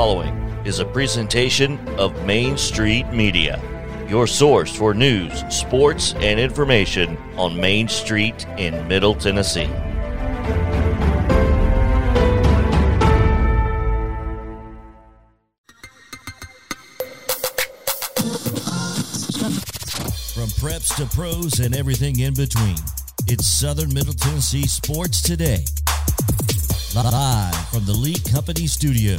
following 0.00 0.34
is 0.64 0.78
a 0.78 0.84
presentation 0.86 1.78
of 1.98 2.24
Main 2.24 2.56
Street 2.56 3.06
Media, 3.08 3.60
your 4.08 4.26
source 4.26 4.74
for 4.74 4.94
news, 4.94 5.44
sports, 5.54 6.14
and 6.20 6.40
information 6.40 7.18
on 7.36 7.54
Main 7.54 7.86
Street 7.86 8.46
in 8.56 8.88
Middle 8.88 9.14
Tennessee. 9.14 9.66
From 20.32 20.48
preps 20.56 20.96
to 20.96 21.14
pros 21.14 21.60
and 21.60 21.76
everything 21.76 22.20
in 22.20 22.32
between, 22.32 22.78
it's 23.26 23.46
Southern 23.46 23.92
Middle 23.92 24.14
Tennessee 24.14 24.66
Sports 24.66 25.20
Today. 25.20 25.62
Live 26.94 27.54
from 27.68 27.84
the 27.84 27.92
Lee 27.92 28.18
Company 28.32 28.66
studio. 28.66 29.16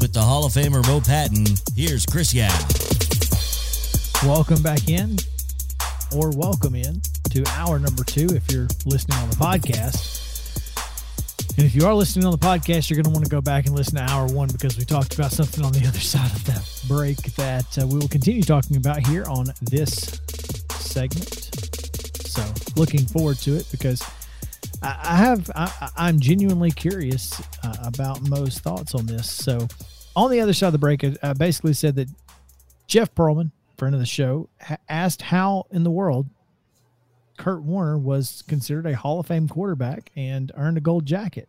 With 0.00 0.14
the 0.14 0.22
Hall 0.22 0.46
of 0.46 0.52
Famer 0.52 0.86
Mo 0.86 0.98
Patton, 1.02 1.44
here's 1.76 2.06
Chris 2.06 2.32
Yao. 2.32 2.48
Welcome 4.26 4.62
back 4.62 4.88
in, 4.88 5.18
or 6.16 6.30
welcome 6.30 6.74
in 6.74 7.02
to 7.30 7.44
hour 7.48 7.78
number 7.78 8.02
two 8.02 8.26
if 8.30 8.50
you're 8.50 8.66
listening 8.86 9.18
on 9.18 9.28
the 9.28 9.36
podcast. 9.36 10.16
And 11.58 11.66
if 11.66 11.74
you 11.74 11.84
are 11.84 11.94
listening 11.94 12.24
on 12.24 12.32
the 12.32 12.38
podcast, 12.38 12.88
you're 12.88 12.96
going 12.96 13.04
to 13.04 13.10
want 13.10 13.26
to 13.26 13.30
go 13.30 13.42
back 13.42 13.66
and 13.66 13.74
listen 13.74 13.96
to 13.96 14.02
hour 14.02 14.26
one 14.26 14.48
because 14.48 14.78
we 14.78 14.86
talked 14.86 15.14
about 15.14 15.32
something 15.32 15.62
on 15.62 15.72
the 15.72 15.80
other 15.86 16.00
side 16.00 16.32
of 16.32 16.44
that 16.46 16.66
break 16.88 17.18
that 17.34 17.78
uh, 17.78 17.86
we 17.86 17.98
will 17.98 18.08
continue 18.08 18.42
talking 18.42 18.76
about 18.76 19.06
here 19.06 19.26
on 19.28 19.48
this 19.60 20.18
segment. 20.76 21.50
So, 22.26 22.42
looking 22.74 23.04
forward 23.04 23.36
to 23.40 23.54
it 23.54 23.66
because 23.70 24.02
I, 24.82 25.16
have 25.16 25.50
I, 25.54 25.90
I'm 25.96 26.20
genuinely 26.20 26.70
curious 26.70 27.40
uh, 27.62 27.76
about 27.84 28.22
Mo's 28.28 28.58
thoughts 28.58 28.94
on 28.94 29.06
this. 29.06 29.30
So, 29.30 29.68
on 30.16 30.30
the 30.30 30.40
other 30.40 30.52
side 30.52 30.68
of 30.68 30.72
the 30.72 30.78
break, 30.78 31.04
I 31.22 31.32
basically 31.34 31.74
said 31.74 31.96
that 31.96 32.08
Jeff 32.86 33.14
Pearlman, 33.14 33.52
friend 33.76 33.94
of 33.94 34.00
the 34.00 34.06
show, 34.06 34.48
ha- 34.60 34.78
asked 34.88 35.22
how 35.22 35.66
in 35.70 35.84
the 35.84 35.90
world 35.90 36.28
Kurt 37.38 37.62
Warner 37.62 37.96
was 37.96 38.42
considered 38.48 38.86
a 38.86 38.96
Hall 38.96 39.20
of 39.20 39.26
Fame 39.26 39.48
quarterback 39.48 40.10
and 40.16 40.50
earned 40.56 40.78
a 40.78 40.80
gold 40.80 41.06
jacket. 41.06 41.48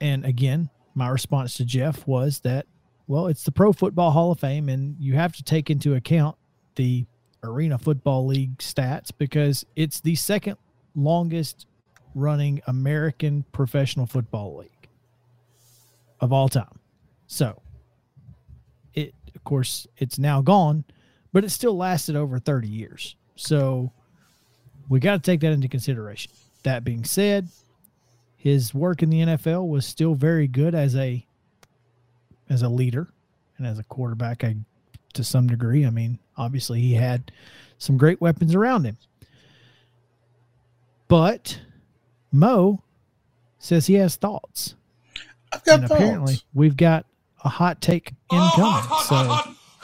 And 0.00 0.24
again, 0.24 0.70
my 0.94 1.08
response 1.08 1.54
to 1.54 1.64
Jeff 1.64 2.06
was 2.06 2.40
that, 2.40 2.66
well, 3.06 3.26
it's 3.26 3.44
the 3.44 3.52
Pro 3.52 3.72
Football 3.72 4.10
Hall 4.10 4.32
of 4.32 4.40
Fame, 4.40 4.68
and 4.68 4.96
you 4.98 5.14
have 5.14 5.32
to 5.36 5.42
take 5.42 5.70
into 5.70 5.94
account 5.94 6.36
the 6.74 7.06
Arena 7.42 7.78
Football 7.78 8.26
League 8.26 8.58
stats 8.58 9.10
because 9.16 9.64
it's 9.76 10.00
the 10.00 10.14
second 10.14 10.56
longest 10.94 11.66
running 12.14 12.60
American 12.66 13.44
professional 13.52 14.06
football 14.06 14.58
league 14.58 14.88
of 16.20 16.32
all 16.32 16.48
time. 16.48 16.78
So, 17.26 17.60
it, 18.94 19.14
of 19.34 19.44
course, 19.44 19.86
it's 19.98 20.18
now 20.18 20.40
gone, 20.40 20.84
but 21.32 21.44
it 21.44 21.50
still 21.50 21.76
lasted 21.76 22.16
over 22.16 22.38
30 22.38 22.68
years. 22.68 23.16
So, 23.36 23.92
we 24.88 25.00
got 25.00 25.22
to 25.22 25.30
take 25.30 25.40
that 25.40 25.52
into 25.52 25.68
consideration. 25.68 26.32
That 26.62 26.84
being 26.84 27.04
said, 27.04 27.48
his 28.36 28.72
work 28.72 29.02
in 29.02 29.10
the 29.10 29.20
NFL 29.20 29.68
was 29.68 29.84
still 29.84 30.14
very 30.14 30.46
good 30.46 30.74
as 30.74 30.96
a 30.96 31.24
as 32.48 32.62
a 32.62 32.68
leader 32.68 33.08
and 33.58 33.66
as 33.66 33.78
a 33.78 33.84
quarterback 33.84 34.42
I, 34.42 34.56
to 35.14 35.24
some 35.24 35.46
degree. 35.46 35.84
I 35.84 35.90
mean, 35.90 36.18
obviously 36.36 36.80
he 36.80 36.94
had 36.94 37.30
some 37.76 37.98
great 37.98 38.20
weapons 38.20 38.54
around 38.54 38.84
him. 38.84 38.96
But 41.08 41.60
Mo 42.32 42.82
says 43.58 43.86
he 43.86 43.94
has 43.94 44.16
thoughts. 44.16 44.74
I've 45.52 45.64
got 45.64 45.80
and 45.80 45.88
thoughts. 45.88 46.00
apparently 46.00 46.34
we've 46.54 46.76
got 46.76 47.06
a 47.44 47.48
hot 47.48 47.80
take 47.80 48.12
incoming. 48.30 48.82
So 49.04 49.16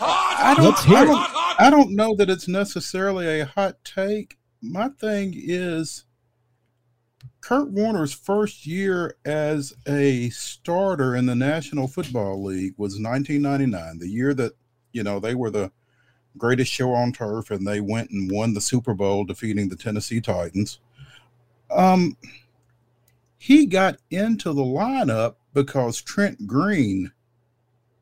I 0.01 0.55
don't, 0.57 0.65
Let's 0.67 0.85
hear 0.85 0.99
I 0.99 1.05
don't, 1.05 1.61
I 1.61 1.71
don't 1.71 1.91
know 1.93 2.15
that 2.17 2.29
it's 2.29 2.49
necessarily 2.49 3.41
a 3.41 3.47
hot 3.47 3.77
take. 3.85 4.39
My 4.61 4.89
thing 4.89 5.33
is 5.35 6.05
Kurt 7.41 7.71
Warner's 7.71 8.13
first 8.13 8.67
year 8.67 9.17
as 9.25 9.75
a 9.87 10.31
starter 10.31 11.15
in 11.15 11.27
the 11.27 11.35
National 11.35 11.87
Football 11.87 12.43
League 12.43 12.75
was 12.77 13.01
1999, 13.01 13.99
the 13.99 14.09
year 14.09 14.35
that, 14.35 14.53
you 14.93 15.03
know, 15.03 15.21
they 15.21 15.35
were 15.35 15.51
the 15.51 15.71
greatest 16.39 16.73
show 16.73 16.93
on 16.93 17.13
turf 17.13 17.51
and 17.51 17.67
they 17.67 17.81
went 17.81 18.11
and 18.11 18.31
won 18.31 18.55
the 18.55 18.61
Super 18.61 18.95
Bowl 18.95 19.25
defeating 19.25 19.69
the 19.69 19.77
Tennessee 19.77 20.21
Titans. 20.21 20.81
Um 21.75 22.17
he 23.39 23.67
got 23.67 23.99
into 24.11 24.53
the 24.53 24.63
lineup 24.63 25.35
because 25.53 26.01
Trent 26.01 26.47
Green 26.47 27.13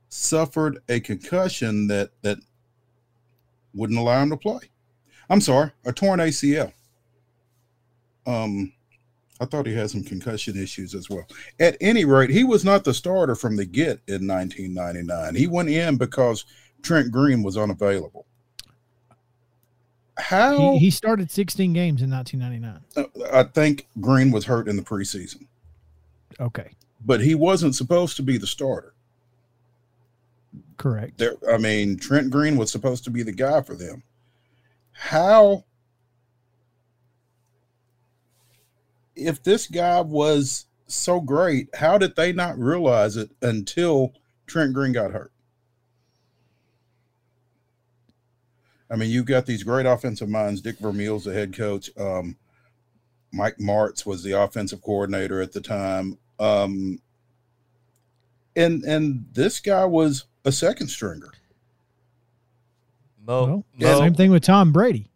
suffered 0.09 0.79
a 0.89 1.01
concussion 1.01 1.89
that 1.89 2.11
that 2.23 2.39
wouldn't 3.75 3.99
allow 3.99 4.23
him 4.23 4.31
to 4.31 4.37
play. 4.37 4.71
I'm 5.29 5.41
sorry, 5.41 5.73
a 5.85 5.93
torn 5.93 6.21
ACL. 6.21 6.73
Um, 8.27 8.73
I 9.41 9.47
thought 9.47 9.67
he 9.67 9.75
had 9.75 9.91
some 9.91 10.05
concussion 10.05 10.57
issues 10.57 10.95
as 10.95 11.11
well. 11.11 11.27
At 11.59 11.77
any 11.81 12.05
rate, 12.05 12.31
he 12.31 12.45
was 12.45 12.65
not 12.65 12.85
the 12.85 12.95
starter 12.95 13.35
from 13.35 13.57
the 13.57 13.65
get 13.65 14.01
in 14.07 14.29
1999. 14.29 15.35
He 15.35 15.47
went 15.47 15.71
in 15.71 15.97
because 15.97 16.45
Trent 16.83 17.11
Green 17.11 17.43
was 17.43 17.57
unavailable. 17.57 18.27
How 20.19 20.73
he, 20.73 20.79
he 20.79 20.91
started 20.91 21.31
16 21.31 21.73
games 21.73 22.03
in 22.03 22.11
1999. 22.11 22.83
uh, 23.25 23.29
I 23.33 23.43
think 23.45 23.89
Green 24.01 24.31
was 24.31 24.45
hurt 24.45 24.69
in 24.69 24.77
the 24.77 24.83
preseason, 24.83 25.47
Okay, 26.39 26.71
but 27.05 27.21
he 27.21 27.35
wasn't 27.35 27.75
supposed 27.75 28.17
to 28.17 28.23
be 28.23 28.37
the 28.39 28.47
starter. 28.47 28.93
correct. 30.77 31.17
there 31.19 31.35
i 31.51 31.57
mean 31.57 31.97
trent 31.97 32.31
green 32.31 32.57
was 32.57 32.71
supposed 32.71 33.05
to 33.05 33.11
be 33.11 33.23
the 33.23 33.33
guy 33.33 33.61
for 33.63 33.75
them 33.75 34.03
how 34.93 35.65
if 39.17 39.43
this 39.43 39.67
guy 39.67 40.01
was 40.01 40.67
so 40.87 41.21
great 41.21 41.69
how 41.75 41.97
did 41.99 42.15
they 42.17 42.33
not 42.33 42.59
realize 42.59 43.17
it 43.17 43.31
until 43.43 44.13
trent 44.47 44.73
green 44.75 44.93
got 44.93 45.11
hurt 45.11 45.32
i 48.93 48.97
mean 48.97 49.11
you've 49.11 49.27
got 49.27 49.47
these 49.47 49.63
great 49.63 49.87
offensive 49.87 50.29
minds 50.29 50.61
dick 50.61 50.79
vermeil's 50.79 51.25
the 51.25 51.33
head 51.33 51.57
coach 51.57 51.91
um, 51.99 52.37
mike 53.33 53.57
martz 53.59 54.07
was 54.07 54.23
the 54.23 54.33
offensive 54.33 54.81
coordinator 54.83 55.41
at 55.41 55.53
the 55.53 55.61
time 55.61 56.19
um, 56.39 57.01
and 58.55 58.85
and 58.85 59.25
this 59.33 59.59
guy 59.59 59.85
was 59.85 60.27
a 60.45 60.53
second 60.53 60.89
stringer 60.89 61.33
Mo, 63.25 63.45
Well, 63.45 63.65
Mo, 63.79 64.01
same 64.01 64.15
thing 64.15 64.33
with 64.33 64.43
Tom 64.43 64.73
Brady. 64.73 65.09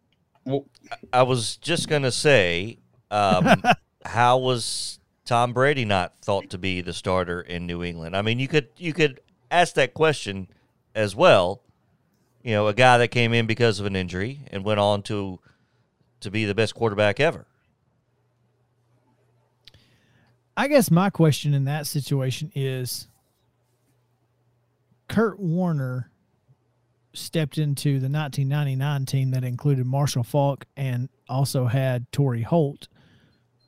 well 0.45 0.65
I 1.11 1.23
was 1.23 1.57
just 1.57 1.89
going 1.89 2.03
to 2.03 2.11
say, 2.11 2.77
um, 3.11 3.61
how 4.05 4.37
was 4.37 4.99
Tom 5.25 5.53
Brady 5.53 5.85
not 5.85 6.17
thought 6.19 6.49
to 6.51 6.57
be 6.57 6.81
the 6.81 6.93
starter 6.93 7.41
in 7.41 7.65
New 7.65 7.83
England? 7.83 8.15
I 8.15 8.21
mean, 8.21 8.39
you 8.39 8.47
could 8.47 8.69
you 8.77 8.93
could 8.93 9.19
ask 9.51 9.75
that 9.75 9.93
question 9.93 10.47
as 10.95 11.15
well. 11.15 11.61
You 12.47 12.53
know, 12.53 12.67
a 12.67 12.73
guy 12.73 12.97
that 12.99 13.09
came 13.09 13.33
in 13.33 13.45
because 13.45 13.81
of 13.81 13.85
an 13.85 13.97
injury 13.97 14.39
and 14.51 14.63
went 14.63 14.79
on 14.79 15.01
to 15.03 15.39
to 16.21 16.31
be 16.31 16.45
the 16.45 16.55
best 16.55 16.73
quarterback 16.75 17.19
ever. 17.19 17.45
I 20.55 20.69
guess 20.69 20.89
my 20.89 21.09
question 21.09 21.53
in 21.53 21.65
that 21.65 21.87
situation 21.87 22.49
is 22.55 23.09
Kurt 25.09 25.41
Warner 25.41 26.09
stepped 27.11 27.57
into 27.57 27.99
the 27.99 28.07
1999 28.07 29.05
team 29.05 29.31
that 29.31 29.43
included 29.43 29.85
Marshall 29.85 30.23
Faulk 30.23 30.63
and 30.77 31.09
also 31.27 31.65
had 31.65 32.09
Torry 32.13 32.43
Holt. 32.43 32.87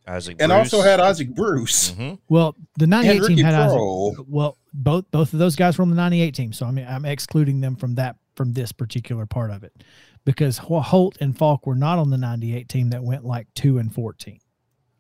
Isaac 0.08 0.38
and 0.40 0.52
Bruce. 0.52 0.74
also 0.74 0.82
had 0.82 1.02
isaac 1.02 1.36
bruce 1.36 1.90
hmm 1.92 2.14
Well, 2.30 2.56
the 2.78 2.88
98 2.88 3.28
team 3.28 3.38
had 3.40 3.56
Isaac. 3.56 3.78
Well, 3.78 4.58
both 4.74 5.12
both 5.12 5.34
of 5.34 5.40
those 5.40 5.58
guys 5.58 5.78
were 5.78 5.82
on 5.82 5.90
the 5.90 5.98
98 5.98 6.34
team, 6.34 6.54
so 6.54 6.66
I 6.66 6.72
mean 6.72 6.88
I'm 6.88 7.04
excluding 7.04 7.60
them 7.60 7.76
from 7.76 7.96
that 7.96 8.16
from 8.40 8.54
this 8.54 8.72
particular 8.72 9.26
part 9.26 9.52
of 9.52 9.66
it 9.66 9.84
because 10.24 10.58
Holt 10.60 11.18
and 11.20 11.38
Faulk 11.38 11.68
were 11.68 11.76
not 11.76 12.00
on 12.00 12.10
the 12.10 12.18
98 12.18 12.70
team 12.70 12.92
that 12.92 13.04
went 13.04 13.26
like 13.26 13.54
2 13.56 13.80
and 13.80 13.94
14. 13.94 14.40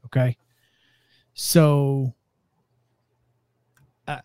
Okay? 0.07 0.35
So 1.33 2.13
uh, 4.09 4.19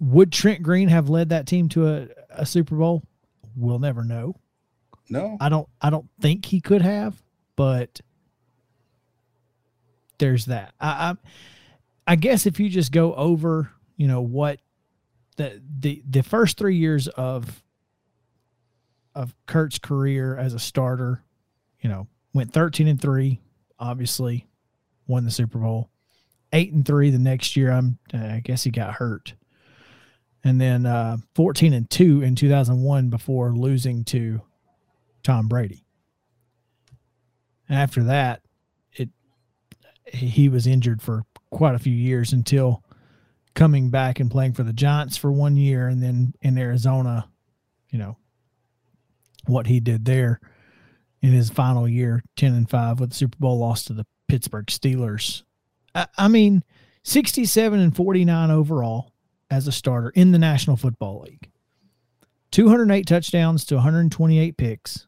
would 0.00 0.32
Trent 0.32 0.62
Green 0.62 0.88
have 0.88 1.08
led 1.08 1.30
that 1.30 1.46
team 1.46 1.70
to 1.70 1.88
a, 1.88 2.08
a 2.28 2.44
Super 2.44 2.76
Bowl? 2.76 3.04
We'll 3.56 3.78
never 3.78 4.04
know. 4.04 4.36
no 5.08 5.38
I 5.40 5.48
don't 5.48 5.66
I 5.80 5.88
don't 5.88 6.10
think 6.20 6.44
he 6.44 6.60
could 6.60 6.82
have, 6.82 7.22
but 7.56 8.02
there's 10.18 10.44
that. 10.44 10.74
I, 10.78 10.88
I 10.88 11.14
I 12.06 12.16
guess 12.16 12.44
if 12.44 12.60
you 12.60 12.68
just 12.68 12.92
go 12.92 13.14
over, 13.14 13.70
you 13.96 14.06
know, 14.06 14.20
what 14.20 14.60
the 15.38 15.62
the 15.80 16.02
the 16.06 16.22
first 16.22 16.58
three 16.58 16.76
years 16.76 17.08
of 17.08 17.62
of 19.16 19.34
Kurt's 19.46 19.78
career 19.78 20.36
as 20.36 20.54
a 20.54 20.58
starter, 20.58 21.24
you 21.80 21.88
know, 21.88 22.06
went 22.32 22.52
13 22.52 22.86
and 22.86 23.00
3, 23.00 23.40
obviously 23.78 24.46
won 25.08 25.24
the 25.24 25.30
Super 25.30 25.58
Bowl. 25.58 25.90
8 26.52 26.72
and 26.72 26.86
3 26.86 27.10
the 27.10 27.18
next 27.18 27.56
year 27.56 27.72
I'm 27.72 27.98
I 28.14 28.40
guess 28.44 28.62
he 28.62 28.70
got 28.70 28.94
hurt. 28.94 29.34
and 30.44 30.60
then 30.60 30.86
uh, 30.86 31.16
14 31.34 31.72
and 31.72 31.90
2 31.90 32.22
in 32.22 32.36
2001 32.36 33.10
before 33.10 33.52
losing 33.52 34.04
to 34.04 34.40
Tom 35.24 35.48
Brady. 35.48 35.84
And 37.68 37.78
after 37.78 38.04
that, 38.04 38.42
it 38.92 39.08
he 40.06 40.48
was 40.48 40.66
injured 40.68 41.02
for 41.02 41.24
quite 41.50 41.74
a 41.74 41.80
few 41.80 41.94
years 41.94 42.32
until 42.32 42.84
coming 43.54 43.90
back 43.90 44.20
and 44.20 44.30
playing 44.30 44.52
for 44.52 44.62
the 44.62 44.72
Giants 44.72 45.16
for 45.16 45.32
one 45.32 45.56
year 45.56 45.88
and 45.88 46.02
then 46.02 46.34
in 46.42 46.58
Arizona, 46.58 47.28
you 47.90 47.98
know, 47.98 48.16
what 49.46 49.66
he 49.66 49.80
did 49.80 50.04
there 50.04 50.40
in 51.22 51.32
his 51.32 51.50
final 51.50 51.88
year, 51.88 52.22
10 52.36 52.54
and 52.54 52.68
5 52.70 53.00
with 53.00 53.10
the 53.10 53.16
Super 53.16 53.36
Bowl 53.38 53.58
loss 53.58 53.84
to 53.84 53.92
the 53.92 54.06
Pittsburgh 54.28 54.66
Steelers. 54.66 55.42
I, 55.94 56.06
I 56.16 56.28
mean, 56.28 56.62
67 57.04 57.78
and 57.78 57.94
49 57.94 58.50
overall 58.50 59.12
as 59.50 59.66
a 59.66 59.72
starter 59.72 60.10
in 60.10 60.32
the 60.32 60.38
National 60.38 60.76
Football 60.76 61.22
League. 61.22 61.50
208 62.52 63.06
touchdowns 63.06 63.64
to 63.66 63.76
128 63.76 64.56
picks. 64.56 65.06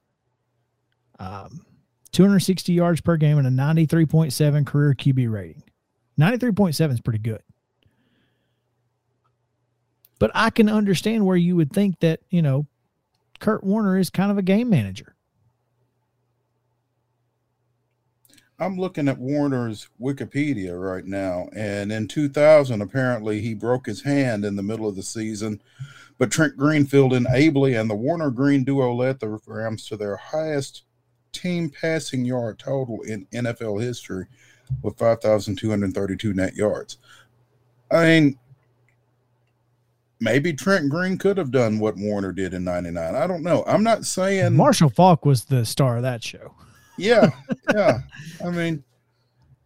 Um, 1.19 1.65
260 2.13 2.73
yards 2.73 3.01
per 3.01 3.17
game 3.17 3.39
and 3.39 3.47
a 3.47 3.51
93.7 3.51 4.67
career 4.67 4.95
QB 4.95 5.31
rating. 5.31 5.63
93.7 6.19 6.93
is 6.93 7.01
pretty 7.01 7.21
good. 7.21 7.43
But 10.19 10.33
I 10.35 10.51
can 10.51 10.69
understand 10.69 11.25
where 11.27 11.37
you 11.37 11.55
would 11.57 11.73
think 11.73 12.01
that, 12.01 12.21
you 12.29 12.43
know, 12.43 12.67
Kurt 13.39 13.65
Warner 13.65 13.99
is 13.99 14.11
kind 14.11 14.31
of 14.31 14.39
a 14.39 14.43
game 14.43 14.71
manager. 14.71 15.15
I'm 18.61 18.77
looking 18.77 19.07
at 19.07 19.19
Warner's 19.19 19.89
Wikipedia 20.01 20.81
right 20.81 21.05
now, 21.05 21.49
and 21.55 21.93
in 21.93 22.09
2000, 22.09 22.83
apparently 22.83 23.41
he 23.41 23.55
broke 23.55 23.87
his 23.87 24.03
hand 24.03 24.45
in 24.45 24.57
the 24.57 24.65
middle 24.65 24.89
of 24.89 24.97
the 24.97 25.03
season, 25.03 25.63
but 26.19 26.33
Trent 26.33 26.57
Green 26.57 26.85
filled 26.85 27.13
in 27.13 27.29
ably, 27.33 27.75
and 27.75 27.89
the 27.89 27.95
Warner 27.95 28.33
Green 28.33 28.65
duo 28.65 28.93
led 28.93 29.21
the 29.21 29.39
Rams 29.47 29.87
to 29.87 29.97
their 29.97 30.17
highest 30.17 30.83
team 31.31 31.71
passing 31.71 32.25
yard 32.25 32.59
total 32.59 33.01
in 33.03 33.27
NFL 33.27 33.81
history 33.81 34.27
with 34.83 34.99
5,232 34.99 36.35
net 36.35 36.55
yards. 36.55 36.99
I 37.93 38.05
mean, 38.05 38.39
maybe 40.21 40.53
Trent 40.53 40.89
Green 40.89 41.19
could 41.19 41.39
have 41.39 41.51
done 41.51 41.79
what 41.79 41.97
Warner 41.97 42.33
did 42.33 42.55
in 42.55 42.65
99. 42.65 43.15
I 43.15 43.27
don't 43.27 43.43
know. 43.43 43.65
I'm 43.67 43.83
not 43.83 44.05
saying 44.05 44.55
Marshall 44.55 44.91
Faulk 44.91 45.25
was 45.25 45.45
the 45.45 45.65
star 45.65 45.97
of 45.97 46.03
that 46.03 46.23
show. 46.23 46.55
Yeah, 46.97 47.31
yeah. 47.75 48.01
I 48.45 48.51
mean, 48.51 48.85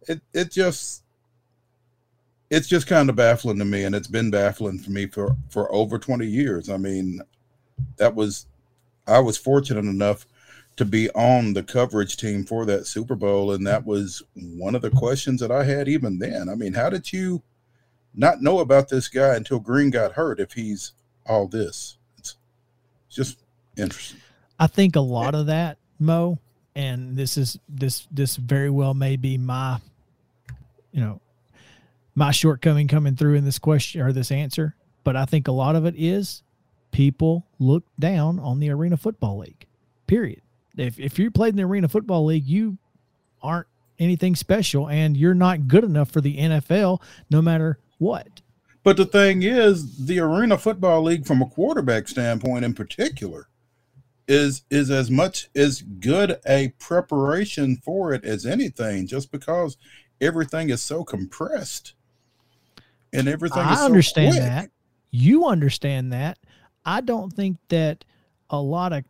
it 0.07 0.21
it 0.33 0.51
just 0.51 1.03
it's 2.49 2.67
just 2.67 2.87
kind 2.87 3.09
of 3.09 3.15
baffling 3.15 3.57
to 3.57 3.65
me 3.65 3.83
and 3.83 3.95
it's 3.95 4.07
been 4.07 4.29
baffling 4.29 4.77
for 4.79 4.91
me 4.91 5.07
for 5.07 5.35
for 5.49 5.71
over 5.73 5.97
20 5.97 6.25
years. 6.25 6.69
I 6.69 6.77
mean, 6.77 7.21
that 7.97 8.13
was 8.13 8.45
I 9.07 9.19
was 9.19 9.37
fortunate 9.37 9.85
enough 9.85 10.25
to 10.75 10.85
be 10.85 11.09
on 11.11 11.53
the 11.53 11.63
coverage 11.63 12.17
team 12.17 12.45
for 12.45 12.65
that 12.65 12.87
Super 12.87 13.15
Bowl. 13.15 13.51
And 13.51 13.65
that 13.67 13.85
was 13.85 14.23
one 14.35 14.75
of 14.75 14.81
the 14.81 14.89
questions 14.89 15.39
that 15.41 15.51
I 15.51 15.63
had 15.63 15.87
even 15.87 16.19
then. 16.19 16.49
I 16.49 16.55
mean, 16.55 16.73
how 16.73 16.89
did 16.89 17.11
you 17.13 17.43
not 18.15 18.41
know 18.41 18.59
about 18.59 18.89
this 18.89 19.07
guy 19.07 19.35
until 19.35 19.59
Green 19.59 19.89
got 19.89 20.13
hurt 20.13 20.39
if 20.39 20.53
he's 20.53 20.93
all 21.25 21.47
this? 21.47 21.97
It's 22.17 22.35
just 23.09 23.43
interesting. 23.77 24.19
I 24.59 24.67
think 24.67 24.95
a 24.95 25.01
lot 25.01 25.35
of 25.35 25.47
that, 25.47 25.77
Mo, 25.99 26.39
and 26.75 27.15
this 27.15 27.37
is 27.37 27.59
this 27.67 28.07
this 28.11 28.35
very 28.35 28.69
well 28.69 28.93
may 28.93 29.15
be 29.15 29.37
my 29.37 29.79
you 30.91 31.01
know 31.01 31.21
my 32.15 32.31
shortcoming 32.31 32.87
coming 32.87 33.15
through 33.15 33.35
in 33.35 33.45
this 33.45 33.59
question 33.59 34.01
or 34.01 34.13
this 34.13 34.31
answer, 34.31 34.75
but 35.03 35.15
I 35.15 35.25
think 35.25 35.47
a 35.47 35.51
lot 35.51 35.75
of 35.75 35.85
it 35.85 35.95
is 35.97 36.43
people 36.91 37.45
look 37.59 37.83
down 37.99 38.39
on 38.39 38.59
the 38.59 38.69
Arena 38.69 38.97
Football 38.97 39.39
League. 39.39 39.65
Period 40.05 40.43
if 40.77 40.99
if 40.99 41.19
you 41.19 41.31
played 41.31 41.49
in 41.49 41.57
the 41.57 41.63
Arena 41.63 41.87
Football 41.87 42.25
League, 42.25 42.45
you 42.45 42.77
aren't 43.41 43.67
anything 43.99 44.35
special, 44.35 44.89
and 44.89 45.15
you're 45.15 45.33
not 45.33 45.67
good 45.67 45.83
enough 45.83 46.11
for 46.11 46.21
the 46.21 46.37
NFL, 46.37 47.01
no 47.29 47.41
matter 47.41 47.79
what. 47.97 48.41
But 48.83 48.97
the 48.97 49.05
thing 49.05 49.43
is, 49.43 50.05
the 50.05 50.19
Arena 50.19 50.57
Football 50.57 51.03
League, 51.03 51.25
from 51.25 51.41
a 51.41 51.45
quarterback 51.45 52.07
standpoint, 52.07 52.65
in 52.65 52.73
particular, 52.73 53.47
is 54.27 54.63
is 54.69 54.89
as 54.89 55.09
much 55.09 55.49
as 55.55 55.81
good 55.81 56.39
a 56.47 56.69
preparation 56.79 57.77
for 57.77 58.13
it 58.13 58.25
as 58.25 58.45
anything. 58.45 59.07
Just 59.07 59.31
because 59.31 59.77
everything 60.19 60.69
is 60.69 60.81
so 60.81 61.03
compressed 61.03 61.93
and 63.13 63.27
everything. 63.27 63.59
I 63.59 63.85
understand 63.85 64.35
so 64.35 64.41
that. 64.41 64.69
You 65.11 65.45
understand 65.45 66.11
that. 66.11 66.37
I 66.85 67.01
don't 67.01 67.31
think 67.31 67.57
that 67.69 68.03
a 68.49 68.59
lot 68.59 68.91
of 68.91 69.05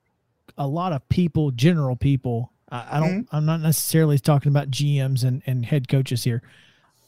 a 0.57 0.67
lot 0.67 0.93
of 0.93 1.07
people, 1.09 1.51
general 1.51 1.95
people. 1.95 2.51
I, 2.69 2.97
I 2.97 2.99
don't. 2.99 3.23
Mm-hmm. 3.23 3.35
I'm 3.35 3.45
not 3.45 3.61
necessarily 3.61 4.19
talking 4.19 4.49
about 4.49 4.69
GMs 4.69 5.23
and 5.23 5.41
and 5.47 5.65
head 5.65 5.87
coaches 5.87 6.23
here. 6.23 6.43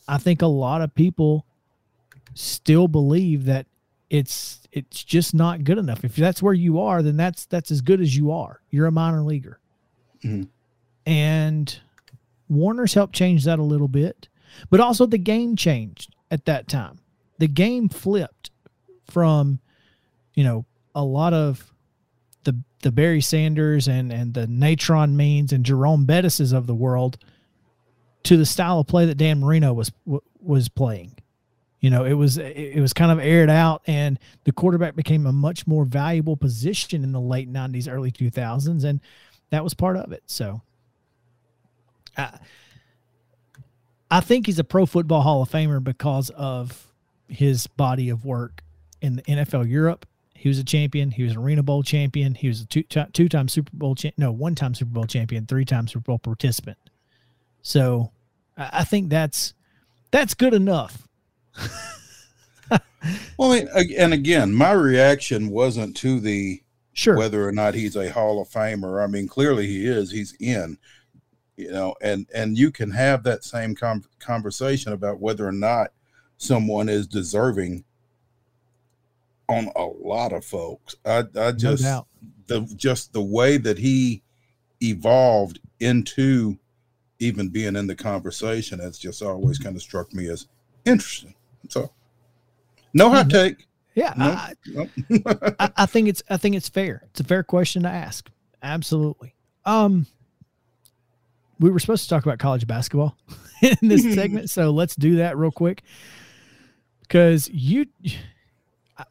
I 0.07 0.17
think 0.17 0.41
a 0.41 0.47
lot 0.47 0.81
of 0.81 0.95
people 0.95 1.45
still 2.33 2.87
believe 2.87 3.45
that 3.45 3.65
it's 4.09 4.59
it's 4.71 5.03
just 5.03 5.33
not 5.33 5.63
good 5.63 5.77
enough. 5.77 6.03
If 6.03 6.15
that's 6.15 6.41
where 6.41 6.53
you 6.53 6.81
are, 6.81 7.01
then 7.01 7.17
that's 7.17 7.45
that's 7.45 7.71
as 7.71 7.81
good 7.81 8.01
as 8.01 8.15
you 8.15 8.31
are. 8.31 8.61
You're 8.69 8.87
a 8.87 8.91
minor 8.91 9.23
leaguer. 9.23 9.59
Mm-hmm. 10.23 10.43
And 11.05 11.79
Warner's 12.49 12.93
helped 12.93 13.13
change 13.13 13.45
that 13.45 13.59
a 13.59 13.63
little 13.63 13.87
bit, 13.87 14.27
but 14.69 14.79
also 14.79 15.05
the 15.05 15.17
game 15.17 15.55
changed 15.55 16.15
at 16.31 16.45
that 16.45 16.67
time. 16.67 16.99
The 17.37 17.47
game 17.47 17.89
flipped 17.89 18.51
from, 19.09 19.59
you 20.33 20.43
know, 20.43 20.65
a 20.93 21.03
lot 21.03 21.33
of 21.33 21.71
the 22.43 22.57
the 22.81 22.91
Barry 22.91 23.21
Sanders 23.21 23.87
and 23.87 24.11
and 24.11 24.33
the 24.33 24.47
Natron 24.47 25.17
Means 25.17 25.51
and 25.51 25.65
Jerome 25.65 26.05
Bettises 26.05 26.53
of 26.53 26.67
the 26.67 26.75
world 26.75 27.17
to 28.23 28.37
the 28.37 28.45
style 28.45 28.79
of 28.79 28.87
play 28.87 29.05
that 29.05 29.17
Dan 29.17 29.39
Marino 29.39 29.73
was 29.73 29.91
was 30.39 30.69
playing. 30.69 31.14
You 31.85 31.91
know, 31.91 32.05
it 32.05 32.13
was 32.13 32.37
it 32.37 32.79
was 32.79 32.93
kind 32.93 33.11
of 33.11 33.19
aired 33.19 33.49
out, 33.49 33.81
and 33.85 34.17
the 34.43 34.51
quarterback 34.51 34.95
became 34.95 35.25
a 35.25 35.31
much 35.31 35.67
more 35.67 35.85
valuable 35.85 36.35
position 36.35 37.03
in 37.03 37.11
the 37.11 37.21
late 37.21 37.51
'90s, 37.51 37.91
early 37.91 38.11
2000s, 38.11 38.83
and 38.83 38.99
that 39.51 39.63
was 39.63 39.73
part 39.73 39.97
of 39.97 40.11
it. 40.11 40.23
So, 40.25 40.61
I, 42.17 42.39
I 44.09 44.19
think 44.21 44.47
he's 44.47 44.59
a 44.59 44.63
Pro 44.63 44.85
Football 44.85 45.21
Hall 45.21 45.41
of 45.41 45.49
Famer 45.49 45.83
because 45.83 46.29
of 46.31 46.87
his 47.27 47.67
body 47.67 48.09
of 48.09 48.25
work 48.25 48.63
in 49.01 49.17
the 49.17 49.21
NFL 49.23 49.69
Europe 49.69 50.05
he 50.45 50.49
was 50.49 50.59
a 50.59 50.63
champion. 50.63 51.09
He 51.09 51.23
was 51.23 51.31
an 51.31 51.39
Arena 51.39 51.63
Bowl 51.63 51.81
champion. 51.81 52.35
He 52.35 52.47
was 52.47 52.61
a 52.61 52.65
two 52.67 52.83
two 52.83 53.27
time 53.27 53.47
Super 53.47 53.71
Bowl 53.73 53.95
cha- 53.95 54.11
no 54.15 54.31
one 54.31 54.53
time 54.53 54.75
Super 54.75 54.91
Bowl 54.91 55.05
champion, 55.05 55.47
three 55.47 55.65
time 55.65 55.87
Super 55.87 56.01
Bowl 56.01 56.19
participant. 56.19 56.77
So 57.63 58.11
I 58.55 58.83
think 58.83 59.09
that's 59.09 59.55
that's 60.11 60.35
good 60.35 60.53
enough. 60.53 61.04
well, 63.37 63.51
I 63.51 63.59
mean, 63.59 63.93
and 63.97 64.13
again, 64.13 64.53
my 64.53 64.71
reaction 64.71 65.49
wasn't 65.49 65.95
to 65.97 66.19
the 66.19 66.61
sure 66.93 67.17
whether 67.17 67.47
or 67.47 67.51
not 67.51 67.73
he's 67.73 67.95
a 67.95 68.11
Hall 68.11 68.41
of 68.41 68.49
Famer. 68.49 69.03
I 69.03 69.07
mean, 69.07 69.27
clearly 69.27 69.67
he 69.67 69.85
is. 69.87 70.11
He's 70.11 70.35
in, 70.39 70.77
you 71.57 71.71
know, 71.71 71.95
and 72.01 72.27
and 72.33 72.57
you 72.57 72.71
can 72.71 72.91
have 72.91 73.23
that 73.23 73.43
same 73.43 73.75
com- 73.75 74.05
conversation 74.19 74.93
about 74.93 75.19
whether 75.19 75.47
or 75.47 75.51
not 75.51 75.91
someone 76.37 76.89
is 76.89 77.07
deserving 77.07 77.83
on 79.47 79.69
a 79.75 79.83
lot 79.83 80.33
of 80.33 80.43
folks. 80.43 80.95
I, 81.05 81.23
I 81.35 81.51
just 81.51 81.83
no 81.83 82.05
the 82.47 82.61
just 82.75 83.13
the 83.13 83.21
way 83.21 83.57
that 83.57 83.77
he 83.77 84.23
evolved 84.81 85.59
into 85.79 86.57
even 87.19 87.49
being 87.49 87.75
in 87.75 87.87
the 87.87 87.95
conversation 87.95 88.79
has 88.79 88.97
just 88.97 89.21
always 89.21 89.57
kind 89.57 89.75
of 89.75 89.81
struck 89.81 90.13
me 90.13 90.27
as 90.29 90.47
interesting. 90.85 91.33
So, 91.69 91.91
no 92.93 93.09
hot 93.09 93.29
take. 93.29 93.67
Yeah, 93.93 94.13
no, 94.17 94.25
I, 94.25 94.53
no. 94.67 94.89
I, 95.59 95.71
I 95.77 95.85
think 95.85 96.09
it's 96.09 96.23
I 96.29 96.37
think 96.37 96.55
it's 96.55 96.69
fair. 96.69 97.03
It's 97.11 97.19
a 97.19 97.23
fair 97.23 97.43
question 97.43 97.83
to 97.83 97.89
ask. 97.89 98.29
Absolutely. 98.61 99.35
Um, 99.65 100.05
we 101.59 101.69
were 101.69 101.79
supposed 101.79 102.03
to 102.03 102.09
talk 102.09 102.25
about 102.25 102.39
college 102.39 102.67
basketball 102.67 103.17
in 103.61 103.77
this 103.81 104.03
segment, 104.15 104.49
so 104.49 104.71
let's 104.71 104.95
do 104.95 105.17
that 105.17 105.37
real 105.37 105.51
quick 105.51 105.83
because 107.01 107.49
you 107.49 107.85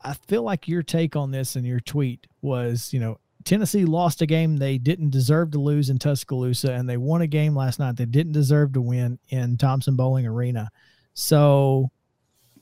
I 0.02 0.14
feel 0.14 0.42
like 0.42 0.68
your 0.68 0.82
take 0.82 1.14
on 1.14 1.30
this 1.30 1.56
and 1.56 1.66
your 1.66 1.80
tweet 1.80 2.26
was, 2.40 2.92
you 2.92 3.00
know, 3.00 3.18
Tennessee 3.44 3.84
lost 3.84 4.22
a 4.22 4.26
game 4.26 4.56
they 4.56 4.78
didn't 4.78 5.10
deserve 5.10 5.50
to 5.50 5.60
lose 5.60 5.90
in 5.90 5.98
Tuscaloosa, 5.98 6.72
and 6.72 6.88
they 6.88 6.96
won 6.96 7.20
a 7.20 7.26
game 7.26 7.54
last 7.54 7.78
night 7.78 7.96
they 7.96 8.06
didn't 8.06 8.32
deserve 8.32 8.72
to 8.72 8.80
win 8.80 9.18
in 9.28 9.58
Thompson 9.58 9.96
Boling 9.96 10.26
Arena. 10.26 10.70
So, 11.12 11.90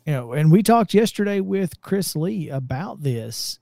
you 0.07 0.13
know, 0.13 0.33
and 0.33 0.51
we 0.51 0.63
talked 0.63 0.95
yesterday 0.95 1.41
with 1.41 1.81
Chris 1.81 2.17
Lee 2.17 2.49
about 2.49 3.03
this. 3.03 3.59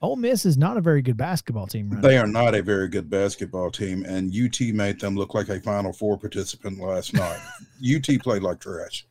Ole 0.00 0.16
Miss 0.16 0.44
is 0.44 0.58
not 0.58 0.76
a 0.76 0.80
very 0.80 1.00
good 1.00 1.16
basketball 1.16 1.68
team. 1.68 1.90
Right 1.90 2.02
they 2.02 2.14
now. 2.16 2.24
are 2.24 2.26
not 2.26 2.54
a 2.56 2.62
very 2.62 2.88
good 2.88 3.08
basketball 3.08 3.70
team, 3.70 4.04
and 4.04 4.34
UT 4.34 4.60
made 4.74 5.00
them 5.00 5.14
look 5.14 5.34
like 5.34 5.48
a 5.48 5.60
Final 5.60 5.92
Four 5.92 6.18
participant 6.18 6.80
last 6.80 7.14
night. 7.14 7.40
UT 7.96 8.20
played 8.20 8.42
like 8.42 8.58
trash. 8.58 9.06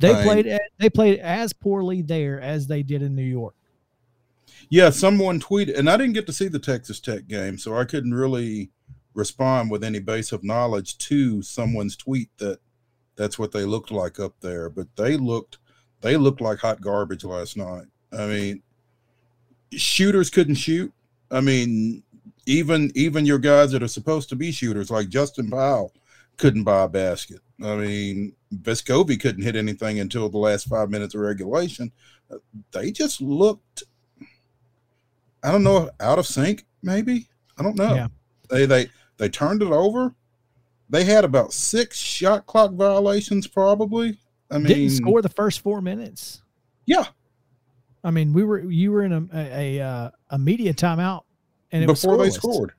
They 0.00 0.14
played 0.24 0.58
they 0.78 0.90
played 0.90 1.20
as 1.20 1.52
poorly 1.52 2.02
there 2.02 2.40
as 2.40 2.66
they 2.66 2.82
did 2.82 3.02
in 3.02 3.14
New 3.14 3.22
York. 3.22 3.54
Yeah, 4.68 4.90
someone 4.90 5.38
tweeted, 5.38 5.78
and 5.78 5.88
I 5.88 5.96
didn't 5.96 6.14
get 6.14 6.26
to 6.26 6.32
see 6.32 6.48
the 6.48 6.58
Texas 6.58 6.98
Tech 6.98 7.28
game, 7.28 7.56
so 7.56 7.76
I 7.76 7.84
couldn't 7.84 8.14
really 8.14 8.70
respond 9.14 9.70
with 9.70 9.84
any 9.84 10.00
base 10.00 10.32
of 10.32 10.42
knowledge 10.42 10.98
to 10.98 11.42
someone's 11.42 11.96
tweet 11.96 12.30
that 12.38 12.58
that's 13.14 13.38
what 13.38 13.52
they 13.52 13.64
looked 13.64 13.90
like 13.92 14.18
up 14.18 14.40
there. 14.40 14.68
But 14.68 14.88
they 14.96 15.16
looked 15.16 15.58
they 16.02 16.16
looked 16.16 16.40
like 16.40 16.58
hot 16.58 16.80
garbage 16.80 17.24
last 17.24 17.56
night. 17.56 17.86
I 18.12 18.26
mean, 18.26 18.62
shooters 19.72 20.30
couldn't 20.30 20.56
shoot. 20.56 20.92
I 21.30 21.40
mean, 21.40 22.02
even 22.46 22.92
even 22.94 23.24
your 23.24 23.38
guys 23.38 23.72
that 23.72 23.82
are 23.82 23.88
supposed 23.88 24.28
to 24.28 24.36
be 24.36 24.52
shooters, 24.52 24.90
like 24.90 25.08
Justin 25.08 25.50
Powell, 25.50 25.92
couldn't 26.36 26.64
buy 26.64 26.82
a 26.82 26.88
basket. 26.88 27.40
I 27.62 27.76
mean, 27.76 28.34
Vescovi 28.54 29.18
couldn't 29.18 29.44
hit 29.44 29.56
anything 29.56 30.00
until 30.00 30.28
the 30.28 30.38
last 30.38 30.68
five 30.68 30.90
minutes 30.90 31.14
of 31.14 31.20
regulation. 31.20 31.92
Uh, 32.30 32.38
they 32.72 32.90
just 32.90 33.20
looked, 33.20 33.84
I 35.42 35.52
don't 35.52 35.62
know, 35.62 35.90
out 36.00 36.18
of 36.18 36.26
sync. 36.26 36.66
Maybe 36.82 37.28
I 37.58 37.62
don't 37.62 37.76
know. 37.76 37.94
Yeah. 37.94 38.08
They 38.50 38.66
they 38.66 38.90
they 39.16 39.28
turned 39.28 39.62
it 39.62 39.70
over. 39.70 40.14
They 40.90 41.04
had 41.04 41.24
about 41.24 41.52
six 41.52 41.98
shot 41.98 42.46
clock 42.46 42.72
violations, 42.72 43.46
probably. 43.46 44.18
I 44.52 44.58
mean, 44.58 44.66
Didn't 44.66 44.90
score 44.90 45.22
the 45.22 45.28
first 45.28 45.60
four 45.60 45.80
minutes. 45.80 46.42
yeah, 46.86 47.04
I 48.04 48.10
mean, 48.10 48.32
we 48.32 48.44
were 48.44 48.60
you 48.60 48.92
were 48.92 49.02
in 49.04 49.12
a 49.12 49.28
a 49.32 49.78
a, 49.78 49.84
uh, 49.84 50.10
a 50.30 50.38
media 50.38 50.74
timeout, 50.74 51.22
and 51.70 51.82
it 51.82 51.88
was 51.88 52.02
before 52.02 52.16
they 52.18 52.24
was 52.24 52.36
scoreless. 52.38 52.54
scored. 52.54 52.72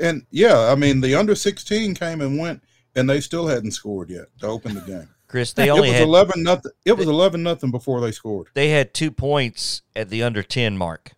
And 0.00 0.26
yeah, 0.30 0.70
I 0.70 0.74
mean, 0.74 1.00
the 1.00 1.14
under 1.14 1.34
16 1.36 1.94
came 1.94 2.20
and 2.20 2.36
went, 2.38 2.62
and 2.96 3.08
they 3.08 3.20
still 3.20 3.46
hadn't 3.46 3.70
scored 3.70 4.10
yet 4.10 4.26
to 4.40 4.46
open 4.48 4.74
the 4.74 4.80
game. 4.80 5.08
Chris, 5.28 5.52
they 5.52 5.70
only 5.70 5.88
it 5.88 5.92
was 5.92 5.98
had 6.00 6.08
11 6.08 6.42
nothing. 6.42 6.72
It 6.84 6.92
was 6.96 7.06
11 7.06 7.42
nothing 7.42 7.70
before 7.70 8.00
they 8.00 8.10
scored. 8.12 8.48
they 8.54 8.70
had 8.70 8.92
two 8.94 9.10
points 9.10 9.82
at 9.94 10.08
the 10.10 10.22
under 10.22 10.42
ten 10.42 10.76
mark. 10.76 11.12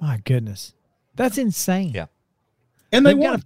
My 0.00 0.18
goodness, 0.24 0.74
that's 1.14 1.38
insane. 1.38 1.92
Yeah. 1.94 2.06
And 2.92 3.04
they 3.04 3.10
They've 3.14 3.18
won. 3.18 3.42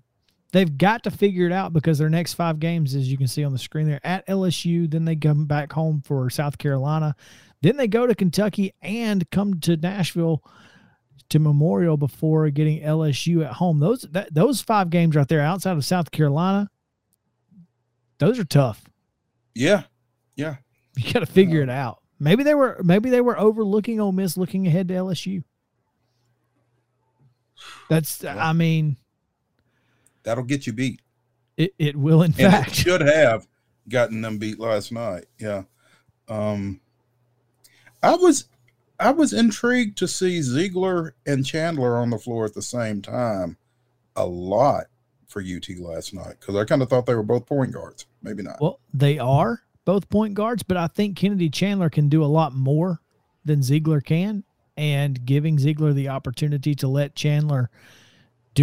They've 0.53 0.77
got 0.79 1.05
to 1.05 1.11
figure 1.11 1.47
it 1.47 1.53
out 1.53 1.73
because 1.73 1.99
their 1.99 2.11
next 2.11 2.35
five 2.35 2.59
games, 2.59 2.95
as 2.95 3.11
you 3.11 3.19
can 3.19 3.29
see 3.29 3.45
on 3.45 3.53
the 3.53 3.59
screen 3.59 3.87
there, 3.87 4.01
at 4.05 4.27
LSU. 4.27 4.91
Then 4.91 5.05
they 5.05 5.17
come 5.17 5.47
back 5.47 5.73
home 5.73 6.03
for 6.05 6.29
South 6.31 6.59
Carolina. 6.59 7.15
Then 7.63 7.77
they 7.77 7.89
go 7.89 8.07
to 8.07 8.15
Kentucky 8.15 8.73
and 8.81 9.29
come 9.31 9.61
to 9.61 9.77
Nashville 9.77 10.43
to 11.29 11.39
Memorial 11.39 11.97
before 11.97 12.49
getting 12.51 12.83
LSU 12.83 13.45
at 13.45 13.53
home. 13.53 13.79
Those 13.79 14.03
that, 14.11 14.35
those 14.35 14.61
five 14.61 14.91
games 14.91 15.15
right 15.15 15.29
there 15.29 15.41
outside 15.41 15.77
of 15.77 15.85
South 15.85 16.11
Carolina, 16.11 16.71
those 18.19 18.39
are 18.39 18.45
tough. 18.45 18.85
yeah. 19.55 19.83
Yeah. 20.37 20.57
You 20.97 21.13
got 21.13 21.21
to 21.21 21.27
figure 21.27 21.63
it 21.63 21.71
out. 21.71 21.99
Maybe 22.19 22.43
they 22.43 22.55
were 22.55 22.81
maybe 22.83 23.11
they 23.11 23.21
were 23.21 23.39
overlooking 23.39 24.01
Ole 24.01 24.13
Miss, 24.13 24.37
looking 24.37 24.67
ahead 24.67 24.89
to 24.89 24.95
LSU. 24.95 25.45
That's 27.89 28.25
I 28.25 28.53
mean 28.53 28.97
That'll 30.23 30.45
get 30.45 30.67
you 30.67 30.73
beat. 30.73 31.01
it, 31.57 31.73
it 31.79 31.97
will 31.97 32.23
in 32.23 32.33
And 32.33 32.41
it 32.41 32.51
fact. 32.51 32.75
should 32.75 33.01
have 33.01 33.47
gotten 33.89 34.21
them 34.21 34.39
beat 34.39 34.59
last 34.61 34.93
night. 34.93 35.27
Yeah. 35.39 35.63
Um 36.29 36.81
I 38.03 38.15
was 38.17 38.49
I 38.99 39.11
was 39.13 39.33
intrigued 39.33 39.97
to 39.99 40.09
see 40.09 40.41
Zeigler 40.41 41.13
and 41.27 41.45
Chandler 41.45 41.97
on 41.97 42.11
the 42.11 42.19
floor 42.19 42.45
at 42.45 42.55
the 42.55 42.63
same 42.63 43.01
time 43.03 43.57
a 44.17 44.27
lot 44.27 44.85
for 45.27 45.41
UT 45.41 45.69
last 45.79 46.13
night 46.13 46.37
because 46.41 46.57
I 46.57 46.65
kind 46.65 46.83
of 46.83 46.89
thought 46.91 47.07
they 47.07 47.15
were 47.15 47.23
both 47.23 47.47
point 47.47 47.73
guards. 47.73 48.07
Maybe 48.23 48.43
not. 48.43 48.61
Well, 48.61 48.81
they 48.93 49.19
are 49.19 49.63
both 49.87 50.09
point 50.11 50.35
guards, 50.35 50.63
but 50.63 50.77
I 50.77 50.87
think 50.89 51.17
Kennedy 51.17 51.49
Chandler 51.49 51.89
can 51.89 52.09
do 52.09 52.23
a 52.23 52.27
lot 52.27 52.53
more 52.55 53.01
than 53.45 53.61
Zeigler 53.61 54.05
can, 54.05 54.45
and 54.77 55.25
giving 55.25 55.57
Zeigler 55.57 55.95
the 55.95 56.09
opportunity 56.11 56.75
to 56.75 56.89
let 56.89 57.15
Chandler 57.15 57.71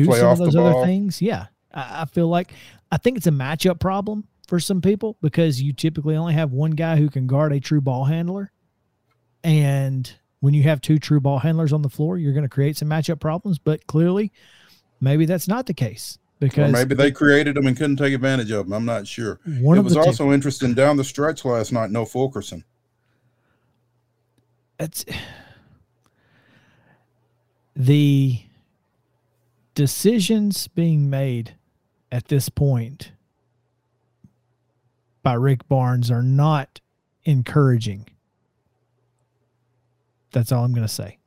do 0.01 0.05
Play 0.05 0.19
some 0.19 0.27
off 0.27 0.39
of 0.39 0.45
those 0.45 0.55
other 0.55 0.85
things. 0.85 1.21
Yeah, 1.21 1.47
I, 1.73 2.01
I 2.01 2.05
feel 2.05 2.27
like 2.27 2.51
I 2.91 2.97
think 2.97 3.17
it's 3.17 3.27
a 3.27 3.31
matchup 3.31 3.79
problem 3.79 4.25
for 4.47 4.59
some 4.59 4.81
people 4.81 5.17
because 5.21 5.61
you 5.61 5.73
typically 5.73 6.15
only 6.15 6.33
have 6.33 6.51
one 6.51 6.71
guy 6.71 6.97
who 6.97 7.09
can 7.09 7.27
guard 7.27 7.53
a 7.53 7.59
true 7.59 7.81
ball 7.81 8.05
handler, 8.05 8.51
and 9.43 10.11
when 10.39 10.53
you 10.53 10.63
have 10.63 10.81
two 10.81 10.99
true 10.99 11.19
ball 11.19 11.39
handlers 11.39 11.73
on 11.73 11.81
the 11.81 11.89
floor, 11.89 12.17
you're 12.17 12.33
going 12.33 12.43
to 12.43 12.49
create 12.49 12.77
some 12.77 12.89
matchup 12.89 13.19
problems. 13.19 13.59
But 13.59 13.85
clearly, 13.87 14.31
maybe 15.01 15.25
that's 15.25 15.47
not 15.47 15.65
the 15.65 15.73
case 15.73 16.17
Or 16.17 16.47
because 16.47 16.71
maybe 16.71 16.95
they 16.95 17.11
created 17.11 17.55
them 17.55 17.67
and 17.67 17.75
couldn't 17.75 17.97
take 17.97 18.13
advantage 18.13 18.51
of 18.51 18.65
them. 18.65 18.73
I'm 18.73 18.85
not 18.85 19.07
sure. 19.07 19.39
one 19.59 19.77
it 19.77 19.81
was 19.81 19.93
the 19.93 20.01
two- 20.01 20.07
also 20.07 20.31
interesting 20.31 20.73
down 20.73 20.97
the 20.97 21.03
stretch 21.03 21.45
last 21.45 21.71
night. 21.71 21.91
No 21.91 22.05
Fulkerson. 22.05 22.63
it's 24.79 25.05
the 27.75 28.39
decisions 29.77 30.67
being 30.67 31.07
made 31.07 31.53
at 32.11 32.29
this 32.29 32.49
point 32.49 33.11
by 35.21 35.33
Rick 35.33 35.67
Barnes 35.67 36.09
are 36.09 36.23
not 36.23 36.81
encouraging. 37.25 38.07
That's 40.31 40.51
all 40.51 40.63
I'm 40.63 40.73
going 40.73 40.87
to 40.87 40.91
say. 40.91 41.19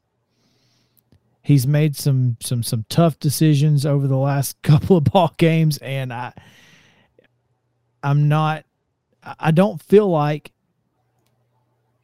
He's 1.43 1.65
made 1.65 1.95
some 1.95 2.39
some 2.41 2.65
some 2.65 2.87
tough 2.89 3.21
decisions 3.21 3.87
over 3.87 4.09
the 4.09 4.17
last 4.17 4.61
couple 4.63 4.97
of 4.97 5.05
ball 5.05 5.33
games 5.37 5.79
and 5.79 6.13
I 6.13 6.33
I'm 8.03 8.29
not 8.29 8.65
I 9.23 9.37
I 9.39 9.51
don't 9.53 9.81
feel 9.81 10.09
like 10.09 10.51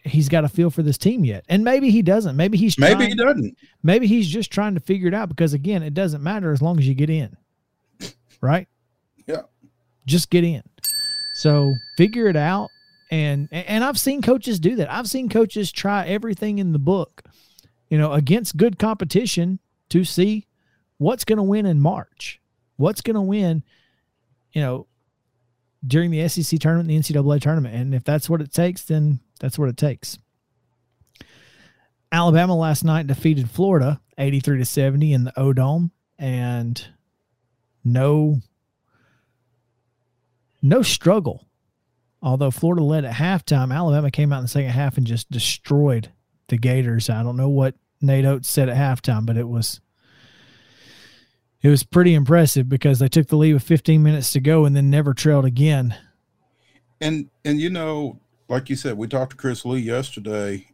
he's 0.07 0.29
got 0.29 0.45
a 0.45 0.49
feel 0.49 0.71
for 0.71 0.83
this 0.83 0.99
team 0.99 1.25
yet. 1.25 1.45
And 1.49 1.65
maybe 1.65 1.91
he 1.91 2.03
doesn't. 2.03 2.37
Maybe 2.37 2.57
he's 2.59 2.79
Maybe 2.79 2.95
trying, 2.95 3.09
he 3.11 3.15
doesn't. 3.15 3.59
maybe 3.83 4.07
he's 4.07 4.29
just 4.29 4.51
trying 4.51 4.75
to 4.75 4.81
figure 4.81 5.09
it 5.09 5.15
out 5.15 5.29
because 5.29 5.53
again, 5.53 5.83
it 5.83 5.95
doesn't 5.95 6.23
matter 6.23 6.53
as 6.53 6.63
long 6.63 6.79
as 6.79 6.87
you 6.87 6.95
get 6.95 7.11
in. 7.11 7.37
Right? 8.43 8.69
Yeah. 9.27 9.43
Just 10.05 10.29
get 10.29 10.45
in. 10.45 10.63
So 11.35 11.73
figure 11.97 12.29
it 12.29 12.37
out. 12.37 12.69
And 13.11 13.49
and 13.51 13.83
I've 13.83 13.99
seen 13.99 14.21
coaches 14.21 14.61
do 14.61 14.77
that. 14.77 14.93
I've 14.93 15.09
seen 15.09 15.29
coaches 15.29 15.73
try 15.73 16.07
everything 16.07 16.59
in 16.59 16.73
the 16.73 16.79
book, 16.79 17.23
you 17.89 17.97
know, 17.99 18.13
against 18.13 18.57
good 18.57 18.79
competition 18.79 19.59
to 19.89 20.05
see 20.05 20.47
what's 20.99 21.25
going 21.25 21.39
to 21.39 21.43
win 21.43 21.67
in 21.67 21.81
March. 21.81 22.41
What's 22.77 23.01
going 23.01 23.15
to 23.15 23.21
win, 23.23 23.63
you 24.53 24.61
know, 24.61 24.87
during 25.87 26.11
the 26.11 26.29
SEC 26.29 26.59
tournament, 26.61 26.89
the 26.89 26.99
NCAA 26.99 27.41
tournament. 27.41 27.75
And 27.75 27.95
if 27.95 28.05
that's 28.05 28.29
what 28.29 28.41
it 28.43 28.53
takes, 28.53 28.83
then 28.85 29.21
that's 29.41 29.59
what 29.59 29.69
it 29.69 29.77
takes. 29.77 30.19
Alabama 32.13 32.57
last 32.57 32.85
night 32.85 33.07
defeated 33.07 33.51
Florida 33.51 34.01
83 34.19 34.59
to 34.59 34.65
70 34.65 35.13
in 35.13 35.25
the 35.25 35.41
O'Dome 35.41 35.91
and 36.19 36.87
no 37.85 38.41
no 40.63 40.83
struggle. 40.83 41.47
Although 42.23 42.51
Florida 42.51 42.83
led 42.83 43.05
at 43.05 43.15
halftime, 43.15 43.75
Alabama 43.75 44.11
came 44.11 44.33
out 44.33 44.39
in 44.39 44.45
the 44.45 44.49
second 44.49 44.71
half 44.71 44.97
and 44.97 45.07
just 45.07 45.31
destroyed 45.31 46.11
the 46.49 46.57
Gators. 46.57 47.11
I 47.11 47.23
don't 47.23 47.37
know 47.37 47.49
what 47.49 47.75
Nate 48.01 48.25
Oats 48.25 48.49
said 48.49 48.69
at 48.69 48.77
halftime, 48.77 49.27
but 49.27 49.37
it 49.37 49.49
was 49.49 49.81
it 51.63 51.69
was 51.69 51.85
pretty 51.85 52.15
impressive 52.15 52.69
because 52.69 52.99
they 52.99 53.09
took 53.09 53.29
the 53.29 53.37
lead 53.37 53.55
with 53.55 53.63
15 53.63 54.03
minutes 54.03 54.33
to 54.33 54.41
go 54.41 54.65
and 54.65 54.75
then 54.77 54.91
never 54.91 55.15
trailed 55.15 55.45
again. 55.45 55.95
And 57.01 57.29
and 57.45 57.61
you 57.61 57.71
know, 57.71 58.21
like 58.49 58.71
you 58.71 58.77
said, 58.77 58.97
we 58.97 59.09
talked 59.09 59.33
to 59.33 59.37
Chris 59.37 59.65
Lee 59.65 59.81
yesterday. 59.81 60.69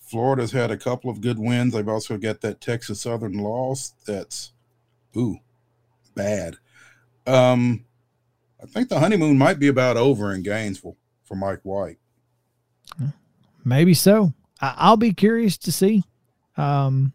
Florida's 0.00 0.52
had 0.52 0.70
a 0.70 0.76
couple 0.76 1.10
of 1.10 1.20
good 1.20 1.38
wins. 1.38 1.72
They've 1.72 1.88
also 1.88 2.16
got 2.16 2.40
that 2.40 2.60
Texas 2.60 3.00
Southern 3.00 3.38
loss 3.38 3.94
that's 4.06 4.52
ooh 5.16 5.38
bad. 6.14 6.56
Um 7.26 7.84
I 8.62 8.66
think 8.66 8.88
the 8.88 9.00
honeymoon 9.00 9.36
might 9.36 9.58
be 9.58 9.68
about 9.68 9.96
over 9.96 10.32
in 10.32 10.42
Gainesville 10.42 10.96
for 11.24 11.34
Mike 11.34 11.60
White. 11.62 11.98
Maybe 13.64 13.94
so. 13.94 14.32
I'll 14.60 14.96
be 14.96 15.12
curious 15.12 15.58
to 15.58 15.72
see 15.72 16.04
um, 16.56 17.12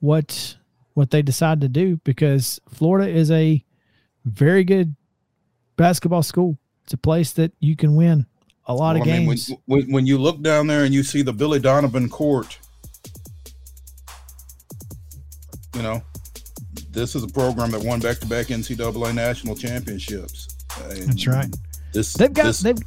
what 0.00 0.56
what 0.94 1.10
they 1.10 1.22
decide 1.22 1.60
to 1.62 1.68
do 1.68 1.96
because 2.04 2.60
Florida 2.68 3.08
is 3.08 3.30
a 3.30 3.64
very 4.24 4.64
good 4.64 4.94
basketball 5.76 6.22
school. 6.22 6.58
It's 6.84 6.92
a 6.92 6.98
place 6.98 7.32
that 7.32 7.52
you 7.60 7.76
can 7.76 7.94
win 7.94 8.26
a 8.66 8.74
lot 8.74 8.94
Well, 8.94 9.02
of 9.02 9.08
I 9.08 9.12
mean, 9.18 9.26
when, 9.26 9.36
games. 9.36 9.52
when, 9.66 9.92
when 9.92 10.06
you 10.06 10.18
look 10.18 10.40
down 10.42 10.66
there 10.66 10.84
and 10.84 10.94
you 10.94 11.02
see 11.02 11.22
the 11.22 11.32
Billy 11.32 11.58
Donovan 11.58 12.08
court, 12.08 12.58
you 15.74 15.82
know, 15.82 16.02
this 16.90 17.14
is 17.14 17.22
a 17.22 17.28
program 17.28 17.70
that 17.72 17.82
won 17.82 18.00
back-to-back 18.00 18.46
NCAA 18.48 19.14
national 19.14 19.54
championships. 19.56 20.48
And 20.84 21.08
That's 21.08 21.26
right. 21.26 21.48
This 21.92 22.12
they've 22.12 22.32
got 22.32 22.44
this- 22.46 22.60
they've 22.60 22.78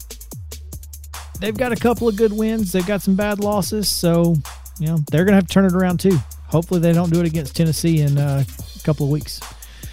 they've 1.39 1.57
got 1.57 1.71
a 1.73 1.75
couple 1.75 2.07
of 2.07 2.15
good 2.15 2.31
wins. 2.31 2.71
They've 2.71 2.85
got 2.87 3.01
some 3.01 3.15
bad 3.15 3.39
losses, 3.39 3.89
so 3.89 4.35
you 4.79 4.87
know 4.87 4.97
they're 5.11 5.25
gonna 5.25 5.35
have 5.35 5.47
to 5.47 5.53
turn 5.53 5.65
it 5.65 5.73
around 5.73 5.99
too. 5.99 6.17
Hopefully, 6.47 6.79
they 6.79 6.93
don't 6.93 7.11
do 7.11 7.19
it 7.19 7.25
against 7.25 7.55
Tennessee 7.55 7.99
in 8.01 8.17
uh, 8.17 8.43
a 8.47 8.79
couple 8.83 9.05
of 9.05 9.11
weeks. 9.11 9.41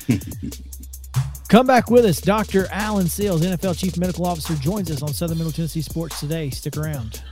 Come 1.51 1.67
back 1.67 1.91
with 1.91 2.05
us. 2.05 2.21
Dr. 2.21 2.69
Alan 2.71 3.09
Sills, 3.09 3.43
NFL 3.43 3.77
Chief 3.77 3.99
Medical 3.99 4.25
Officer, 4.25 4.55
joins 4.55 4.89
us 4.89 5.03
on 5.03 5.13
Southern 5.13 5.37
Middle 5.37 5.51
Tennessee 5.53 5.83
Sports 5.83 6.21
today. 6.21 6.49
Stick 6.49 6.77
around. 6.77 7.25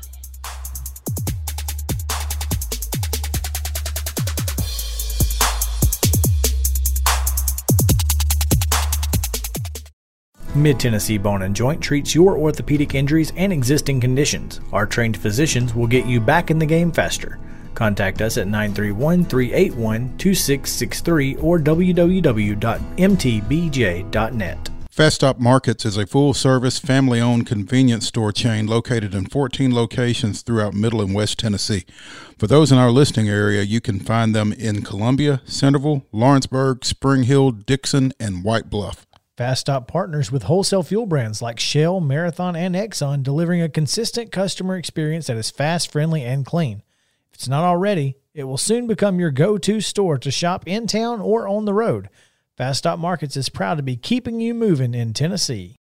Mid 10.56 10.80
Tennessee 10.80 11.18
Bone 11.18 11.42
and 11.42 11.54
Joint 11.54 11.80
treats 11.80 12.12
your 12.12 12.36
orthopedic 12.36 12.96
injuries 12.96 13.32
and 13.36 13.52
existing 13.52 14.00
conditions. 14.00 14.60
Our 14.72 14.86
trained 14.86 15.16
physicians 15.16 15.76
will 15.76 15.86
get 15.86 16.06
you 16.06 16.20
back 16.20 16.50
in 16.50 16.58
the 16.58 16.66
game 16.66 16.90
faster. 16.90 17.38
Contact 17.78 18.20
us 18.20 18.36
at 18.38 18.48
931 18.48 19.24
381 19.26 20.18
2663 20.18 21.36
or 21.36 21.60
www.mtbj.net. 21.60 22.58
Fast 24.90 25.14
Stop 25.14 25.38
Markets 25.38 25.84
is 25.84 25.96
a 25.96 26.04
full 26.04 26.34
service, 26.34 26.80
family 26.80 27.20
owned 27.20 27.46
convenience 27.46 28.08
store 28.08 28.32
chain 28.32 28.66
located 28.66 29.14
in 29.14 29.26
14 29.26 29.72
locations 29.72 30.42
throughout 30.42 30.74
Middle 30.74 31.00
and 31.00 31.14
West 31.14 31.38
Tennessee. 31.38 31.84
For 32.36 32.48
those 32.48 32.72
in 32.72 32.78
our 32.78 32.90
listening 32.90 33.28
area, 33.28 33.62
you 33.62 33.80
can 33.80 34.00
find 34.00 34.34
them 34.34 34.52
in 34.54 34.82
Columbia, 34.82 35.40
Centerville, 35.44 36.04
Lawrenceburg, 36.10 36.84
Spring 36.84 37.22
Hill, 37.22 37.52
Dickson, 37.52 38.12
and 38.18 38.42
White 38.42 38.68
Bluff. 38.70 39.06
Fast 39.36 39.60
Stop 39.60 39.86
partners 39.86 40.32
with 40.32 40.42
wholesale 40.42 40.82
fuel 40.82 41.06
brands 41.06 41.40
like 41.40 41.60
Shell, 41.60 42.00
Marathon, 42.00 42.56
and 42.56 42.74
Exxon, 42.74 43.22
delivering 43.22 43.62
a 43.62 43.68
consistent 43.68 44.32
customer 44.32 44.76
experience 44.76 45.28
that 45.28 45.36
is 45.36 45.52
fast, 45.52 45.92
friendly, 45.92 46.24
and 46.24 46.44
clean. 46.44 46.82
It's 47.38 47.46
not 47.46 47.62
already, 47.62 48.16
it 48.34 48.42
will 48.42 48.58
soon 48.58 48.88
become 48.88 49.20
your 49.20 49.30
go 49.30 49.58
to 49.58 49.80
store 49.80 50.18
to 50.18 50.28
shop 50.28 50.64
in 50.66 50.88
town 50.88 51.20
or 51.20 51.46
on 51.46 51.66
the 51.66 51.72
road. 51.72 52.08
Fast 52.56 52.78
Stop 52.78 52.98
Markets 52.98 53.36
is 53.36 53.48
proud 53.48 53.76
to 53.76 53.82
be 53.84 53.94
keeping 53.94 54.40
you 54.40 54.54
moving 54.54 54.92
in 54.92 55.12
Tennessee. 55.12 55.76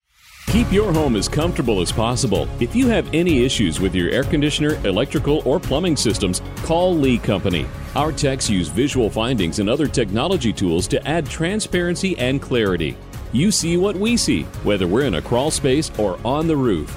Keep 0.47 0.73
your 0.73 0.95
home 0.95 1.15
as 1.15 1.29
comfortable 1.29 1.83
as 1.83 1.93
possible. 1.93 2.49
If 2.59 2.75
you 2.75 2.89
have 2.89 3.07
any 3.13 3.45
issues 3.45 3.81
with 3.81 3.95
your 3.95 4.09
air 4.09 4.25
conditioner, 4.25 4.77
electrical, 4.87 5.43
or 5.45 5.61
plumbing 5.61 5.95
systems, 5.95 6.41
call 6.63 6.97
Lee 6.97 7.19
Company. 7.19 7.67
Our 7.97 8.13
techs 8.13 8.49
use 8.49 8.69
visual 8.69 9.11
findings 9.11 9.59
and 9.59 9.69
other 9.69 9.87
technology 9.87 10.55
tools 10.55 10.89
to 10.89 11.07
add 11.07 11.27
transparency 11.27 12.19
and 12.19 12.41
clarity. 12.41 12.97
You 13.33 13.51
see 13.51 13.77
what 13.77 13.97
we 13.97 14.17
see, 14.17 14.45
whether 14.65 14.87
we're 14.87 15.05
in 15.05 15.17
a 15.17 15.23
crawl 15.23 15.51
space 15.51 15.91
or 15.99 16.19
on 16.25 16.47
the 16.47 16.57
roof. 16.57 16.97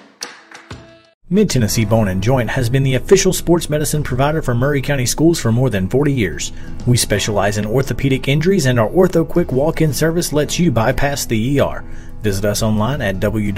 Mid 1.33 1.49
Tennessee 1.49 1.85
Bone 1.85 2.09
and 2.09 2.21
Joint 2.21 2.49
has 2.49 2.69
been 2.69 2.83
the 2.83 2.95
official 2.95 3.31
sports 3.31 3.69
medicine 3.69 4.03
provider 4.03 4.41
for 4.41 4.53
Maury 4.53 4.81
County 4.81 5.05
Schools 5.05 5.39
for 5.39 5.49
more 5.49 5.69
than 5.69 5.87
40 5.87 6.11
years. 6.11 6.51
We 6.85 6.97
specialize 6.97 7.57
in 7.57 7.65
orthopedic 7.65 8.27
injuries, 8.27 8.65
and 8.65 8.77
our 8.77 8.89
Ortho 8.89 9.25
Quick 9.25 9.53
walk 9.53 9.79
in 9.79 9.93
service 9.93 10.33
lets 10.33 10.59
you 10.59 10.71
bypass 10.71 11.25
the 11.25 11.61
ER. 11.61 11.85
Visit 12.21 12.43
us 12.43 12.61
online 12.61 12.99
at 12.99 13.21
www.mtbj.net. 13.21 13.51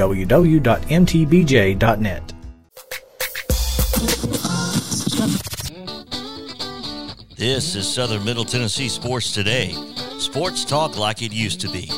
This 7.35 7.73
is 7.75 7.91
Southern 7.91 8.23
Middle 8.23 8.45
Tennessee 8.45 8.87
Sports 8.87 9.33
Today. 9.33 9.73
Sports 10.19 10.63
talk 10.63 10.95
like 10.95 11.23
it 11.23 11.31
used 11.31 11.59
to 11.61 11.69
be. 11.69 11.89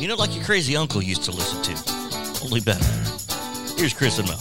You 0.00 0.08
know, 0.08 0.16
like 0.16 0.34
your 0.34 0.42
crazy 0.42 0.74
uncle 0.74 1.00
used 1.00 1.22
to 1.22 1.30
listen 1.30 1.62
to. 1.62 2.44
Only 2.44 2.58
better. 2.58 2.84
Here's 3.76 3.94
Chris 3.94 4.18
and 4.18 4.26
Mo. 4.26 4.34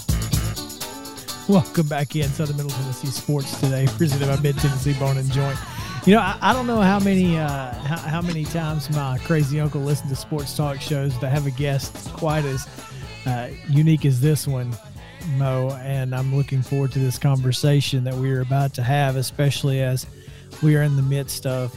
Welcome 1.50 1.88
back 1.88 2.16
in 2.16 2.30
Southern 2.30 2.58
Middle 2.58 2.70
Tennessee 2.70 3.08
Sports 3.08 3.60
today, 3.60 3.88
presented 3.98 4.28
by 4.28 4.40
Mid 4.40 4.56
Tennessee 4.60 4.94
Bone 4.94 5.18
and 5.18 5.32
Joint. 5.32 5.58
You 6.06 6.14
know, 6.14 6.20
I, 6.20 6.38
I 6.40 6.54
don't 6.54 6.68
know 6.68 6.80
how 6.80 7.00
many 7.00 7.40
uh, 7.40 7.74
how, 7.74 7.98
how, 7.98 8.22
many 8.22 8.46
times 8.46 8.88
my 8.92 9.18
crazy 9.24 9.60
uncle 9.60 9.82
listened 9.82 10.12
to 10.12 10.16
sports 10.16 10.56
talk 10.56 10.80
shows 10.80 11.18
to 11.18 11.28
have 11.28 11.48
a 11.48 11.52
guest 11.52 12.14
quite 12.14 12.46
as 12.46 12.68
uh, 13.26 13.50
unique 13.68 14.06
as 14.06 14.22
this 14.22 14.48
one, 14.48 14.72
Mo. 15.38 15.72
And 15.82 16.14
I'm 16.14 16.36
looking 16.36 16.62
forward 16.62 16.92
to 16.92 17.00
this 17.00 17.18
conversation 17.18 18.04
that 18.04 18.14
we 18.14 18.32
are 18.32 18.42
about 18.42 18.76
to 18.76 18.84
have, 18.84 19.16
especially 19.16 19.82
as 19.82 20.06
we 20.62 20.76
are 20.76 20.84
in 20.84 20.96
the 20.96 21.02
midst 21.02 21.48
of 21.48 21.74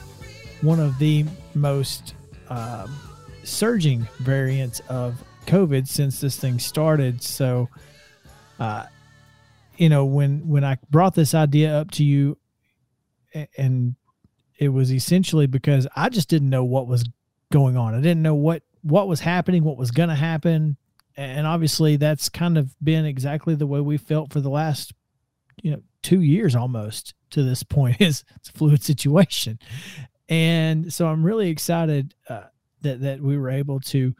one 0.60 0.80
of 0.80 0.98
the 0.98 1.24
most 1.54 2.12
uh, 2.50 2.86
surging 3.42 4.06
variants 4.18 4.80
of 4.90 5.24
COVID 5.46 5.88
since 5.88 6.20
this 6.20 6.36
thing 6.36 6.58
started. 6.58 7.22
So, 7.22 7.70
uh, 8.60 8.84
you 9.76 9.88
know 9.88 10.04
when 10.04 10.46
when 10.48 10.64
i 10.64 10.76
brought 10.90 11.14
this 11.14 11.34
idea 11.34 11.72
up 11.74 11.90
to 11.90 12.04
you 12.04 12.36
and 13.56 13.94
it 14.58 14.68
was 14.68 14.92
essentially 14.92 15.46
because 15.46 15.86
i 15.96 16.08
just 16.08 16.28
didn't 16.28 16.50
know 16.50 16.64
what 16.64 16.86
was 16.86 17.04
going 17.52 17.76
on. 17.76 17.94
I 17.94 18.00
didn't 18.00 18.22
know 18.22 18.34
what 18.34 18.64
what 18.80 19.06
was 19.06 19.20
happening 19.20 19.62
what 19.62 19.76
was 19.76 19.92
going 19.92 20.08
to 20.08 20.16
happen 20.16 20.76
and 21.16 21.46
obviously 21.46 21.96
that's 21.96 22.28
kind 22.28 22.58
of 22.58 22.74
been 22.82 23.04
exactly 23.04 23.54
the 23.54 23.66
way 23.66 23.80
we 23.80 23.96
felt 23.96 24.32
for 24.32 24.40
the 24.40 24.50
last 24.50 24.92
you 25.62 25.70
know 25.70 25.82
two 26.02 26.20
years 26.20 26.56
almost 26.56 27.14
to 27.30 27.44
this 27.44 27.62
point 27.62 27.96
is 28.00 28.24
it's 28.34 28.48
a 28.48 28.52
fluid 28.52 28.82
situation. 28.82 29.60
And 30.28 30.92
so 30.92 31.06
i'm 31.06 31.22
really 31.22 31.48
excited 31.50 32.14
uh, 32.28 32.44
that 32.80 33.02
that 33.02 33.20
we 33.20 33.38
were 33.38 33.50
able 33.50 33.78
to 33.80 34.14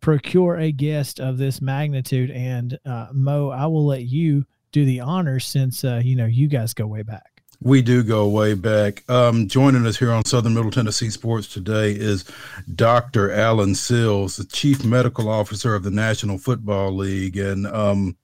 procure 0.00 0.58
a 0.58 0.70
guest 0.70 1.18
of 1.18 1.38
this 1.38 1.60
magnitude. 1.60 2.30
And 2.30 2.78
uh, 2.84 3.08
mo 3.12 3.48
i 3.48 3.66
will 3.66 3.86
let 3.86 4.04
you 4.04 4.44
do 4.74 4.84
the 4.84 4.98
honors 4.98 5.46
since 5.46 5.84
uh, 5.84 6.02
you 6.04 6.16
know 6.16 6.26
you 6.26 6.48
guys 6.48 6.74
go 6.74 6.86
way 6.86 7.02
back. 7.02 7.42
We 7.62 7.80
do 7.80 8.02
go 8.02 8.28
way 8.28 8.54
back. 8.54 9.08
Um, 9.08 9.46
joining 9.46 9.86
us 9.86 9.96
here 9.96 10.10
on 10.10 10.24
Southern 10.24 10.52
Middle 10.52 10.72
Tennessee 10.72 11.10
Sports 11.10 11.46
today 11.46 11.92
is 11.92 12.24
Dr. 12.74 13.30
Alan 13.30 13.76
Sills, 13.76 14.36
the 14.36 14.44
Chief 14.44 14.84
Medical 14.84 15.28
Officer 15.30 15.76
of 15.76 15.84
the 15.84 15.92
National 15.92 16.36
Football 16.36 16.96
League, 16.96 17.36
and 17.36 17.68
um, 17.68 18.16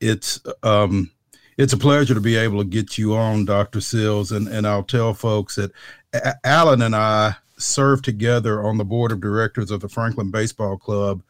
it's 0.00 0.40
um, 0.62 1.10
it's 1.58 1.74
a 1.74 1.78
pleasure 1.78 2.14
to 2.14 2.20
be 2.20 2.36
able 2.36 2.58
to 2.58 2.68
get 2.68 2.96
you 2.96 3.14
on, 3.14 3.44
Dr. 3.44 3.82
Sills. 3.82 4.32
And 4.32 4.48
and 4.48 4.66
I'll 4.66 4.82
tell 4.82 5.12
folks 5.12 5.56
that 5.56 5.72
a- 6.14 6.34
Alan 6.42 6.80
and 6.80 6.96
I 6.96 7.36
served 7.58 8.06
together 8.06 8.64
on 8.64 8.78
the 8.78 8.84
board 8.86 9.12
of 9.12 9.20
directors 9.20 9.70
of 9.70 9.80
the 9.80 9.90
Franklin 9.90 10.30
Baseball 10.30 10.78
Club 10.78 11.22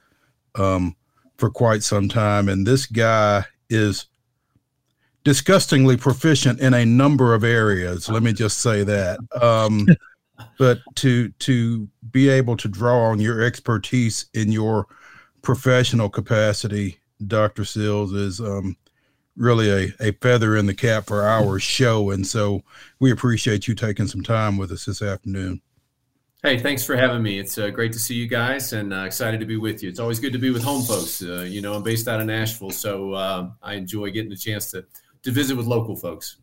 um, 0.54 0.94
for 1.36 1.50
quite 1.50 1.82
some 1.82 2.08
time, 2.08 2.48
and 2.48 2.64
this 2.64 2.86
guy 2.86 3.44
is 3.68 4.06
disgustingly 5.24 5.96
proficient 5.96 6.60
in 6.60 6.74
a 6.74 6.84
number 6.84 7.34
of 7.34 7.44
areas. 7.44 8.08
Let 8.08 8.22
me 8.22 8.32
just 8.32 8.58
say 8.58 8.84
that. 8.84 9.18
Um, 9.40 9.86
but 10.58 10.80
to 10.96 11.28
to 11.30 11.88
be 12.10 12.28
able 12.28 12.56
to 12.56 12.68
draw 12.68 13.10
on 13.10 13.20
your 13.20 13.42
expertise 13.42 14.26
in 14.34 14.52
your 14.52 14.86
professional 15.42 16.08
capacity, 16.08 17.00
Dr. 17.26 17.64
Sills, 17.64 18.12
is 18.12 18.40
um, 18.40 18.76
really 19.36 19.70
a, 19.70 19.92
a 20.00 20.12
feather 20.12 20.56
in 20.56 20.66
the 20.66 20.74
cap 20.74 21.06
for 21.06 21.22
our 21.22 21.58
show. 21.58 22.10
And 22.10 22.26
so 22.26 22.62
we 22.98 23.10
appreciate 23.10 23.68
you 23.68 23.74
taking 23.74 24.06
some 24.06 24.22
time 24.22 24.56
with 24.56 24.70
us 24.70 24.84
this 24.84 25.02
afternoon. 25.02 25.60
Hey, 26.42 26.58
thanks 26.58 26.84
for 26.84 26.96
having 26.96 27.22
me. 27.22 27.38
It's 27.38 27.58
uh, 27.58 27.68
great 27.68 27.92
to 27.92 27.98
see 27.98 28.14
you 28.14 28.26
guys 28.26 28.72
and 28.72 28.94
uh, 28.94 29.00
excited 29.00 29.40
to 29.40 29.46
be 29.46 29.58
with 29.58 29.82
you. 29.82 29.90
It's 29.90 29.98
always 29.98 30.18
good 30.18 30.32
to 30.32 30.38
be 30.38 30.50
with 30.50 30.64
home 30.64 30.82
folks. 30.82 31.22
Uh, 31.22 31.44
you 31.46 31.60
know, 31.60 31.74
I'm 31.74 31.82
based 31.82 32.08
out 32.08 32.18
of 32.18 32.26
Nashville, 32.26 32.70
so 32.70 33.12
uh, 33.12 33.50
I 33.62 33.74
enjoy 33.74 34.10
getting 34.10 34.30
the 34.30 34.36
chance 34.36 34.70
to 34.70 34.86
to 35.22 35.30
visit 35.30 35.56
with 35.56 35.66
local 35.66 35.96
folks. 35.96 36.36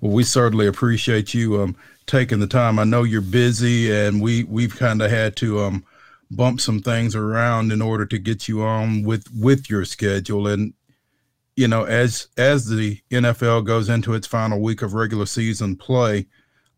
Well, 0.00 0.12
we 0.12 0.24
certainly 0.24 0.66
appreciate 0.66 1.34
you 1.34 1.60
um, 1.60 1.76
taking 2.06 2.40
the 2.40 2.46
time. 2.46 2.78
I 2.78 2.84
know 2.84 3.02
you're 3.02 3.20
busy, 3.20 3.92
and 3.92 4.20
we 4.20 4.44
we've 4.44 4.74
kind 4.74 5.02
of 5.02 5.10
had 5.10 5.36
to 5.36 5.60
um, 5.60 5.84
bump 6.30 6.60
some 6.60 6.80
things 6.80 7.14
around 7.14 7.72
in 7.72 7.82
order 7.82 8.06
to 8.06 8.18
get 8.18 8.48
you 8.48 8.62
on 8.62 9.02
with 9.02 9.26
with 9.34 9.68
your 9.68 9.84
schedule. 9.84 10.46
And 10.46 10.72
you 11.56 11.68
know, 11.68 11.84
as 11.84 12.28
as 12.36 12.66
the 12.66 13.00
NFL 13.10 13.66
goes 13.66 13.88
into 13.88 14.14
its 14.14 14.26
final 14.26 14.60
week 14.60 14.82
of 14.82 14.94
regular 14.94 15.26
season 15.26 15.76
play, 15.76 16.26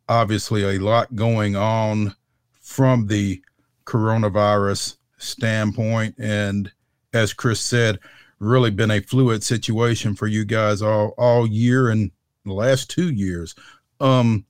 obviously 0.08 0.64
a 0.64 0.78
lot 0.78 1.14
going 1.14 1.54
on 1.56 2.14
from 2.60 3.06
the 3.06 3.42
coronavirus 3.84 4.96
standpoint. 5.18 6.16
And 6.18 6.72
as 7.12 7.32
Chris 7.32 7.60
said, 7.60 8.00
really 8.44 8.70
been 8.70 8.90
a 8.90 9.00
fluid 9.00 9.42
situation 9.42 10.14
for 10.14 10.26
you 10.26 10.44
guys 10.44 10.82
all 10.82 11.14
all 11.18 11.46
year 11.46 11.88
and 11.90 12.10
the 12.44 12.52
last 12.52 12.90
two 12.90 13.10
years. 13.10 13.54
Um, 14.00 14.44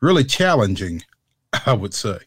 really 0.00 0.24
challenging, 0.24 1.02
I 1.66 1.72
would 1.72 1.94
say. 1.94 2.18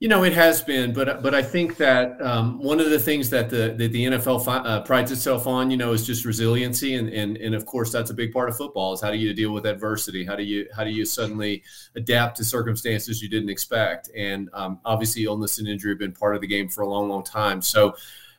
You 0.00 0.08
know, 0.08 0.24
it 0.24 0.34
has 0.34 0.60
been, 0.60 0.92
but 0.92 1.22
but 1.22 1.34
I 1.34 1.42
think 1.42 1.78
that 1.78 2.20
um, 2.20 2.58
one 2.58 2.78
of 2.78 2.90
the 2.90 2.98
things 2.98 3.30
that 3.30 3.48
the 3.48 3.74
that 3.78 3.90
the 3.92 4.04
NFL 4.04 4.44
fi- 4.44 4.58
uh, 4.58 4.82
prides 4.82 5.10
itself 5.12 5.46
on, 5.46 5.70
you 5.70 5.78
know, 5.78 5.92
is 5.92 6.06
just 6.06 6.26
resiliency, 6.26 6.96
and 6.96 7.08
and 7.08 7.38
and 7.38 7.54
of 7.54 7.64
course 7.64 7.90
that's 7.90 8.10
a 8.10 8.14
big 8.14 8.30
part 8.30 8.50
of 8.50 8.56
football. 8.56 8.92
Is 8.92 9.00
how 9.00 9.10
do 9.10 9.16
you 9.16 9.32
deal 9.32 9.52
with 9.52 9.64
adversity? 9.64 10.22
How 10.22 10.36
do 10.36 10.42
you 10.42 10.68
how 10.76 10.84
do 10.84 10.90
you 10.90 11.06
suddenly 11.06 11.62
adapt 11.96 12.36
to 12.36 12.44
circumstances 12.44 13.22
you 13.22 13.30
didn't 13.30 13.48
expect? 13.48 14.10
And 14.14 14.50
um, 14.52 14.78
obviously, 14.84 15.24
illness 15.24 15.58
and 15.58 15.66
injury 15.66 15.92
have 15.92 15.98
been 15.98 16.12
part 16.12 16.34
of 16.34 16.42
the 16.42 16.48
game 16.48 16.68
for 16.68 16.82
a 16.82 16.88
long, 16.88 17.08
long 17.08 17.22
time. 17.22 17.62
So 17.62 17.96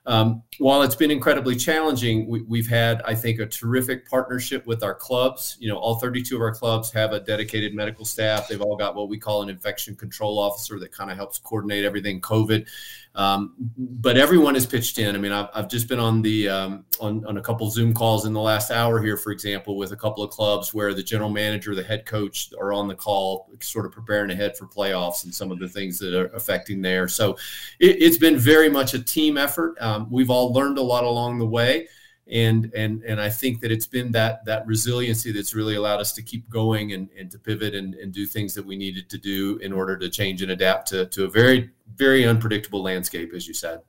um, 0.08 0.44
while 0.60 0.84
it's 0.84 0.96
been 0.96 1.10
incredibly 1.10 1.56
challenging, 1.56 2.28
we, 2.28 2.60
have 2.60 2.68
had, 2.68 3.02
I 3.06 3.16
think, 3.16 3.40
a 3.40 3.46
terrific 3.48 4.08
partnership 4.08 4.66
with 4.68 4.84
our 4.84 4.94
clubs. 4.94 5.58
You 5.60 5.70
know, 5.70 5.78
all 5.78 5.96
32 5.96 6.36
of 6.36 6.42
our 6.42 6.54
clubs 6.54 6.92
have 6.92 7.12
a 7.12 7.20
dedicated 7.20 7.74
medical 7.74 8.06
staff. 8.06 8.48
They've 8.48 8.62
all 8.62 8.76
got 8.76 8.96
what 8.96 9.10
we 9.10 9.18
call 9.18 9.42
an 9.42 9.50
infection 9.50 9.96
control 9.96 10.38
officer 10.38 10.80
that 10.80 10.92
kind 10.92 11.10
of 11.10 11.18
helps 11.18 11.40
coordinate 11.40 11.86
everything 11.86 12.22
COVID. 12.22 12.68
Um, 13.16 13.54
but 13.78 14.18
everyone 14.18 14.56
has 14.56 14.66
pitched 14.66 15.00
in. 15.00 15.16
I 15.16 15.18
mean, 15.18 15.32
I've, 15.32 15.48
I've 15.54 15.70
just 15.70 15.88
been 15.88 16.00
on 16.00 16.22
the 16.22 16.50
um, 16.50 16.86
on, 17.00 17.26
on 17.26 17.38
a 17.38 17.42
couple 17.42 17.70
Zoom 17.70 17.94
calls 17.94 18.26
in 18.26 18.34
the 18.34 18.42
last 18.42 18.72
hour 18.72 19.02
here, 19.02 19.16
for 19.16 19.32
example, 19.32 19.78
with 19.78 19.94
a 19.94 19.96
couple 19.96 20.22
of 20.22 20.32
clubs 20.32 20.74
where 20.74 20.94
the 20.94 21.02
general 21.02 21.30
manager, 21.30 21.74
the 21.76 21.84
head 21.84 22.06
coach 22.06 22.50
are 22.60 22.74
on 22.74 22.88
the 22.90 22.96
call, 22.96 23.50
sort 23.62 23.86
of 23.86 23.94
preparing 23.94 24.32
ahead 24.32 24.58
for 24.58 24.68
playoffs 24.68 25.24
and 25.24 25.34
some 25.34 25.50
of 25.50 25.60
the 25.60 25.70
things 25.70 25.98
that 26.00 26.14
are 26.14 26.28
affecting 26.36 26.82
there. 26.82 27.08
So 27.08 27.38
it, 27.80 28.02
has 28.02 28.18
been 28.18 28.38
very 28.38 28.70
much 28.70 28.94
a 28.94 29.02
team 29.02 29.38
effort. 29.38 29.76
Um, 29.80 30.08
we've 30.12 30.30
all 30.30 30.52
learned 30.52 30.78
a 30.78 30.84
lot 30.84 31.06
along 31.06 31.40
the 31.40 31.48
way 31.48 31.88
and 32.28 32.72
and 32.74 33.04
and 33.04 33.22
I 33.22 33.30
think 33.30 33.62
that 33.62 33.72
it's 33.72 33.86
been 33.86 34.12
that 34.14 34.44
that 34.46 34.66
resiliency 34.66 35.32
that's 35.32 35.54
really 35.54 35.76
allowed 35.76 36.00
us 36.00 36.12
to 36.14 36.24
keep 36.24 36.50
going 36.50 36.94
and, 36.94 37.10
and 37.18 37.30
to 37.32 37.38
pivot 37.38 37.76
and, 37.76 37.94
and 37.96 38.12
do 38.12 38.26
things 38.26 38.56
that 38.56 38.66
we 38.66 38.76
needed 38.76 39.10
to 39.12 39.18
do 39.18 39.58
in 39.58 39.72
order 39.72 39.96
to 39.98 40.10
change 40.10 40.42
and 40.42 40.52
adapt 40.52 40.88
to, 40.90 41.06
to 41.08 41.26
a 41.26 41.30
very 41.30 41.70
very 41.96 42.26
unpredictable 42.26 42.82
landscape 42.82 43.32
as 43.34 43.48
you 43.48 43.54
said. 43.54 43.82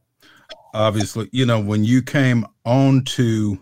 Obviously 0.75 1.29
you 1.33 1.47
know 1.47 1.61
when 1.61 1.83
you 1.83 2.03
came 2.03 2.47
on 2.65 3.05
to 3.05 3.59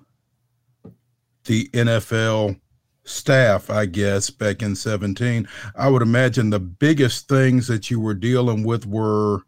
the 1.45 1.69
NFL 1.69 2.59
staff 3.05 3.71
I 3.71 3.87
guess 3.87 4.31
back 4.31 4.61
in 4.61 4.75
17 4.75 5.47
I 5.77 5.89
would 5.89 6.03
imagine 6.03 6.51
the 6.51 6.59
biggest 6.59 7.29
things 7.29 7.69
that 7.69 7.91
you 7.91 8.01
were 8.01 8.15
dealing 8.15 8.65
with 8.65 8.87
were 8.87 9.45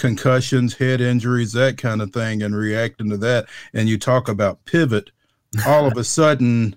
concussions, 0.00 0.74
head 0.74 1.00
injuries, 1.00 1.52
that 1.52 1.76
kind 1.76 2.02
of 2.02 2.12
thing, 2.12 2.42
and 2.42 2.56
reacting 2.56 3.10
to 3.10 3.16
that. 3.18 3.46
And 3.74 3.88
you 3.88 3.98
talk 3.98 4.28
about 4.28 4.64
pivot, 4.64 5.10
all 5.66 5.86
of 5.86 5.96
a 5.96 6.04
sudden 6.18 6.76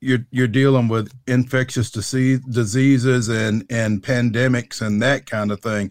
you're 0.00 0.26
you're 0.30 0.46
dealing 0.46 0.88
with 0.88 1.12
infectious 1.26 1.90
disease, 1.90 2.40
diseases 2.40 3.28
and 3.28 3.64
and 3.70 4.02
pandemics 4.02 4.82
and 4.82 5.02
that 5.02 5.26
kind 5.26 5.50
of 5.50 5.60
thing. 5.60 5.90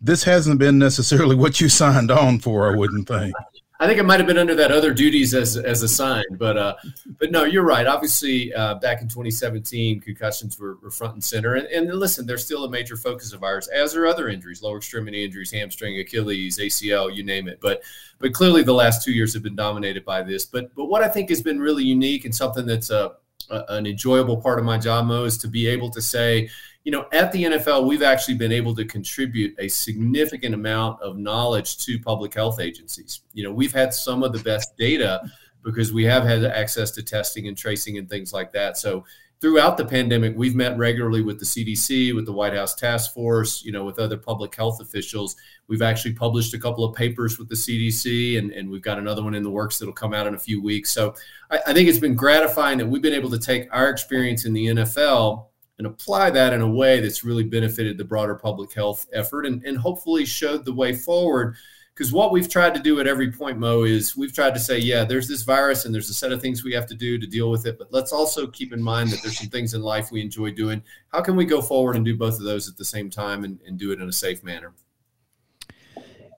This 0.00 0.22
hasn't 0.22 0.60
been 0.60 0.78
necessarily 0.78 1.34
what 1.42 1.60
you 1.60 1.68
signed 1.68 2.10
on 2.10 2.38
for, 2.38 2.72
I 2.72 2.76
wouldn't 2.76 3.08
think. 3.08 3.34
I 3.80 3.86
think 3.86 4.00
it 4.00 4.04
might 4.04 4.18
have 4.18 4.26
been 4.26 4.38
under 4.38 4.56
that 4.56 4.72
other 4.72 4.92
duties 4.92 5.34
as 5.34 5.56
as 5.56 5.82
assigned, 5.84 6.36
but 6.36 6.56
uh, 6.56 6.74
but 7.18 7.30
no, 7.30 7.44
you're 7.44 7.64
right. 7.64 7.86
Obviously, 7.86 8.52
uh, 8.52 8.74
back 8.76 9.02
in 9.02 9.08
2017, 9.08 10.00
concussions 10.00 10.58
were, 10.58 10.78
were 10.82 10.90
front 10.90 11.14
and 11.14 11.22
center, 11.22 11.54
and, 11.54 11.66
and 11.68 11.94
listen, 11.94 12.26
they're 12.26 12.38
still 12.38 12.64
a 12.64 12.70
major 12.70 12.96
focus 12.96 13.32
of 13.32 13.44
ours, 13.44 13.68
as 13.68 13.94
are 13.94 14.06
other 14.06 14.28
injuries, 14.28 14.62
lower 14.62 14.78
extremity 14.78 15.24
injuries, 15.24 15.52
hamstring, 15.52 15.96
Achilles, 16.00 16.58
ACL, 16.58 17.14
you 17.14 17.22
name 17.22 17.46
it. 17.46 17.60
But 17.60 17.82
but 18.18 18.32
clearly, 18.32 18.64
the 18.64 18.74
last 18.74 19.04
two 19.04 19.12
years 19.12 19.32
have 19.34 19.44
been 19.44 19.56
dominated 19.56 20.04
by 20.04 20.22
this. 20.22 20.44
But 20.44 20.74
but 20.74 20.86
what 20.86 21.04
I 21.04 21.08
think 21.08 21.28
has 21.28 21.40
been 21.40 21.60
really 21.60 21.84
unique 21.84 22.24
and 22.24 22.34
something 22.34 22.66
that's 22.66 22.90
a, 22.90 23.12
an 23.50 23.86
enjoyable 23.86 24.36
part 24.36 24.58
of 24.58 24.64
my 24.64 24.78
job, 24.78 25.06
Mo, 25.06 25.24
is 25.24 25.38
to 25.38 25.48
be 25.48 25.66
able 25.66 25.90
to 25.90 26.02
say 26.02 26.48
you 26.88 26.92
know, 26.92 27.06
at 27.12 27.32
the 27.32 27.44
NFL, 27.44 27.86
we've 27.86 28.02
actually 28.02 28.38
been 28.38 28.50
able 28.50 28.74
to 28.74 28.82
contribute 28.82 29.54
a 29.58 29.68
significant 29.68 30.54
amount 30.54 31.02
of 31.02 31.18
knowledge 31.18 31.76
to 31.84 31.98
public 31.98 32.32
health 32.32 32.60
agencies. 32.60 33.20
You 33.34 33.44
know, 33.44 33.52
we've 33.52 33.74
had 33.74 33.92
some 33.92 34.22
of 34.22 34.32
the 34.32 34.38
best 34.38 34.74
data 34.78 35.20
because 35.62 35.92
we 35.92 36.04
have 36.04 36.24
had 36.24 36.44
access 36.44 36.90
to 36.92 37.02
testing 37.02 37.46
and 37.46 37.54
tracing 37.54 37.98
and 37.98 38.08
things 38.08 38.32
like 38.32 38.52
that. 38.52 38.78
So 38.78 39.04
throughout 39.40 39.76
the 39.76 39.84
pandemic, 39.84 40.34
we've 40.36 40.54
met 40.54 40.76
regularly 40.76 41.22
with 41.22 41.38
the 41.38 41.44
CDC, 41.44 42.14
with 42.14 42.26
the 42.26 42.32
White 42.32 42.54
House 42.54 42.74
Task 42.74 43.14
Force, 43.14 43.64
you 43.64 43.70
know, 43.70 43.84
with 43.84 43.98
other 43.98 44.16
public 44.16 44.54
health 44.54 44.80
officials. 44.80 45.36
We've 45.68 45.82
actually 45.82 46.14
published 46.14 46.54
a 46.54 46.58
couple 46.58 46.84
of 46.84 46.96
papers 46.96 47.38
with 47.38 47.48
the 47.48 47.54
CDC, 47.54 48.38
and, 48.38 48.50
and 48.50 48.68
we've 48.68 48.82
got 48.82 48.98
another 48.98 49.22
one 49.22 49.34
in 49.34 49.42
the 49.42 49.50
works 49.50 49.78
that'll 49.78 49.94
come 49.94 50.14
out 50.14 50.26
in 50.26 50.34
a 50.34 50.38
few 50.38 50.62
weeks. 50.62 50.92
So 50.92 51.14
I, 51.50 51.60
I 51.68 51.72
think 51.72 51.88
it's 51.88 51.98
been 51.98 52.16
gratifying 52.16 52.78
that 52.78 52.86
we've 52.86 53.02
been 53.02 53.14
able 53.14 53.30
to 53.30 53.38
take 53.38 53.68
our 53.72 53.90
experience 53.90 54.44
in 54.44 54.52
the 54.52 54.66
NFL 54.66 55.46
and 55.78 55.86
apply 55.86 56.30
that 56.30 56.52
in 56.52 56.60
a 56.60 56.68
way 56.68 57.00
that's 57.00 57.22
really 57.22 57.44
benefited 57.44 57.96
the 57.96 58.04
broader 58.04 58.34
public 58.34 58.72
health 58.72 59.06
effort 59.12 59.46
and, 59.46 59.62
and 59.64 59.78
hopefully 59.78 60.24
showed 60.24 60.64
the 60.64 60.74
way 60.74 60.92
forward. 60.92 61.54
Because 61.98 62.12
what 62.12 62.30
we've 62.30 62.48
tried 62.48 62.74
to 62.74 62.80
do 62.80 63.00
at 63.00 63.08
every 63.08 63.32
point, 63.32 63.58
Mo, 63.58 63.82
is 63.82 64.16
we've 64.16 64.32
tried 64.32 64.54
to 64.54 64.60
say, 64.60 64.78
yeah, 64.78 65.02
there's 65.02 65.26
this 65.26 65.42
virus 65.42 65.84
and 65.84 65.92
there's 65.92 66.08
a 66.08 66.14
set 66.14 66.30
of 66.30 66.40
things 66.40 66.62
we 66.62 66.72
have 66.72 66.86
to 66.86 66.94
do 66.94 67.18
to 67.18 67.26
deal 67.26 67.50
with 67.50 67.66
it. 67.66 67.76
But 67.76 67.88
let's 67.92 68.12
also 68.12 68.46
keep 68.46 68.72
in 68.72 68.80
mind 68.80 69.10
that 69.10 69.20
there's 69.20 69.36
some 69.36 69.48
things 69.48 69.74
in 69.74 69.82
life 69.82 70.12
we 70.12 70.20
enjoy 70.20 70.52
doing. 70.52 70.80
How 71.08 71.22
can 71.22 71.34
we 71.34 71.44
go 71.44 71.60
forward 71.60 71.96
and 71.96 72.04
do 72.04 72.16
both 72.16 72.34
of 72.34 72.44
those 72.44 72.68
at 72.68 72.76
the 72.76 72.84
same 72.84 73.10
time 73.10 73.42
and, 73.42 73.58
and 73.66 73.76
do 73.76 73.90
it 73.90 74.00
in 74.00 74.08
a 74.08 74.12
safe 74.12 74.44
manner? 74.44 74.74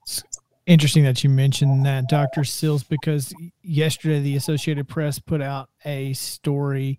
It's 0.01 0.23
interesting 0.65 1.03
that 1.03 1.23
you 1.23 1.29
mentioned 1.29 1.85
that, 1.85 2.09
Dr. 2.09 2.43
Sills, 2.43 2.81
because 2.81 3.31
yesterday 3.61 4.19
the 4.19 4.37
Associated 4.37 4.87
Press 4.87 5.19
put 5.19 5.43
out 5.43 5.69
a 5.85 6.13
story 6.13 6.97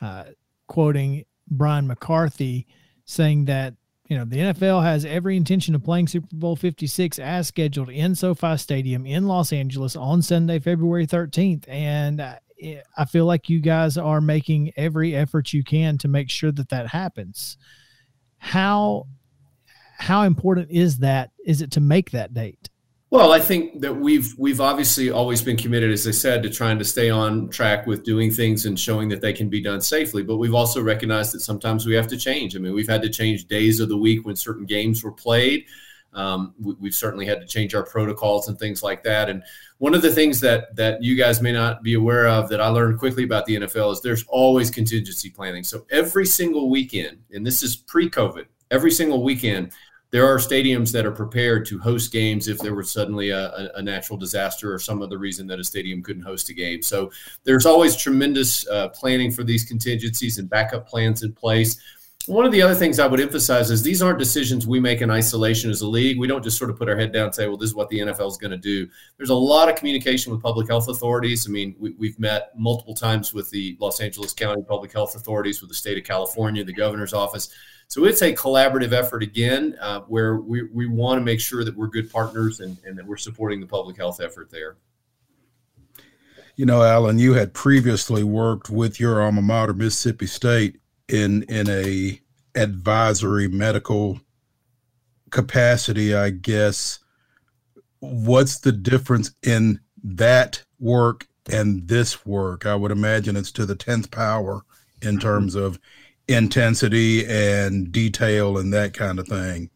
uh, 0.00 0.24
quoting 0.66 1.26
Brian 1.48 1.86
McCarthy 1.86 2.66
saying 3.04 3.44
that 3.44 3.74
you 4.10 4.18
know 4.18 4.24
the 4.24 4.38
NFL 4.38 4.82
has 4.82 5.04
every 5.04 5.36
intention 5.36 5.76
of 5.76 5.84
playing 5.84 6.08
Super 6.08 6.26
Bowl 6.32 6.56
56 6.56 7.20
as 7.20 7.46
scheduled 7.46 7.90
in 7.90 8.16
SoFi 8.16 8.56
Stadium 8.56 9.06
in 9.06 9.28
Los 9.28 9.52
Angeles 9.52 9.94
on 9.94 10.20
Sunday, 10.20 10.58
February 10.58 11.06
13th, 11.06 11.64
and 11.68 12.20
uh, 12.20 12.34
I 12.96 13.04
feel 13.04 13.24
like 13.24 13.48
you 13.48 13.60
guys 13.60 13.96
are 13.96 14.20
making 14.20 14.72
every 14.76 15.14
effort 15.14 15.52
you 15.52 15.62
can 15.62 15.96
to 15.98 16.08
make 16.08 16.28
sure 16.28 16.50
that 16.50 16.70
that 16.70 16.88
happens. 16.88 17.56
How 18.38 19.06
how 19.98 20.22
important 20.22 20.70
is 20.70 20.98
that? 20.98 21.30
Is 21.44 21.62
it 21.62 21.70
to 21.72 21.80
make 21.80 22.10
that 22.10 22.34
date? 22.34 22.69
Well, 23.12 23.32
I 23.32 23.40
think 23.40 23.80
that 23.80 23.92
we've 23.92 24.38
we've 24.38 24.60
obviously 24.60 25.10
always 25.10 25.42
been 25.42 25.56
committed, 25.56 25.90
as 25.90 26.06
I 26.06 26.12
said, 26.12 26.44
to 26.44 26.50
trying 26.50 26.78
to 26.78 26.84
stay 26.84 27.10
on 27.10 27.48
track 27.48 27.84
with 27.84 28.04
doing 28.04 28.30
things 28.30 28.66
and 28.66 28.78
showing 28.78 29.08
that 29.08 29.20
they 29.20 29.32
can 29.32 29.48
be 29.48 29.60
done 29.60 29.80
safely. 29.80 30.22
But 30.22 30.36
we've 30.36 30.54
also 30.54 30.80
recognized 30.80 31.34
that 31.34 31.40
sometimes 31.40 31.86
we 31.86 31.94
have 31.94 32.06
to 32.06 32.16
change. 32.16 32.54
I 32.54 32.60
mean, 32.60 32.72
we've 32.72 32.88
had 32.88 33.02
to 33.02 33.08
change 33.08 33.46
days 33.46 33.80
of 33.80 33.88
the 33.88 33.96
week 33.96 34.24
when 34.24 34.36
certain 34.36 34.64
games 34.64 35.02
were 35.02 35.10
played. 35.10 35.66
Um, 36.12 36.54
we, 36.60 36.88
have 36.88 36.94
certainly 36.94 37.26
had 37.26 37.40
to 37.40 37.46
change 37.46 37.74
our 37.74 37.84
protocols 37.84 38.48
and 38.48 38.56
things 38.58 38.82
like 38.82 39.02
that. 39.04 39.28
And 39.28 39.42
one 39.78 39.94
of 39.94 40.02
the 40.02 40.12
things 40.12 40.38
that 40.40 40.76
that 40.76 41.02
you 41.02 41.16
guys 41.16 41.42
may 41.42 41.52
not 41.52 41.82
be 41.82 41.94
aware 41.94 42.28
of 42.28 42.48
that 42.50 42.60
I 42.60 42.68
learned 42.68 43.00
quickly 43.00 43.24
about 43.24 43.44
the 43.44 43.56
NFL 43.56 43.92
is 43.92 44.00
there's 44.02 44.24
always 44.28 44.70
contingency 44.70 45.30
planning. 45.30 45.64
So 45.64 45.84
every 45.90 46.26
single 46.26 46.70
weekend, 46.70 47.18
and 47.32 47.44
this 47.44 47.64
is 47.64 47.74
pre-COVID, 47.74 48.46
every 48.70 48.92
single 48.92 49.24
weekend 49.24 49.72
there 50.10 50.26
are 50.26 50.38
stadiums 50.38 50.92
that 50.92 51.06
are 51.06 51.12
prepared 51.12 51.64
to 51.66 51.78
host 51.78 52.12
games 52.12 52.48
if 52.48 52.58
there 52.58 52.74
was 52.74 52.90
suddenly 52.90 53.30
a, 53.30 53.70
a, 53.76 53.82
natural 53.82 54.18
disaster 54.18 54.72
or 54.72 54.78
some 54.78 55.02
other 55.02 55.18
reason 55.18 55.46
that 55.46 55.60
a 55.60 55.64
stadium 55.64 56.02
couldn't 56.02 56.22
host 56.22 56.48
a 56.48 56.54
game. 56.54 56.82
So 56.82 57.12
there's 57.44 57.66
always 57.66 57.96
tremendous 57.96 58.66
uh, 58.68 58.88
planning 58.88 59.30
for 59.30 59.44
these 59.44 59.64
contingencies 59.64 60.38
and 60.38 60.50
backup 60.50 60.88
plans 60.88 61.22
in 61.22 61.32
place. 61.32 61.80
One 62.26 62.44
of 62.44 62.52
the 62.52 62.60
other 62.60 62.74
things 62.74 62.98
I 62.98 63.06
would 63.06 63.18
emphasize 63.18 63.70
is 63.70 63.82
these 63.82 64.02
aren't 64.02 64.18
decisions 64.18 64.66
we 64.66 64.78
make 64.78 65.00
in 65.00 65.10
isolation 65.10 65.70
as 65.70 65.80
a 65.80 65.88
league. 65.88 66.18
We 66.18 66.26
don't 66.26 66.44
just 66.44 66.58
sort 66.58 66.70
of 66.70 66.76
put 66.76 66.88
our 66.88 66.96
head 66.96 67.12
down 67.12 67.26
and 67.26 67.34
say, 67.34 67.48
well, 67.48 67.56
this 67.56 67.70
is 67.70 67.74
what 67.74 67.88
the 67.88 68.00
NFL 68.00 68.28
is 68.28 68.36
going 68.36 68.50
to 68.50 68.58
do. 68.58 68.88
There's 69.16 69.30
a 69.30 69.34
lot 69.34 69.70
of 69.70 69.76
communication 69.76 70.30
with 70.30 70.42
public 70.42 70.68
health 70.68 70.88
authorities. 70.88 71.48
I 71.48 71.50
mean, 71.50 71.74
we, 71.78 72.08
have 72.08 72.18
met 72.18 72.50
multiple 72.56 72.94
times 72.94 73.32
with 73.32 73.48
the 73.50 73.76
Los 73.80 74.00
Angeles 74.00 74.34
County 74.34 74.62
Public 74.68 74.92
Health 74.92 75.16
Authorities, 75.16 75.62
with 75.62 75.70
the 75.70 75.74
state 75.74 75.96
of 75.96 76.04
California, 76.04 76.62
the 76.62 76.74
governor's 76.74 77.14
office. 77.14 77.48
So 77.90 78.04
it's 78.04 78.22
a 78.22 78.32
collaborative 78.32 78.92
effort 78.92 79.24
again, 79.24 79.76
uh, 79.80 80.02
where 80.02 80.36
we, 80.36 80.62
we 80.62 80.86
want 80.86 81.18
to 81.18 81.24
make 81.24 81.40
sure 81.40 81.64
that 81.64 81.76
we're 81.76 81.88
good 81.88 82.08
partners 82.08 82.60
and, 82.60 82.76
and 82.86 82.96
that 82.96 83.04
we're 83.04 83.16
supporting 83.16 83.60
the 83.60 83.66
public 83.66 83.96
health 83.96 84.20
effort 84.20 84.48
there. 84.48 84.76
You 86.54 86.66
know, 86.66 86.84
Alan, 86.84 87.18
you 87.18 87.34
had 87.34 87.52
previously 87.52 88.22
worked 88.22 88.70
with 88.70 89.00
your 89.00 89.20
alma 89.20 89.42
mater, 89.42 89.74
Mississippi 89.74 90.26
State, 90.26 90.78
in 91.08 91.42
in 91.44 91.68
a 91.68 92.20
advisory 92.54 93.48
medical 93.48 94.20
capacity, 95.30 96.14
I 96.14 96.30
guess. 96.30 97.00
What's 97.98 98.60
the 98.60 98.72
difference 98.72 99.32
in 99.42 99.80
that 100.04 100.62
work 100.78 101.26
and 101.50 101.88
this 101.88 102.24
work? 102.24 102.66
I 102.66 102.76
would 102.76 102.92
imagine 102.92 103.36
it's 103.36 103.50
to 103.52 103.66
the 103.66 103.74
tenth 103.74 104.12
power 104.12 104.62
in 105.02 105.16
mm-hmm. 105.16 105.18
terms 105.18 105.56
of 105.56 105.80
intensity 106.30 107.26
and 107.26 107.92
detail 107.92 108.58
and 108.58 108.72
that 108.72 108.94
kind 108.94 109.18
of 109.18 109.28
thing? 109.28 109.70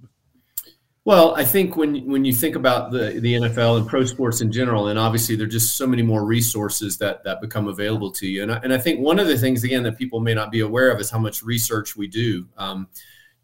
Well, 1.07 1.35
I 1.35 1.45
think 1.45 1.77
when 1.77 2.07
when 2.07 2.25
you 2.25 2.33
think 2.33 2.57
about 2.57 2.91
the 2.91 3.21
the 3.21 3.35
NFL 3.35 3.79
and 3.79 3.87
pro 3.87 4.05
sports 4.07 4.41
in 4.41 4.51
general, 4.51 4.89
and 4.89 4.99
obviously 4.99 5.37
there 5.37 5.47
are 5.47 5.51
just 5.51 5.77
so 5.77 5.87
many 5.87 6.03
more 6.03 6.25
resources 6.25 6.97
that 6.99 7.23
that 7.25 7.43
become 7.43 7.69
available 7.69 8.11
to 8.13 8.27
you. 8.27 8.43
And 8.43 8.51
I, 8.51 8.57
and 8.65 8.73
I 8.73 8.79
think 8.79 9.01
one 9.01 9.19
of 9.19 9.27
the 9.27 9.37
things 9.37 9.65
again 9.65 9.83
that 9.83 9.99
people 9.99 10.21
may 10.21 10.33
not 10.33 10.51
be 10.51 10.61
aware 10.61 10.91
of 10.91 11.01
is 11.01 11.11
how 11.11 11.19
much 11.19 11.43
research 11.43 11.95
we 11.95 12.07
do. 12.07 12.49
Um, 12.57 12.89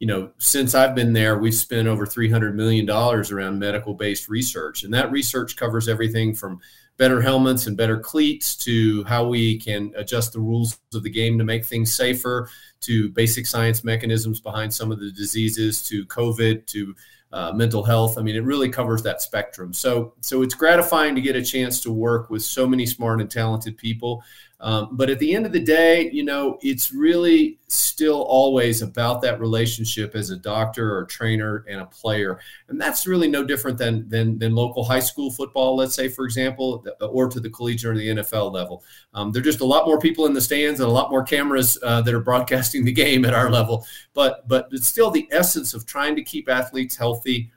you 0.00 0.06
know, 0.06 0.30
since 0.38 0.74
I've 0.74 0.94
been 0.94 1.12
there, 1.12 1.38
we've 1.38 1.54
spent 1.54 1.86
over 1.86 2.06
$300 2.06 2.54
million 2.54 2.88
around 2.88 3.58
medical 3.58 3.92
based 3.92 4.30
research. 4.30 4.82
And 4.82 4.94
that 4.94 5.12
research 5.12 5.56
covers 5.56 5.88
everything 5.88 6.34
from 6.34 6.60
better 7.00 7.22
helmets 7.22 7.66
and 7.66 7.78
better 7.78 7.98
cleats 7.98 8.54
to 8.54 9.02
how 9.04 9.26
we 9.26 9.58
can 9.58 9.90
adjust 9.96 10.34
the 10.34 10.38
rules 10.38 10.78
of 10.92 11.02
the 11.02 11.08
game 11.08 11.38
to 11.38 11.44
make 11.44 11.64
things 11.64 11.94
safer 11.94 12.46
to 12.78 13.08
basic 13.12 13.46
science 13.46 13.82
mechanisms 13.82 14.38
behind 14.38 14.70
some 14.70 14.92
of 14.92 15.00
the 15.00 15.10
diseases 15.10 15.82
to 15.82 16.04
COVID 16.04 16.66
to 16.66 16.94
uh, 17.32 17.52
mental 17.52 17.82
health. 17.82 18.18
I 18.18 18.20
mean, 18.20 18.36
it 18.36 18.44
really 18.44 18.68
covers 18.68 19.02
that 19.04 19.22
spectrum. 19.22 19.72
So, 19.72 20.12
so 20.20 20.42
it's 20.42 20.52
gratifying 20.52 21.14
to 21.14 21.22
get 21.22 21.36
a 21.36 21.42
chance 21.42 21.80
to 21.84 21.90
work 21.90 22.28
with 22.28 22.42
so 22.42 22.66
many 22.66 22.84
smart 22.84 23.22
and 23.22 23.30
talented 23.30 23.78
people. 23.78 24.22
Um, 24.60 24.90
but 24.92 25.08
at 25.08 25.18
the 25.18 25.34
end 25.34 25.46
of 25.46 25.52
the 25.52 25.60
day, 25.60 26.10
you 26.10 26.22
know, 26.22 26.58
it's 26.60 26.92
really 26.92 27.58
still 27.68 28.22
always 28.22 28.82
about 28.82 29.22
that 29.22 29.40
relationship 29.40 30.14
as 30.14 30.28
a 30.30 30.36
doctor 30.36 30.96
or 30.96 31.02
a 31.02 31.06
trainer 31.06 31.64
and 31.66 31.80
a 31.80 31.86
player, 31.86 32.38
and 32.68 32.78
that's 32.78 33.06
really 33.06 33.26
no 33.26 33.42
different 33.42 33.78
than 33.78 34.06
than 34.08 34.38
than 34.38 34.54
local 34.54 34.84
high 34.84 35.00
school 35.00 35.30
football, 35.30 35.76
let's 35.76 35.94
say, 35.94 36.08
for 36.08 36.26
example, 36.26 36.84
or 37.00 37.28
to 37.28 37.40
the 37.40 37.48
collegiate 37.48 37.90
or 37.90 37.96
the 37.96 38.08
NFL 38.08 38.52
level. 38.52 38.84
Um, 39.14 39.32
there 39.32 39.40
are 39.40 39.44
just 39.44 39.60
a 39.60 39.64
lot 39.64 39.86
more 39.86 39.98
people 39.98 40.26
in 40.26 40.34
the 40.34 40.40
stands 40.42 40.80
and 40.80 40.88
a 40.88 40.92
lot 40.92 41.10
more 41.10 41.22
cameras 41.22 41.78
uh, 41.82 42.02
that 42.02 42.14
are 42.14 42.20
broadcasting 42.20 42.84
the 42.84 42.92
game 42.92 43.24
at 43.24 43.32
our 43.32 43.50
level. 43.50 43.86
But 44.12 44.46
but 44.46 44.68
it's 44.72 44.86
still 44.86 45.10
the 45.10 45.26
essence 45.32 45.72
of 45.72 45.86
trying 45.86 46.16
to 46.16 46.22
keep 46.22 46.50
athletes 46.50 46.96
healthy 46.96 47.50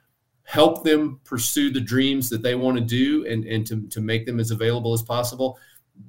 help 0.46 0.84
them 0.84 1.18
pursue 1.24 1.70
the 1.70 1.80
dreams 1.80 2.28
that 2.28 2.42
they 2.42 2.54
want 2.54 2.76
to 2.76 2.84
do 2.84 3.26
and, 3.26 3.44
and 3.46 3.66
to, 3.66 3.86
to 3.88 4.02
make 4.02 4.26
them 4.26 4.38
as 4.38 4.50
available 4.50 4.92
as 4.92 5.00
possible 5.02 5.58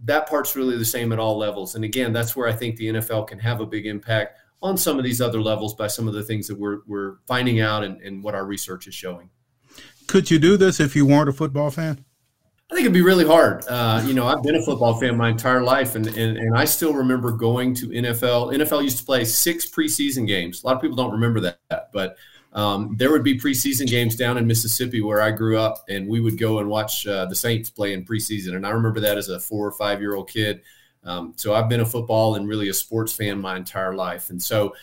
that 0.05 0.27
part's 0.27 0.55
really 0.55 0.77
the 0.77 0.85
same 0.85 1.11
at 1.11 1.19
all 1.19 1.37
levels. 1.37 1.75
And 1.75 1.83
again, 1.83 2.13
that's 2.13 2.35
where 2.35 2.47
I 2.47 2.53
think 2.53 2.77
the 2.77 2.87
NFL 2.87 3.27
can 3.27 3.39
have 3.39 3.61
a 3.61 3.65
big 3.65 3.85
impact 3.85 4.39
on 4.61 4.77
some 4.77 4.97
of 4.97 5.03
these 5.03 5.21
other 5.21 5.41
levels 5.41 5.75
by 5.75 5.87
some 5.87 6.07
of 6.07 6.13
the 6.13 6.23
things 6.23 6.47
that 6.47 6.57
we're, 6.57 6.79
we're 6.87 7.17
finding 7.27 7.59
out 7.59 7.83
and, 7.83 8.01
and 8.01 8.23
what 8.23 8.35
our 8.35 8.45
research 8.45 8.87
is 8.87 8.95
showing. 8.95 9.29
Could 10.07 10.31
you 10.31 10.39
do 10.39 10.57
this 10.57 10.79
if 10.79 10.95
you 10.95 11.05
weren't 11.05 11.29
a 11.29 11.33
football 11.33 11.71
fan? 11.71 12.05
I 12.71 12.73
think 12.73 12.85
it'd 12.85 12.93
be 12.93 13.03
really 13.03 13.25
hard. 13.25 13.63
Uh, 13.67 14.03
you 14.07 14.15
know, 14.15 14.25
I've 14.25 14.41
been 14.41 14.55
a 14.55 14.63
football 14.63 14.99
fan 14.99 15.15
my 15.15 15.29
entire 15.29 15.61
life, 15.61 15.93
and, 15.93 16.07
and 16.07 16.37
and 16.37 16.57
I 16.57 16.65
still 16.65 16.93
remember 16.93 17.31
going 17.31 17.75
to 17.75 17.89
NFL. 17.89 18.55
NFL 18.55 18.81
used 18.81 18.97
to 18.97 19.03
play 19.03 19.23
six 19.23 19.69
preseason 19.69 20.25
games. 20.25 20.63
A 20.63 20.67
lot 20.67 20.75
of 20.75 20.81
people 20.81 20.97
don't 20.97 21.11
remember 21.11 21.39
that, 21.41 21.89
but 21.93 22.17
um, 22.55 22.95
there 22.97 23.11
would 23.11 23.23
be 23.23 23.37
preseason 23.37 23.85
games 23.85 24.15
down 24.15 24.37
in 24.37 24.47
Mississippi 24.47 25.01
where 25.01 25.21
I 25.21 25.29
grew 25.29 25.59
up, 25.59 25.83
and 25.89 26.07
we 26.07 26.21
would 26.21 26.37
go 26.37 26.59
and 26.59 26.69
watch 26.69 27.05
uh, 27.05 27.25
the 27.25 27.35
Saints 27.35 27.69
play 27.69 27.93
in 27.93 28.05
preseason. 28.05 28.55
And 28.55 28.65
I 28.65 28.69
remember 28.69 29.01
that 29.01 29.17
as 29.17 29.27
a 29.27 29.41
four 29.41 29.67
or 29.67 29.73
five 29.73 29.99
year 29.99 30.15
old 30.15 30.29
kid. 30.29 30.61
Um, 31.03 31.33
so 31.35 31.53
I've 31.53 31.67
been 31.67 31.81
a 31.81 31.85
football 31.85 32.35
and 32.35 32.47
really 32.47 32.69
a 32.69 32.73
sports 32.73 33.13
fan 33.13 33.39
my 33.39 33.57
entire 33.57 33.93
life. 33.93 34.29
And 34.29 34.41
so 34.41 34.73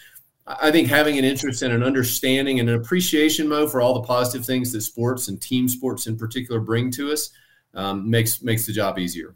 I 0.46 0.70
think 0.70 0.88
having 0.88 1.18
an 1.18 1.24
interest 1.24 1.62
and 1.62 1.72
an 1.72 1.82
understanding 1.82 2.61
and 2.61 2.68
an 2.68 2.74
appreciation 2.76 3.48
mode 3.48 3.70
for 3.70 3.80
all 3.80 3.94
the 3.94 4.06
positive 4.06 4.44
things 4.44 4.70
that 4.72 4.82
sports 4.82 5.28
and 5.28 5.40
team 5.40 5.66
sports 5.66 6.06
in 6.06 6.16
particular 6.16 6.61
bring 6.61 6.90
to 6.92 7.11
us 7.11 7.30
um, 7.74 8.08
makes 8.08 8.42
makes 8.42 8.66
the 8.66 8.72
job 8.72 8.98
easier. 8.98 9.35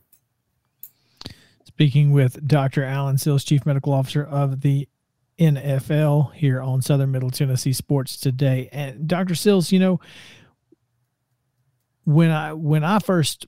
Speaking 1.64 2.12
with 2.12 2.46
Dr. 2.46 2.85
Alan 2.85 3.18
Sills, 3.18 3.44
Chief 3.44 3.64
Medical 3.64 3.92
Officer 3.92 4.25
of 4.25 4.61
the 4.61 4.88
NFL 5.38 6.35
here 6.35 6.62
on 6.62 6.83
Southern 6.83 7.11
Middle 7.11 7.31
Tennessee 7.31 7.72
Sports 7.72 8.18
Today. 8.18 8.68
And 8.72 9.07
Dr. 9.07 9.35
Sills, 9.35 9.70
you 9.70 9.79
know, 9.79 10.01
when 12.05 12.31
I 12.31 12.53
when 12.53 12.85
I 12.85 12.99
first 13.01 13.46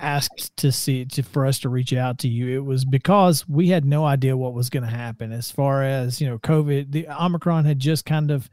asked 0.00 0.56
to 0.56 0.70
see 0.72 1.04
to, 1.04 1.22
for 1.22 1.44
us 1.44 1.58
to 1.60 1.68
reach 1.68 1.92
out 1.92 2.18
to 2.18 2.28
you, 2.28 2.56
it 2.56 2.64
was 2.64 2.84
because 2.84 3.48
we 3.48 3.68
had 3.68 3.84
no 3.84 4.04
idea 4.04 4.36
what 4.36 4.54
was 4.54 4.70
going 4.70 4.84
to 4.84 4.88
happen 4.88 5.32
as 5.32 5.50
far 5.50 5.82
as 5.82 6.20
you 6.20 6.28
know, 6.28 6.38
COVID. 6.38 6.90
The 6.90 7.08
Omicron 7.08 7.64
had 7.64 7.78
just 7.78 8.04
kind 8.04 8.30
of 8.30 8.48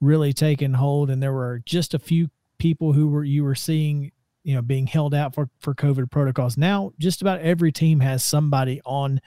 really 0.00 0.32
taken 0.32 0.74
hold, 0.74 1.10
and 1.10 1.22
there 1.22 1.32
were 1.32 1.62
just 1.64 1.94
a 1.94 1.98
few 1.98 2.28
people 2.58 2.92
who 2.92 3.08
were 3.08 3.24
you 3.24 3.42
were 3.42 3.54
seeing 3.54 4.12
you 4.44 4.54
know 4.54 4.62
being 4.62 4.86
held 4.86 5.14
out 5.14 5.34
for 5.34 5.48
for 5.58 5.74
COVID 5.74 6.10
protocols. 6.10 6.56
Now, 6.56 6.92
just 6.98 7.22
about 7.22 7.40
every 7.40 7.72
team 7.72 8.00
has 8.00 8.22
somebody 8.22 8.80
on 8.84 9.20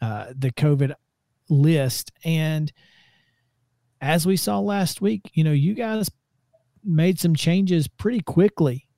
uh, 0.00 0.32
the 0.34 0.50
COVID 0.50 0.94
list. 1.50 2.12
And 2.24 2.72
as 4.00 4.26
we 4.26 4.36
saw 4.36 4.58
last 4.60 5.00
week, 5.00 5.30
you 5.34 5.44
know, 5.44 5.52
you 5.52 5.74
guys 5.74 6.10
made 6.82 7.18
some 7.18 7.34
changes 7.34 7.88
pretty 7.88 8.20
quickly 8.20 8.88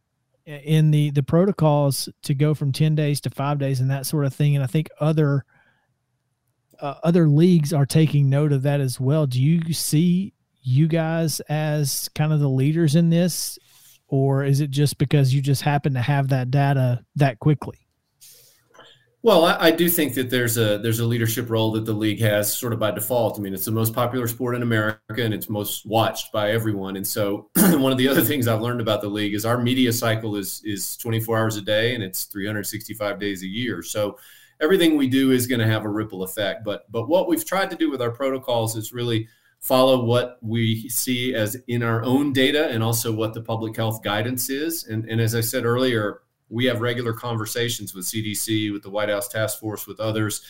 in 0.45 0.91
the 0.91 1.11
the 1.11 1.23
protocols 1.23 2.09
to 2.23 2.35
go 2.35 2.53
from 2.53 2.73
10 2.73 2.95
days 2.95 3.21
to 3.21 3.31
5 3.31 3.59
days 3.59 3.81
and 3.81 3.91
that 3.91 4.07
sort 4.07 4.25
of 4.25 4.35
thing 4.35 4.57
and 4.57 4.65
I 4.65 4.67
think 4.67 4.89
other 5.01 5.45
uh, 6.81 6.95
other 7.05 7.29
leagues 7.29 7.73
are 7.73 7.87
taking 7.87 8.29
note 8.29 8.53
of 8.53 8.63
that 8.63 8.81
as 8.81 8.99
well. 8.99 9.27
Do 9.27 9.41
you 9.41 9.73
see 9.73 10.35
you 10.63 10.89
guys 10.89 11.39
as 11.49 12.09
kind 12.17 12.33
of 12.33 12.41
the 12.41 12.49
leaders 12.49 12.97
in 12.97 13.09
this 13.09 13.57
or 14.09 14.45
is 14.45 14.61
it 14.61 14.71
just 14.71 14.99
because 14.99 15.33
you 15.33 15.41
just 15.41 15.63
happen 15.63 15.95
to 15.95 16.03
have 16.03 16.29
that 16.29 16.51
data 16.51 17.05
that 17.17 17.39
quickly? 17.39 17.82
Well, 19.25 19.45
I, 19.45 19.57
I, 19.67 19.71
do 19.71 19.89
think 19.89 20.15
that 20.15 20.31
there's 20.31 20.59
a 20.59 20.79
there's 20.79 20.99
a 20.99 21.07
leadership 21.07 21.49
role 21.49 21.71
that 21.73 21.85
the 21.85 21.93
league 21.93 22.21
has 22.21 22.57
sort 22.57 22.73
of 22.73 22.81
by 22.81 22.91
default. 22.91 23.39
I 23.39 23.43
mean, 23.43 23.55
it's 23.55 23.65
the 23.65 23.71
most 23.71 23.95
popular 23.95 24.27
sport 24.27 24.57
in 24.57 24.63
America 24.63 24.99
and 25.19 25.33
it's 25.33 25.49
most 25.49 25.87
watched 25.87 26.33
by 26.33 26.51
everyone. 26.51 26.97
And 26.97 27.07
so, 27.07 27.49
one 27.57 27.93
of 27.93 27.99
the 27.99 28.09
other 28.09 28.23
things 28.23 28.49
I've 28.49 28.61
learned 28.61 28.81
about 28.81 29.01
the 29.01 29.09
league 29.09 29.35
is 29.35 29.47
our 29.47 29.59
media 29.59 29.93
cycle 29.93 30.35
is 30.35 30.61
is 30.65 30.97
24 30.97 31.39
hours 31.39 31.57
a 31.57 31.63
day 31.63 31.95
and 31.95 32.03
it's 32.03 32.25
365 32.25 33.21
days 33.21 33.45
a 33.45 33.47
year. 33.47 33.81
So, 33.81 34.19
everything 34.61 34.97
we 34.97 35.09
do 35.09 35.31
is 35.31 35.47
going 35.47 35.61
to 35.61 35.69
have 35.69 35.85
a 35.85 35.89
ripple 35.89 36.25
effect. 36.25 36.65
But 36.65 36.91
but 36.91 37.09
what 37.09 37.29
we've 37.29 37.45
tried 37.45 37.71
to 37.71 37.77
do 37.77 37.93
with 37.93 38.03
our 38.03 38.11
protocols 38.11 38.75
is 38.75 38.93
really 38.93 39.29
follow 39.61 40.05
what 40.05 40.39
we 40.43 40.89
see 40.89 41.33
as 41.33 41.57
in 41.69 41.85
our 41.85 42.03
own 42.03 42.33
data 42.33 42.71
and 42.71 42.83
also 42.83 43.13
what 43.13 43.35
the 43.35 43.43
public 43.43 43.77
health 43.77 44.03
guidance 44.03 44.51
is. 44.51 44.85
And 44.89 45.09
and 45.09 45.21
as 45.21 45.37
I 45.37 45.43
said 45.43 45.65
earlier 45.65 46.23
we 46.53 46.67
have 46.67 46.83
regular 46.83 47.15
conversations 47.15 47.95
with 47.95 48.05
CDC, 48.05 48.73
with 48.73 48.83
the 48.83 48.91
White 48.91 49.09
House 49.09 49.27
Task 49.27 49.59
Force, 49.59 49.87
with 49.87 49.99
others, 49.99 50.43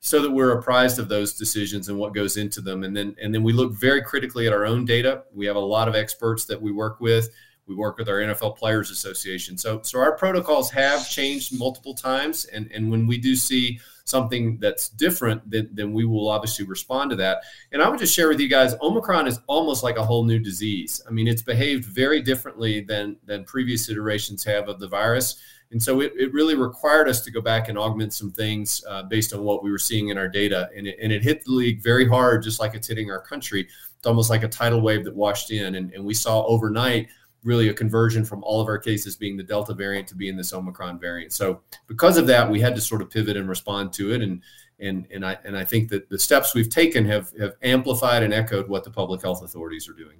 so 0.00 0.22
that 0.22 0.30
we're 0.30 0.56
apprised 0.56 1.00
of 1.00 1.08
those 1.08 1.34
decisions 1.34 1.88
and 1.88 1.98
what 1.98 2.14
goes 2.14 2.36
into 2.36 2.60
them. 2.60 2.84
And 2.84 2.96
then 2.96 3.16
and 3.20 3.34
then 3.34 3.42
we 3.42 3.52
look 3.52 3.72
very 3.72 4.00
critically 4.00 4.46
at 4.46 4.52
our 4.52 4.64
own 4.64 4.84
data. 4.84 5.24
We 5.34 5.46
have 5.46 5.56
a 5.56 5.60
lot 5.60 5.88
of 5.88 5.96
experts 5.96 6.44
that 6.44 6.62
we 6.62 6.70
work 6.70 7.00
with. 7.00 7.30
We 7.66 7.74
work 7.74 7.98
with 7.98 8.08
our 8.08 8.18
NFL 8.18 8.56
Players 8.56 8.90
Association. 8.90 9.58
So 9.58 9.82
so 9.82 9.98
our 9.98 10.16
protocols 10.16 10.70
have 10.70 11.10
changed 11.10 11.58
multiple 11.58 11.94
times, 11.94 12.44
and 12.46 12.70
and 12.72 12.90
when 12.90 13.08
we 13.08 13.18
do 13.18 13.34
see 13.34 13.80
something 14.08 14.58
that's 14.58 14.88
different, 14.88 15.48
then, 15.50 15.68
then 15.72 15.92
we 15.92 16.04
will 16.04 16.28
obviously 16.28 16.64
respond 16.64 17.10
to 17.10 17.16
that. 17.16 17.42
And 17.72 17.82
I 17.82 17.88
would 17.88 17.98
just 17.98 18.14
share 18.14 18.28
with 18.28 18.40
you 18.40 18.48
guys, 18.48 18.74
Omicron 18.80 19.26
is 19.26 19.40
almost 19.46 19.82
like 19.82 19.96
a 19.96 20.04
whole 20.04 20.24
new 20.24 20.38
disease. 20.38 21.02
I 21.06 21.10
mean, 21.10 21.28
it's 21.28 21.42
behaved 21.42 21.84
very 21.84 22.22
differently 22.22 22.80
than 22.80 23.16
than 23.26 23.44
previous 23.44 23.88
iterations 23.88 24.44
have 24.44 24.68
of 24.68 24.80
the 24.80 24.88
virus. 24.88 25.36
And 25.70 25.82
so 25.82 26.00
it, 26.00 26.12
it 26.16 26.32
really 26.32 26.54
required 26.54 27.08
us 27.08 27.20
to 27.22 27.30
go 27.30 27.42
back 27.42 27.68
and 27.68 27.76
augment 27.78 28.14
some 28.14 28.30
things 28.30 28.82
uh, 28.88 29.02
based 29.02 29.34
on 29.34 29.42
what 29.42 29.62
we 29.62 29.70
were 29.70 29.78
seeing 29.78 30.08
in 30.08 30.16
our 30.16 30.28
data. 30.28 30.70
And 30.74 30.86
it, 30.86 30.96
and 31.02 31.12
it 31.12 31.22
hit 31.22 31.44
the 31.44 31.52
league 31.52 31.82
very 31.82 32.08
hard, 32.08 32.42
just 32.42 32.58
like 32.58 32.74
it's 32.74 32.88
hitting 32.88 33.10
our 33.10 33.20
country. 33.20 33.68
It's 33.98 34.06
almost 34.06 34.30
like 34.30 34.44
a 34.44 34.48
tidal 34.48 34.80
wave 34.80 35.04
that 35.04 35.14
washed 35.14 35.50
in. 35.50 35.74
And, 35.74 35.92
and 35.92 36.04
we 36.04 36.14
saw 36.14 36.42
overnight 36.46 37.08
really 37.44 37.68
a 37.68 37.74
conversion 37.74 38.24
from 38.24 38.42
all 38.42 38.60
of 38.60 38.68
our 38.68 38.78
cases 38.78 39.16
being 39.16 39.36
the 39.36 39.42
Delta 39.42 39.74
variant 39.74 40.08
to 40.08 40.14
being 40.14 40.36
this 40.36 40.52
Omicron 40.52 40.98
variant. 40.98 41.32
So 41.32 41.60
because 41.86 42.16
of 42.16 42.26
that, 42.26 42.50
we 42.50 42.60
had 42.60 42.74
to 42.74 42.80
sort 42.80 43.02
of 43.02 43.10
pivot 43.10 43.36
and 43.36 43.48
respond 43.48 43.92
to 43.94 44.12
it. 44.12 44.22
And 44.22 44.42
and 44.80 45.06
and 45.12 45.24
I 45.24 45.38
and 45.44 45.56
I 45.56 45.64
think 45.64 45.88
that 45.90 46.08
the 46.08 46.18
steps 46.18 46.54
we've 46.54 46.70
taken 46.70 47.04
have 47.06 47.32
have 47.38 47.54
amplified 47.62 48.22
and 48.22 48.32
echoed 48.32 48.68
what 48.68 48.84
the 48.84 48.90
public 48.90 49.22
health 49.22 49.42
authorities 49.42 49.88
are 49.88 49.94
doing. 49.94 50.18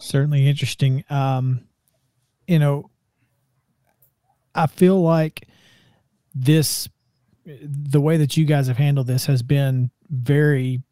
Certainly 0.00 0.46
interesting. 0.46 1.04
Um, 1.10 1.66
you 2.46 2.58
know, 2.58 2.90
I 4.54 4.66
feel 4.66 5.00
like 5.00 5.48
this, 6.34 6.88
the 7.44 8.00
way 8.00 8.16
that 8.18 8.36
you 8.36 8.44
guys 8.44 8.68
have 8.68 8.76
handled 8.76 9.06
this 9.06 9.26
has 9.26 9.42
been 9.42 9.90
very 10.08 10.82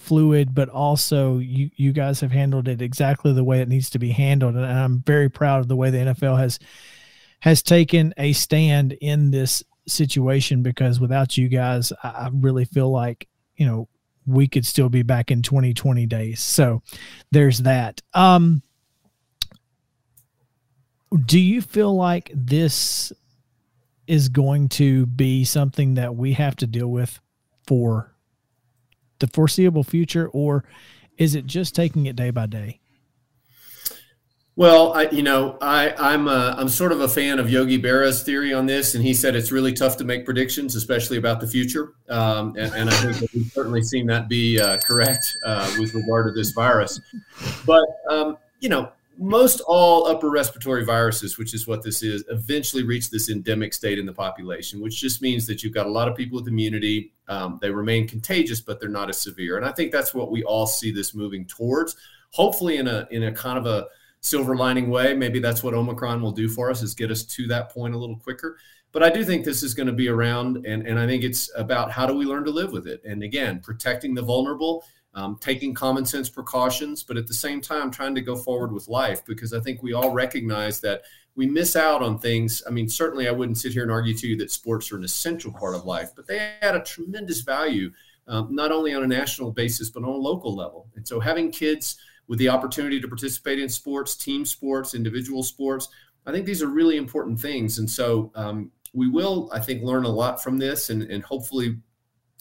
fluid, 0.00 0.54
but 0.54 0.68
also 0.68 1.38
you 1.38 1.70
you 1.76 1.92
guys 1.92 2.20
have 2.20 2.32
handled 2.32 2.68
it 2.68 2.82
exactly 2.82 3.32
the 3.32 3.44
way 3.44 3.60
it 3.60 3.68
needs 3.68 3.90
to 3.90 3.98
be 3.98 4.10
handled, 4.10 4.56
and 4.56 4.64
I'm 4.64 5.00
very 5.00 5.28
proud 5.28 5.60
of 5.60 5.68
the 5.68 5.76
way 5.76 5.90
the 5.90 5.98
NFL 5.98 6.38
has 6.38 6.58
has 7.40 7.62
taken 7.62 8.12
a 8.16 8.32
stand 8.32 8.92
in 9.00 9.30
this 9.30 9.62
situation 9.86 10.62
because 10.62 11.00
without 11.00 11.36
you 11.36 11.48
guys, 11.48 11.92
I 12.02 12.30
really 12.32 12.64
feel 12.64 12.90
like 12.90 13.28
you 13.56 13.66
know 13.66 13.88
we 14.26 14.46
could 14.46 14.66
still 14.66 14.88
be 14.88 15.02
back 15.02 15.30
in 15.30 15.42
2020 15.42 16.06
days. 16.06 16.40
So 16.40 16.82
there's 17.30 17.58
that. 17.60 18.00
Um, 18.14 18.62
do 21.26 21.40
you 21.40 21.60
feel 21.60 21.94
like 21.94 22.30
this 22.34 23.12
is 24.06 24.28
going 24.28 24.68
to 24.68 25.06
be 25.06 25.44
something 25.44 25.94
that 25.94 26.14
we 26.16 26.32
have 26.34 26.56
to 26.56 26.66
deal 26.66 26.88
with 26.88 27.20
for 27.66 28.09
the 29.20 29.28
foreseeable 29.28 29.84
future, 29.84 30.28
or 30.28 30.64
is 31.16 31.34
it 31.34 31.46
just 31.46 31.74
taking 31.74 32.06
it 32.06 32.16
day 32.16 32.30
by 32.30 32.46
day? 32.46 32.80
Well, 34.56 34.92
I, 34.92 35.08
you 35.08 35.22
know, 35.22 35.56
I, 35.62 35.94
I'm 35.96 36.28
a, 36.28 36.54
I'm 36.58 36.68
sort 36.68 36.92
of 36.92 37.00
a 37.00 37.08
fan 37.08 37.38
of 37.38 37.48
Yogi 37.48 37.78
Berra's 37.78 38.22
theory 38.22 38.52
on 38.52 38.66
this, 38.66 38.94
and 38.94 39.02
he 39.02 39.14
said 39.14 39.34
it's 39.34 39.50
really 39.50 39.72
tough 39.72 39.96
to 39.98 40.04
make 40.04 40.26
predictions, 40.26 40.74
especially 40.74 41.16
about 41.16 41.40
the 41.40 41.46
future. 41.46 41.94
Um, 42.10 42.54
and, 42.58 42.74
and, 42.74 42.90
I 42.90 42.92
think 42.92 43.32
we've 43.32 43.50
certainly 43.52 43.82
seen 43.82 44.06
that 44.08 44.28
be 44.28 44.60
uh, 44.60 44.78
correct 44.78 45.34
uh, 45.46 45.72
with 45.78 45.94
regard 45.94 46.26
to 46.26 46.32
this 46.38 46.50
virus. 46.50 47.00
But 47.64 47.86
um, 48.10 48.36
you 48.58 48.68
know, 48.68 48.90
most 49.20 49.60
all 49.66 50.06
upper 50.06 50.30
respiratory 50.30 50.84
viruses, 50.84 51.38
which 51.38 51.54
is 51.54 51.66
what 51.66 51.82
this 51.82 52.02
is, 52.02 52.24
eventually 52.28 52.82
reach 52.82 53.10
this 53.10 53.28
endemic 53.28 53.74
state 53.74 53.98
in 53.98 54.06
the 54.06 54.12
population, 54.12 54.80
which 54.80 54.98
just 54.98 55.20
means 55.20 55.46
that 55.46 55.62
you've 55.62 55.74
got 55.74 55.86
a 55.86 55.90
lot 55.90 56.08
of 56.08 56.16
people 56.16 56.38
with 56.38 56.48
immunity. 56.48 57.12
Um, 57.28 57.58
they 57.60 57.70
remain 57.70 58.08
contagious, 58.08 58.60
but 58.60 58.80
they're 58.80 58.88
not 58.88 59.10
as 59.10 59.18
severe. 59.18 59.58
And 59.58 59.66
I 59.66 59.72
think 59.72 59.92
that's 59.92 60.14
what 60.14 60.30
we 60.30 60.42
all 60.42 60.66
see 60.66 60.90
this 60.90 61.14
moving 61.14 61.44
towards. 61.46 61.96
Hopefully, 62.32 62.78
in 62.78 62.88
a 62.88 63.06
in 63.10 63.24
a 63.24 63.32
kind 63.32 63.58
of 63.58 63.66
a 63.66 63.86
silver 64.20 64.56
lining 64.56 64.90
way. 64.90 65.14
Maybe 65.14 65.38
that's 65.38 65.62
what 65.62 65.74
Omicron 65.74 66.22
will 66.22 66.32
do 66.32 66.48
for 66.48 66.70
us 66.70 66.82
is 66.82 66.94
get 66.94 67.10
us 67.10 67.24
to 67.24 67.46
that 67.48 67.70
point 67.70 67.94
a 67.94 67.98
little 67.98 68.16
quicker. 68.16 68.58
But 68.92 69.02
I 69.02 69.10
do 69.10 69.24
think 69.24 69.44
this 69.44 69.62
is 69.62 69.72
going 69.72 69.86
to 69.86 69.92
be 69.92 70.08
around, 70.08 70.66
and, 70.66 70.86
and 70.86 70.98
I 70.98 71.06
think 71.06 71.22
it's 71.22 71.50
about 71.56 71.92
how 71.92 72.06
do 72.06 72.14
we 72.14 72.24
learn 72.24 72.44
to 72.44 72.50
live 72.50 72.72
with 72.72 72.88
it. 72.88 73.00
And 73.04 73.22
again, 73.22 73.60
protecting 73.60 74.14
the 74.14 74.22
vulnerable, 74.22 74.84
um, 75.14 75.38
taking 75.40 75.74
common 75.74 76.04
sense 76.04 76.28
precautions, 76.28 77.02
but 77.02 77.16
at 77.16 77.26
the 77.26 77.34
same 77.34 77.60
time, 77.60 77.90
trying 77.90 78.14
to 78.14 78.20
go 78.20 78.36
forward 78.36 78.72
with 78.72 78.88
life 78.88 79.24
because 79.24 79.52
I 79.52 79.60
think 79.60 79.82
we 79.82 79.92
all 79.92 80.12
recognize 80.12 80.80
that 80.80 81.02
we 81.34 81.46
miss 81.46 81.76
out 81.76 82.02
on 82.02 82.18
things. 82.18 82.62
I 82.66 82.70
mean, 82.70 82.88
certainly 82.88 83.28
I 83.28 83.32
wouldn't 83.32 83.58
sit 83.58 83.72
here 83.72 83.82
and 83.82 83.90
argue 83.90 84.14
to 84.14 84.28
you 84.28 84.36
that 84.36 84.50
sports 84.50 84.92
are 84.92 84.96
an 84.96 85.04
essential 85.04 85.52
part 85.52 85.74
of 85.74 85.84
life, 85.84 86.10
but 86.14 86.26
they 86.26 86.38
add 86.60 86.76
a 86.76 86.82
tremendous 86.82 87.40
value, 87.40 87.90
um, 88.28 88.54
not 88.54 88.72
only 88.72 88.94
on 88.94 89.02
a 89.02 89.06
national 89.06 89.50
basis, 89.50 89.90
but 89.90 90.02
on 90.02 90.10
a 90.10 90.12
local 90.12 90.54
level. 90.54 90.88
And 90.96 91.06
so 91.06 91.18
having 91.18 91.50
kids, 91.50 91.96
with 92.30 92.38
the 92.38 92.48
opportunity 92.48 93.00
to 93.00 93.08
participate 93.08 93.58
in 93.58 93.68
sports, 93.68 94.14
team 94.14 94.46
sports, 94.46 94.94
individual 94.94 95.42
sports. 95.42 95.88
I 96.26 96.30
think 96.30 96.46
these 96.46 96.62
are 96.62 96.68
really 96.68 96.96
important 96.96 97.40
things. 97.40 97.78
And 97.78 97.90
so 97.90 98.30
um, 98.36 98.70
we 98.94 99.08
will, 99.08 99.50
I 99.52 99.58
think, 99.58 99.82
learn 99.82 100.04
a 100.04 100.08
lot 100.08 100.40
from 100.40 100.56
this 100.56 100.90
and, 100.90 101.02
and 101.02 101.24
hopefully, 101.24 101.76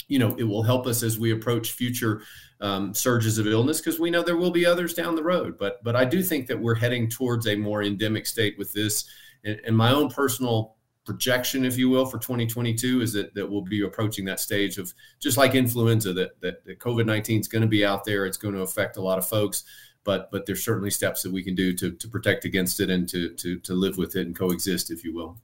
you 0.09 0.19
know, 0.19 0.35
it 0.37 0.43
will 0.43 0.63
help 0.63 0.87
us 0.87 1.01
as 1.03 1.17
we 1.17 1.31
approach 1.31 1.71
future 1.71 2.23
um, 2.59 2.93
surges 2.93 3.37
of 3.37 3.47
illness 3.47 3.79
because 3.79 3.99
we 3.99 4.09
know 4.09 4.21
there 4.21 4.35
will 4.35 4.51
be 4.51 4.65
others 4.65 4.93
down 4.93 5.15
the 5.15 5.23
road. 5.23 5.57
But 5.57 5.81
but 5.83 5.95
I 5.95 6.03
do 6.03 6.21
think 6.21 6.47
that 6.47 6.59
we're 6.59 6.75
heading 6.75 7.09
towards 7.09 7.47
a 7.47 7.55
more 7.55 7.83
endemic 7.83 8.25
state 8.25 8.57
with 8.57 8.73
this. 8.73 9.07
And, 9.45 9.61
and 9.65 9.77
my 9.77 9.91
own 9.91 10.09
personal 10.09 10.75
projection, 11.05 11.63
if 11.63 11.77
you 11.77 11.89
will, 11.89 12.05
for 12.05 12.19
2022 12.19 13.01
is 13.01 13.13
that, 13.13 13.33
that 13.33 13.49
we'll 13.49 13.61
be 13.61 13.83
approaching 13.83 14.25
that 14.25 14.39
stage 14.39 14.77
of 14.77 14.93
just 15.19 15.37
like 15.37 15.55
influenza, 15.55 16.11
that, 16.13 16.39
that, 16.41 16.65
that 16.65 16.79
COVID 16.79 17.05
19 17.05 17.39
is 17.39 17.47
going 17.47 17.61
to 17.61 17.67
be 17.67 17.85
out 17.85 18.03
there. 18.03 18.25
It's 18.25 18.37
going 18.37 18.55
to 18.55 18.61
affect 18.61 18.97
a 18.97 19.01
lot 19.01 19.19
of 19.19 19.27
folks, 19.27 19.63
but 20.03 20.31
but 20.31 20.45
there's 20.45 20.63
certainly 20.63 20.91
steps 20.91 21.21
that 21.21 21.31
we 21.31 21.43
can 21.43 21.55
do 21.55 21.73
to, 21.73 21.91
to 21.91 22.07
protect 22.07 22.45
against 22.45 22.79
it 22.79 22.89
and 22.89 23.07
to, 23.09 23.29
to, 23.35 23.59
to 23.59 23.73
live 23.73 23.97
with 23.97 24.15
it 24.15 24.25
and 24.25 24.35
coexist, 24.35 24.91
if 24.91 25.03
you 25.03 25.13
will. 25.13 25.37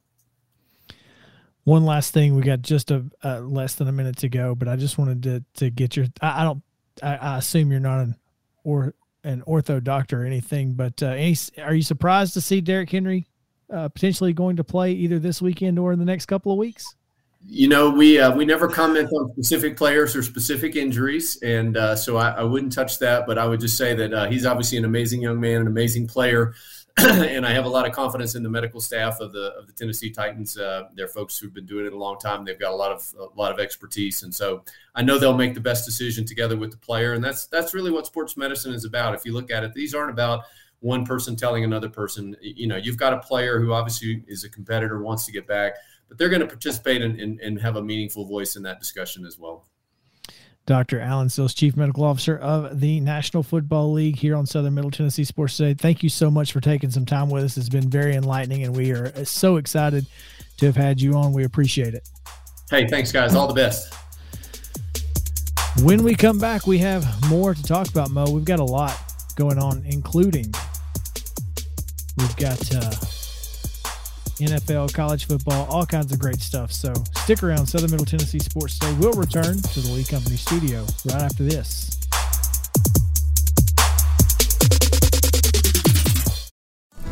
One 1.65 1.83
last 1.83 2.13
thing, 2.13 2.35
we 2.35 2.43
got 2.43 2.61
just 2.61 2.91
a 2.91 3.03
uh, 3.23 3.39
less 3.39 3.75
than 3.75 3.87
a 3.87 3.91
minute 3.91 4.17
to 4.17 4.29
go, 4.29 4.53
but 4.53 4.67
I 4.67 4.75
just 4.75 4.97
wanted 4.97 5.23
to 5.23 5.43
to 5.55 5.69
get 5.71 5.97
your. 5.97 6.05
I, 6.21 6.41
I 6.41 6.43
don't. 6.43 6.63
I, 7.01 7.15
I, 7.15 7.37
assume 7.39 7.71
you're 7.71 7.79
not 7.79 8.01
an 8.01 8.15
or 8.63 8.93
an 9.23 9.43
ortho 9.47 9.83
doctor 9.83 10.21
or 10.21 10.25
anything, 10.25 10.73
but 10.73 11.01
uh, 11.01 11.07
any, 11.07 11.35
are 11.61 11.73
you 11.73 11.81
surprised 11.81 12.35
to 12.35 12.41
see 12.41 12.61
Derrick 12.61 12.91
Henry 12.91 13.25
uh, 13.73 13.89
potentially 13.89 14.31
going 14.31 14.57
to 14.57 14.63
play 14.63 14.91
either 14.91 15.17
this 15.17 15.41
weekend 15.41 15.79
or 15.79 15.91
in 15.91 15.97
the 15.97 16.05
next 16.05 16.27
couple 16.27 16.51
of 16.51 16.59
weeks? 16.59 16.95
You 17.47 17.67
know, 17.67 17.89
we 17.89 18.19
uh, 18.19 18.35
we 18.35 18.45
never 18.45 18.67
comment 18.67 19.09
on 19.11 19.31
specific 19.31 19.75
players 19.75 20.15
or 20.15 20.21
specific 20.21 20.75
injuries, 20.75 21.37
and 21.41 21.77
uh, 21.77 21.95
so 21.95 22.17
I, 22.17 22.29
I, 22.29 22.43
wouldn't 22.43 22.73
touch 22.73 22.97
that. 22.99 23.25
But 23.27 23.37
I 23.37 23.45
would 23.45 23.59
just 23.59 23.77
say 23.77 23.93
that 23.93 24.13
uh, 24.13 24.27
he's 24.27 24.45
obviously 24.45 24.77
an 24.77 24.85
amazing 24.85 25.21
young 25.21 25.39
man, 25.39 25.61
an 25.61 25.67
amazing 25.67 26.07
player, 26.07 26.53
and 26.97 27.45
I 27.45 27.51
have 27.51 27.65
a 27.65 27.69
lot 27.69 27.85
of 27.85 27.91
confidence 27.91 28.35
in 28.35 28.43
the 28.43 28.49
medical 28.49 28.79
staff 28.79 29.19
of 29.19 29.33
the 29.33 29.53
of 29.57 29.67
the 29.67 29.73
Tennessee 29.73 30.09
Titans. 30.09 30.57
Uh, 30.57 30.83
they're 30.95 31.09
folks 31.09 31.37
who've 31.37 31.53
been 31.53 31.65
doing 31.65 31.85
it 31.85 31.91
a 31.91 31.97
long 31.97 32.17
time. 32.17 32.45
They've 32.45 32.59
got 32.59 32.71
a 32.71 32.75
lot 32.75 32.91
of 32.91 33.13
a 33.19 33.37
lot 33.37 33.51
of 33.51 33.59
expertise, 33.59 34.23
and 34.23 34.33
so 34.33 34.63
I 34.95 35.01
know 35.01 35.19
they'll 35.19 35.35
make 35.35 35.53
the 35.53 35.59
best 35.59 35.85
decision 35.85 36.25
together 36.25 36.55
with 36.55 36.71
the 36.71 36.77
player. 36.77 37.13
And 37.13 37.23
that's 37.23 37.47
that's 37.47 37.73
really 37.73 37.91
what 37.91 38.07
sports 38.07 38.37
medicine 38.37 38.73
is 38.73 38.85
about. 38.85 39.13
If 39.13 39.25
you 39.25 39.33
look 39.33 39.51
at 39.51 39.63
it, 39.63 39.73
these 39.73 39.93
aren't 39.93 40.11
about 40.11 40.45
one 40.79 41.05
person 41.05 41.35
telling 41.35 41.63
another 41.63 41.89
person, 41.89 42.35
you 42.41 42.67
know, 42.67 42.75
you've 42.75 42.97
got 42.97 43.11
a 43.11 43.19
player 43.19 43.59
who 43.59 43.73
obviously 43.73 44.23
is 44.27 44.43
a 44.43 44.49
competitor, 44.49 45.01
wants 45.01 45.25
to 45.25 45.31
get 45.31 45.47
back, 45.47 45.73
but 46.07 46.17
they're 46.17 46.29
going 46.29 46.41
to 46.41 46.47
participate 46.47 47.01
and, 47.01 47.19
and, 47.19 47.39
and 47.39 47.59
have 47.59 47.75
a 47.75 47.81
meaningful 47.81 48.25
voice 48.25 48.55
in 48.55 48.63
that 48.63 48.79
discussion 48.79 49.25
as 49.25 49.39
well. 49.39 49.65
Dr. 50.65 50.99
Alan 50.99 51.29
Sills, 51.29 51.53
Chief 51.53 51.75
Medical 51.77 52.03
Officer 52.03 52.37
of 52.37 52.79
the 52.79 52.99
National 52.99 53.43
Football 53.43 53.93
League 53.93 54.17
here 54.17 54.35
on 54.35 54.45
Southern 54.45 54.73
Middle 54.73 54.91
Tennessee 54.91 55.23
Sports 55.23 55.57
Today. 55.57 55.73
Thank 55.73 56.01
you 56.01 56.09
so 56.09 56.31
much 56.31 56.51
for 56.51 56.59
taking 56.59 56.89
some 56.89 57.05
time 57.05 57.29
with 57.29 57.43
us. 57.43 57.57
It's 57.57 57.69
been 57.69 57.89
very 57.89 58.15
enlightening, 58.15 58.63
and 58.63 58.75
we 58.75 58.91
are 58.91 59.25
so 59.25 59.57
excited 59.57 60.05
to 60.57 60.65
have 60.65 60.75
had 60.75 60.99
you 60.99 61.13
on. 61.13 61.33
We 61.33 61.43
appreciate 61.43 61.93
it. 61.93 62.09
Hey, 62.69 62.87
thanks, 62.87 63.11
guys. 63.11 63.35
All 63.35 63.47
the 63.47 63.53
best. 63.53 63.93
When 65.83 66.03
we 66.03 66.15
come 66.15 66.39
back, 66.39 66.65
we 66.65 66.79
have 66.79 67.05
more 67.29 67.53
to 67.53 67.63
talk 67.63 67.89
about, 67.89 68.09
Mo. 68.09 68.29
We've 68.31 68.45
got 68.45 68.59
a 68.59 68.63
lot 68.63 68.97
going 69.35 69.59
on, 69.59 69.83
including 69.85 70.51
We've 72.17 72.35
got 72.37 72.75
uh, 72.75 72.91
NFL, 74.35 74.93
college 74.93 75.25
football, 75.27 75.65
all 75.69 75.85
kinds 75.85 76.11
of 76.11 76.19
great 76.19 76.41
stuff. 76.41 76.71
So 76.71 76.93
stick 77.17 77.43
around. 77.43 77.67
Southern 77.67 77.91
Middle 77.91 78.05
Tennessee 78.05 78.39
Sports 78.39 78.79
Today 78.79 78.93
will 78.95 79.13
return 79.13 79.57
to 79.57 79.79
the 79.81 79.91
Lee 79.91 80.03
Company 80.03 80.35
studio 80.35 80.85
right 81.05 81.21
after 81.21 81.43
this. 81.43 81.91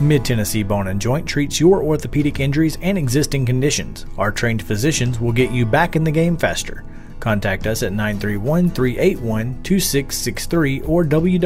Mid 0.03 0.25
Tennessee 0.25 0.63
Bone 0.63 0.87
and 0.87 0.99
Joint 0.99 1.25
treats 1.27 1.59
your 1.59 1.81
orthopedic 1.81 2.39
injuries 2.39 2.77
and 2.81 2.97
existing 2.97 3.45
conditions. 3.45 4.05
Our 4.17 4.31
trained 4.31 4.61
physicians 4.61 5.19
will 5.19 5.31
get 5.31 5.51
you 5.51 5.65
back 5.65 5.95
in 5.95 6.03
the 6.03 6.11
game 6.11 6.35
faster. 6.35 6.83
Contact 7.21 7.67
us 7.67 7.83
at 7.83 7.93
931 7.93 8.69
381 8.71 9.63
2663 9.63 10.81
or 10.81 11.05
www.mtbj.net. 11.05 11.45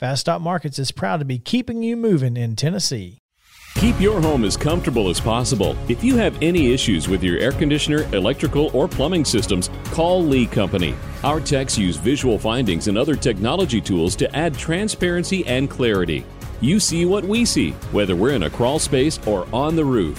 Fast 0.00 0.22
Stop 0.22 0.40
Markets 0.40 0.78
is 0.78 0.92
proud 0.92 1.18
to 1.18 1.26
be 1.26 1.38
keeping 1.38 1.82
you 1.82 1.94
moving 1.94 2.34
in 2.34 2.56
Tennessee. 2.56 3.18
Keep 3.74 4.00
your 4.00 4.18
home 4.18 4.44
as 4.44 4.56
comfortable 4.56 5.10
as 5.10 5.20
possible. 5.20 5.76
If 5.90 6.02
you 6.02 6.16
have 6.16 6.34
any 6.40 6.72
issues 6.72 7.06
with 7.06 7.22
your 7.22 7.38
air 7.38 7.52
conditioner, 7.52 8.04
electrical, 8.14 8.70
or 8.72 8.88
plumbing 8.88 9.26
systems, 9.26 9.68
call 9.90 10.24
Lee 10.24 10.46
Company. 10.46 10.94
Our 11.22 11.38
techs 11.38 11.76
use 11.76 11.98
visual 11.98 12.38
findings 12.38 12.88
and 12.88 12.96
other 12.96 13.14
technology 13.14 13.78
tools 13.78 14.16
to 14.16 14.34
add 14.34 14.56
transparency 14.56 15.46
and 15.46 15.68
clarity. 15.68 16.24
You 16.62 16.80
see 16.80 17.04
what 17.04 17.24
we 17.26 17.44
see, 17.44 17.72
whether 17.92 18.16
we're 18.16 18.32
in 18.32 18.44
a 18.44 18.50
crawl 18.50 18.78
space 18.78 19.20
or 19.26 19.46
on 19.52 19.76
the 19.76 19.84
roof. 19.84 20.18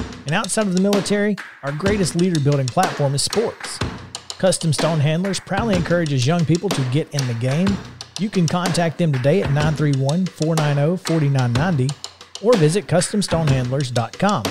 And 0.31 0.37
outside 0.37 0.65
of 0.65 0.73
the 0.73 0.81
military, 0.81 1.35
our 1.61 1.73
greatest 1.73 2.15
leader 2.15 2.39
building 2.39 2.65
platform 2.65 3.15
is 3.15 3.21
sports. 3.21 3.77
Custom 4.37 4.71
Stone 4.71 5.01
Handlers 5.01 5.41
proudly 5.41 5.75
encourages 5.75 6.25
young 6.25 6.45
people 6.45 6.69
to 6.69 6.81
get 6.83 7.13
in 7.13 7.27
the 7.27 7.33
game. 7.33 7.67
You 8.17 8.29
can 8.29 8.47
contact 8.47 8.97
them 8.97 9.11
today 9.11 9.43
at 9.43 9.49
931 9.49 10.27
490 10.27 11.03
4990 11.03 11.93
or 12.41 12.53
visit 12.53 12.87
CustomStonehandlers.com. 12.87 14.43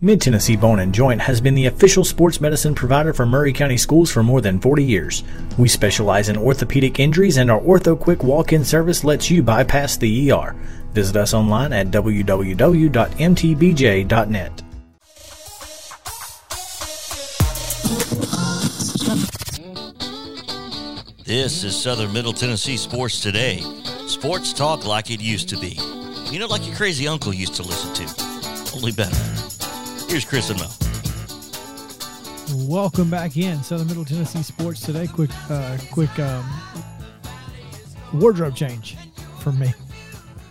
Mid 0.00 0.22
Tennessee 0.22 0.56
Bone 0.56 0.80
and 0.80 0.94
Joint 0.94 1.20
has 1.20 1.40
been 1.40 1.54
the 1.54 1.66
official 1.66 2.02
sports 2.02 2.40
medicine 2.40 2.74
provider 2.74 3.12
for 3.12 3.26
Maury 3.26 3.52
County 3.52 3.76
Schools 3.76 4.10
for 4.10 4.22
more 4.22 4.40
than 4.40 4.58
40 4.58 4.82
years. 4.82 5.24
We 5.58 5.68
specialize 5.68 6.30
in 6.30 6.38
orthopedic 6.38 6.98
injuries, 6.98 7.36
and 7.36 7.50
our 7.50 7.60
Ortho 7.60 7.96
Quick 8.00 8.24
walk 8.24 8.54
in 8.54 8.64
service 8.64 9.04
lets 9.04 9.30
you 9.30 9.42
bypass 9.42 9.98
the 9.98 10.32
ER. 10.32 10.56
Visit 10.92 11.16
us 11.16 11.32
online 11.34 11.72
at 11.72 11.88
www.mtbj.net. 11.88 12.92
This 21.24 21.64
is 21.64 21.74
Southern 21.80 22.12
Middle 22.12 22.34
Tennessee 22.34 22.76
Sports 22.76 23.20
Today. 23.20 23.62
Sports 24.06 24.52
talk 24.52 24.84
like 24.84 25.10
it 25.10 25.20
used 25.20 25.48
to 25.48 25.56
be. 25.56 25.78
You 26.30 26.38
know, 26.38 26.46
like 26.46 26.66
your 26.66 26.76
crazy 26.76 27.08
uncle 27.08 27.32
used 27.32 27.54
to 27.54 27.62
listen 27.62 27.94
to, 27.94 28.76
only 28.76 28.92
better. 28.92 29.16
Here's 30.10 30.26
Chris 30.26 30.50
and 30.50 30.60
Mel. 30.60 30.74
Welcome 32.68 33.08
back 33.08 33.38
in 33.38 33.62
Southern 33.62 33.86
Middle 33.86 34.04
Tennessee 34.04 34.42
Sports 34.42 34.80
Today. 34.80 35.06
Quick, 35.06 35.30
uh, 35.48 35.78
quick 35.90 36.18
um, 36.18 36.44
wardrobe 38.12 38.54
change 38.54 38.98
for 39.38 39.52
me 39.52 39.72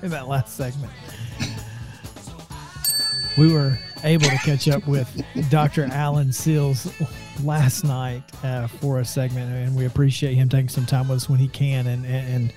in 0.01 0.09
that 0.11 0.27
last 0.27 0.55
segment. 0.55 0.91
We 3.37 3.51
were 3.51 3.77
able 4.03 4.25
to 4.25 4.37
catch 4.37 4.67
up 4.67 4.87
with 4.87 5.23
Dr. 5.49 5.85
Alan 5.85 6.33
Sills 6.33 6.91
last 7.43 7.83
night 7.83 8.23
uh, 8.43 8.67
for 8.67 8.99
a 8.99 9.05
segment, 9.05 9.51
and 9.51 9.75
we 9.75 9.85
appreciate 9.85 10.35
him 10.35 10.49
taking 10.49 10.69
some 10.69 10.85
time 10.85 11.07
with 11.07 11.17
us 11.17 11.29
when 11.29 11.39
he 11.39 11.47
can, 11.47 11.87
and, 11.87 12.05
and, 12.05 12.33
and 12.33 12.53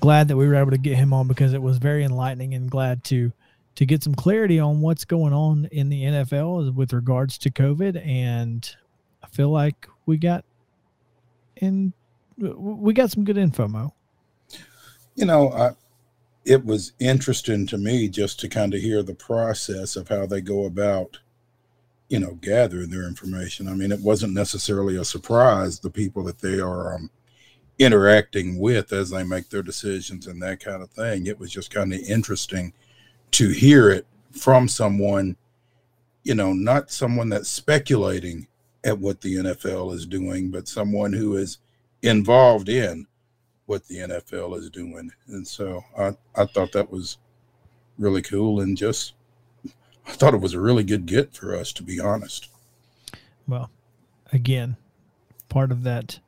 glad 0.00 0.28
that 0.28 0.36
we 0.36 0.46
were 0.46 0.54
able 0.54 0.70
to 0.70 0.78
get 0.78 0.96
him 0.96 1.12
on 1.12 1.28
because 1.28 1.52
it 1.52 1.62
was 1.62 1.78
very 1.78 2.04
enlightening, 2.04 2.54
and 2.54 2.70
glad 2.70 3.04
to 3.04 3.32
to 3.74 3.86
get 3.86 4.02
some 4.02 4.14
clarity 4.14 4.58
on 4.58 4.80
what's 4.80 5.04
going 5.04 5.32
on 5.32 5.68
in 5.70 5.88
the 5.88 6.02
NFL 6.02 6.74
with 6.74 6.92
regards 6.92 7.38
to 7.38 7.50
COVID, 7.50 8.04
and 8.04 8.74
I 9.22 9.28
feel 9.28 9.50
like 9.50 9.86
we 10.04 10.16
got 10.16 10.44
in 11.56 11.92
we 12.38 12.92
got 12.92 13.10
some 13.10 13.24
good 13.24 13.36
info, 13.36 13.68
Mo. 13.68 13.94
You 15.14 15.26
know, 15.26 15.52
I, 15.52 15.70
it 16.48 16.64
was 16.64 16.92
interesting 16.98 17.66
to 17.66 17.76
me 17.76 18.08
just 18.08 18.40
to 18.40 18.48
kind 18.48 18.72
of 18.72 18.80
hear 18.80 19.02
the 19.02 19.14
process 19.14 19.96
of 19.96 20.08
how 20.08 20.24
they 20.24 20.40
go 20.40 20.64
about 20.64 21.18
you 22.08 22.18
know 22.18 22.38
gathering 22.40 22.88
their 22.88 23.06
information. 23.06 23.68
I 23.68 23.74
mean 23.74 23.92
it 23.92 24.00
wasn't 24.00 24.32
necessarily 24.32 24.96
a 24.96 25.04
surprise 25.04 25.78
the 25.78 25.90
people 25.90 26.24
that 26.24 26.38
they 26.38 26.58
are 26.58 26.94
um, 26.94 27.10
interacting 27.78 28.58
with 28.58 28.94
as 28.94 29.10
they 29.10 29.24
make 29.24 29.50
their 29.50 29.62
decisions 29.62 30.26
and 30.26 30.40
that 30.40 30.60
kind 30.60 30.82
of 30.82 30.90
thing. 30.90 31.26
It 31.26 31.38
was 31.38 31.52
just 31.52 31.70
kind 31.70 31.92
of 31.92 32.00
interesting 32.00 32.72
to 33.32 33.50
hear 33.50 33.90
it 33.90 34.06
from 34.32 34.68
someone 34.68 35.36
you 36.22 36.34
know 36.34 36.54
not 36.54 36.90
someone 36.90 37.28
that's 37.28 37.50
speculating 37.50 38.46
at 38.84 38.98
what 38.98 39.20
the 39.20 39.36
nfl 39.36 39.92
is 39.94 40.06
doing 40.06 40.50
but 40.50 40.68
someone 40.68 41.12
who 41.12 41.36
is 41.36 41.58
involved 42.02 42.68
in 42.68 43.06
what 43.68 43.86
the 43.86 43.96
NFL 43.98 44.56
is 44.56 44.70
doing. 44.70 45.12
And 45.28 45.46
so 45.46 45.84
I, 45.96 46.16
I 46.34 46.46
thought 46.46 46.72
that 46.72 46.90
was 46.90 47.18
really 47.98 48.22
cool 48.22 48.60
and 48.60 48.76
just 48.76 49.12
I 50.06 50.12
thought 50.12 50.32
it 50.32 50.40
was 50.40 50.54
a 50.54 50.60
really 50.60 50.84
good 50.84 51.04
get 51.04 51.34
for 51.34 51.54
us 51.54 51.72
to 51.74 51.82
be 51.82 52.00
honest. 52.00 52.48
Well, 53.46 53.70
again, 54.32 54.78
part 55.50 55.70
of 55.70 55.82
that 55.82 56.18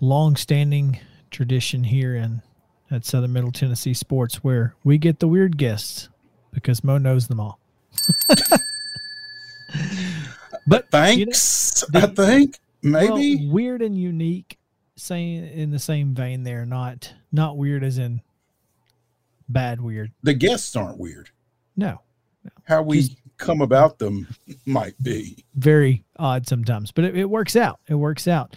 long-standing 0.00 1.00
tradition 1.32 1.82
here 1.84 2.14
in 2.14 2.42
at 2.90 3.04
Southern 3.04 3.32
Middle 3.32 3.50
Tennessee 3.52 3.94
Sports 3.94 4.36
where 4.44 4.76
we 4.84 4.98
get 4.98 5.18
the 5.18 5.28
weird 5.28 5.58
guests 5.58 6.08
because 6.52 6.84
Mo 6.84 6.96
knows 6.96 7.26
them 7.26 7.40
all. 7.40 7.58
but 10.66 10.88
thanks, 10.90 11.84
you 11.92 12.00
know, 12.00 12.06
the, 12.06 12.22
I 12.22 12.26
think 12.26 12.60
maybe 12.82 13.36
well, 13.36 13.52
weird 13.52 13.82
and 13.82 13.98
unique 13.98 14.57
saying 14.98 15.48
in 15.48 15.70
the 15.70 15.78
same 15.78 16.14
vein 16.14 16.42
there, 16.42 16.66
not 16.66 17.14
not 17.32 17.56
weird 17.56 17.84
as 17.84 17.98
in 17.98 18.20
bad 19.48 19.80
weird. 19.80 20.12
The 20.22 20.34
guests 20.34 20.74
aren't 20.76 20.98
weird. 20.98 21.30
No. 21.76 22.00
no. 22.44 22.50
How 22.64 22.82
we 22.82 23.00
Just 23.00 23.16
come 23.38 23.62
about 23.62 23.98
them 23.98 24.26
might 24.66 25.00
be 25.02 25.44
very 25.54 26.04
odd 26.18 26.46
sometimes, 26.46 26.92
but 26.92 27.04
it, 27.04 27.16
it 27.16 27.30
works 27.30 27.56
out. 27.56 27.80
It 27.88 27.94
works 27.94 28.28
out. 28.28 28.56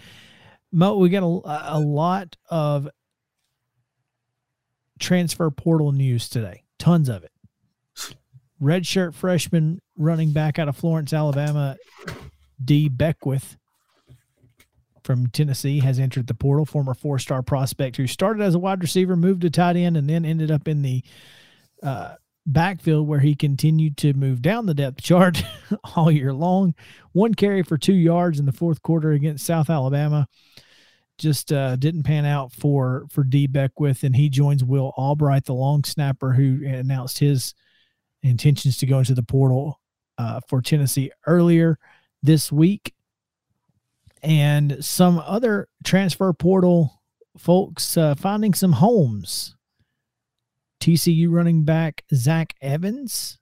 Mo, 0.71 0.97
we 0.97 1.09
got 1.09 1.23
a, 1.23 1.77
a 1.77 1.79
lot 1.79 2.35
of 2.49 2.89
transfer 4.99 5.49
portal 5.51 5.91
news 5.91 6.29
today. 6.29 6.63
Tons 6.79 7.09
of 7.09 7.23
it. 7.23 7.31
Redshirt 8.61 9.13
freshman 9.13 9.81
running 9.97 10.31
back 10.31 10.59
out 10.59 10.69
of 10.69 10.77
Florence, 10.77 11.13
Alabama, 11.13 11.77
Dee 12.63 12.89
Beckwith 12.89 13.57
from 15.03 15.27
Tennessee 15.27 15.79
has 15.79 15.99
entered 15.99 16.27
the 16.27 16.33
portal. 16.33 16.65
Former 16.65 16.93
four-star 16.93 17.41
prospect 17.41 17.97
who 17.97 18.07
started 18.07 18.41
as 18.41 18.55
a 18.55 18.59
wide 18.59 18.81
receiver, 18.81 19.15
moved 19.15 19.41
to 19.41 19.49
tight 19.49 19.75
end, 19.75 19.97
and 19.97 20.09
then 20.09 20.25
ended 20.25 20.51
up 20.51 20.67
in 20.67 20.81
the 20.81 21.03
uh, 21.83 22.15
backfield 22.45 23.07
where 23.07 23.19
he 23.19 23.35
continued 23.35 23.97
to 23.97 24.13
move 24.13 24.41
down 24.41 24.65
the 24.65 24.73
depth 24.73 25.01
chart 25.01 25.43
all 25.95 26.11
year 26.11 26.33
long. 26.33 26.73
One 27.11 27.33
carry 27.33 27.63
for 27.63 27.77
two 27.77 27.93
yards 27.93 28.39
in 28.39 28.45
the 28.45 28.51
fourth 28.51 28.81
quarter 28.81 29.11
against 29.11 29.45
South 29.45 29.69
Alabama. 29.69 30.27
Just 31.17 31.51
uh, 31.51 31.75
didn't 31.75 32.03
pan 32.03 32.25
out 32.25 32.51
for 32.51 33.05
for 33.11 33.23
Dee 33.23 33.47
Beckwith, 33.47 34.03
and 34.03 34.15
he 34.15 34.29
joins 34.29 34.63
Will 34.63 34.91
Albright, 34.97 35.45
the 35.45 35.53
long 35.53 35.83
snapper, 35.83 36.33
who 36.33 36.65
announced 36.65 37.19
his 37.19 37.53
intentions 38.23 38.77
to 38.77 38.85
go 38.87 38.99
into 38.99 39.13
the 39.13 39.23
portal 39.23 39.79
uh, 40.17 40.39
for 40.47 40.61
Tennessee 40.61 41.11
earlier 41.27 41.77
this 42.23 42.51
week 42.51 42.93
and 44.21 44.83
some 44.83 45.19
other 45.19 45.67
transfer 45.83 46.31
portal 46.33 47.01
folks 47.37 47.97
uh, 47.97 48.15
finding 48.15 48.53
some 48.53 48.73
homes. 48.73 49.55
TCU 50.79 51.29
running 51.29 51.63
back 51.63 52.03
Zach 52.13 52.53
Evans 52.61 53.37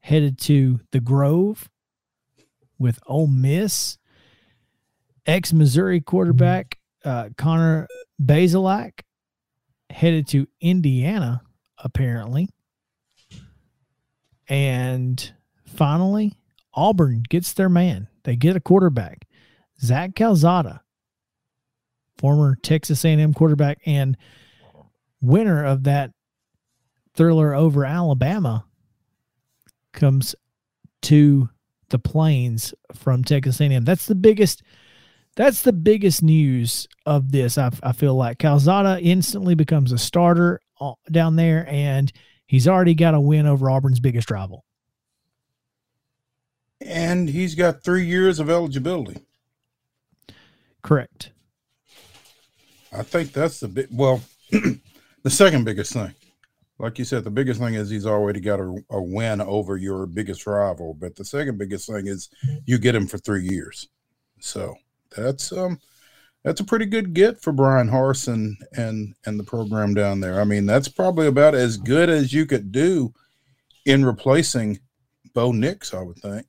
headed 0.00 0.38
to 0.40 0.80
the 0.90 1.00
Grove 1.00 1.68
with 2.78 2.98
Ole 3.06 3.28
Miss. 3.28 3.98
Ex 5.24 5.52
Missouri 5.52 6.00
quarterback 6.00 6.78
uh, 7.04 7.28
Connor 7.36 7.86
Bazelak 8.20 9.02
headed 9.90 10.26
to 10.28 10.48
Indiana, 10.60 11.42
apparently. 11.78 12.48
And 14.48 15.32
finally, 15.64 16.34
Auburn 16.74 17.22
gets 17.28 17.52
their 17.52 17.68
man. 17.68 18.08
They 18.24 18.36
get 18.36 18.56
a 18.56 18.60
quarterback. 18.60 19.26
Zach 19.82 20.14
Calzada, 20.14 20.82
former 22.18 22.56
Texas 22.62 23.04
A&M 23.04 23.34
quarterback 23.34 23.78
and 23.84 24.16
winner 25.20 25.64
of 25.64 25.84
that 25.84 26.12
thriller 27.14 27.54
over 27.54 27.84
Alabama, 27.84 28.64
comes 29.92 30.34
to 31.02 31.48
the 31.88 31.98
plains 31.98 32.74
from 32.94 33.24
Texas 33.24 33.60
A&M. 33.60 33.84
That's 33.84 34.06
the 34.06 34.14
biggest. 34.14 34.62
That's 35.34 35.62
the 35.62 35.72
biggest 35.72 36.22
news 36.22 36.86
of 37.06 37.32
this. 37.32 37.56
I, 37.56 37.70
I 37.82 37.92
feel 37.92 38.14
like 38.14 38.38
Calzada 38.38 39.00
instantly 39.00 39.54
becomes 39.54 39.90
a 39.90 39.96
starter 39.96 40.60
uh, 40.78 40.92
down 41.10 41.36
there, 41.36 41.66
and 41.68 42.12
he's 42.46 42.68
already 42.68 42.94
got 42.94 43.14
a 43.14 43.20
win 43.20 43.46
over 43.46 43.70
Auburn's 43.70 44.00
biggest 44.00 44.30
rival. 44.30 44.64
And 46.82 47.28
he's 47.30 47.54
got 47.54 47.82
three 47.82 48.04
years 48.04 48.40
of 48.40 48.50
eligibility. 48.50 49.22
Correct. 50.82 51.30
I 52.92 53.02
think 53.02 53.32
that's 53.32 53.60
the 53.60 53.68
big. 53.68 53.88
Well, 53.90 54.20
the 54.50 55.30
second 55.30 55.64
biggest 55.64 55.92
thing, 55.92 56.14
like 56.78 56.98
you 56.98 57.04
said, 57.04 57.24
the 57.24 57.30
biggest 57.30 57.60
thing 57.60 57.74
is 57.74 57.88
he's 57.88 58.06
already 58.06 58.40
got 58.40 58.60
a, 58.60 58.76
a, 58.90 59.00
win 59.00 59.40
over 59.40 59.76
your 59.76 60.06
biggest 60.06 60.46
rival. 60.46 60.94
But 60.94 61.16
the 61.16 61.24
second 61.24 61.56
biggest 61.58 61.88
thing 61.88 62.06
is 62.06 62.28
you 62.66 62.78
get 62.78 62.94
him 62.94 63.06
for 63.06 63.18
three 63.18 63.44
years. 63.44 63.88
So 64.40 64.74
that's 65.16 65.52
um 65.52 65.78
that's 66.42 66.60
a 66.60 66.64
pretty 66.64 66.86
good 66.86 67.14
get 67.14 67.40
for 67.40 67.52
Bryan 67.52 67.88
Harsin 67.88 68.54
and 68.76 69.14
and 69.24 69.38
the 69.38 69.44
program 69.44 69.94
down 69.94 70.20
there. 70.20 70.40
I 70.40 70.44
mean, 70.44 70.66
that's 70.66 70.88
probably 70.88 71.28
about 71.28 71.54
as 71.54 71.76
good 71.76 72.10
as 72.10 72.32
you 72.32 72.46
could 72.46 72.72
do 72.72 73.14
in 73.86 74.04
replacing 74.04 74.80
Bo 75.34 75.52
Nix, 75.52 75.94
I 75.94 76.02
would 76.02 76.18
think. 76.18 76.46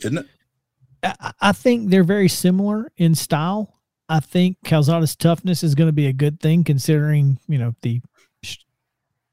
Isn't 0.00 0.18
it? 0.18 0.26
I 1.02 1.52
think 1.52 1.90
they're 1.90 2.04
very 2.04 2.28
similar 2.28 2.90
in 2.96 3.14
style. 3.14 3.80
I 4.08 4.20
think 4.20 4.58
Calzada's 4.64 5.16
toughness 5.16 5.62
is 5.62 5.74
going 5.74 5.88
to 5.88 5.92
be 5.92 6.06
a 6.06 6.12
good 6.12 6.40
thing 6.40 6.64
considering, 6.64 7.38
you 7.48 7.58
know, 7.58 7.74
the 7.82 8.02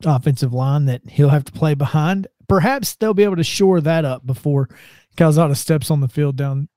offensive 0.06 0.54
line 0.54 0.86
that 0.86 1.02
he'll 1.10 1.30
have 1.30 1.46
to 1.46 1.52
play 1.52 1.74
behind. 1.74 2.28
Perhaps 2.48 2.96
they'll 2.96 3.14
be 3.14 3.24
able 3.24 3.36
to 3.38 3.44
shore 3.44 3.82
that 3.82 4.06
up 4.06 4.26
before 4.26 4.70
Calzada 5.18 5.56
steps 5.56 5.90
on 5.90 6.00
the 6.00 6.08
field 6.08 6.36
down 6.36 6.70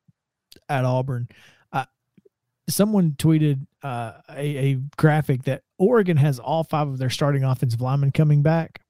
at 0.69 0.85
Auburn. 0.85 1.29
Uh, 1.73 1.85
someone 2.69 3.13
tweeted 3.13 3.67
uh, 3.83 4.13
a, 4.31 4.57
a 4.57 4.75
graphic 4.97 5.45
that 5.45 5.63
Oregon 5.79 6.17
has 6.17 6.39
all 6.39 6.65
five 6.65 6.89
of 6.89 6.99
their 6.99 7.11
starting 7.11 7.45
offensive 7.45 7.81
linemen 7.81 8.13
coming 8.13 8.43
back. 8.43 8.81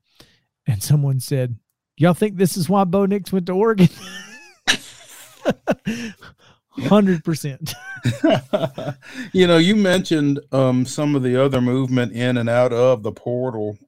And 0.66 0.82
someone 0.82 1.20
said, 1.20 1.56
Y'all 1.96 2.14
think 2.14 2.36
this 2.36 2.56
is 2.56 2.68
why 2.68 2.84
Bo 2.84 3.04
Nix 3.04 3.30
went 3.32 3.46
to 3.46 3.52
Oregon? 3.52 3.88
Hundred 6.70 7.24
percent. 7.24 7.74
You 9.32 9.46
know, 9.46 9.58
you 9.58 9.76
mentioned 9.76 10.40
um, 10.52 10.86
some 10.86 11.14
of 11.14 11.22
the 11.22 11.42
other 11.42 11.60
movement 11.60 12.12
in 12.12 12.36
and 12.36 12.48
out 12.48 12.72
of 12.72 13.02
the 13.02 13.12
portal. 13.12 13.78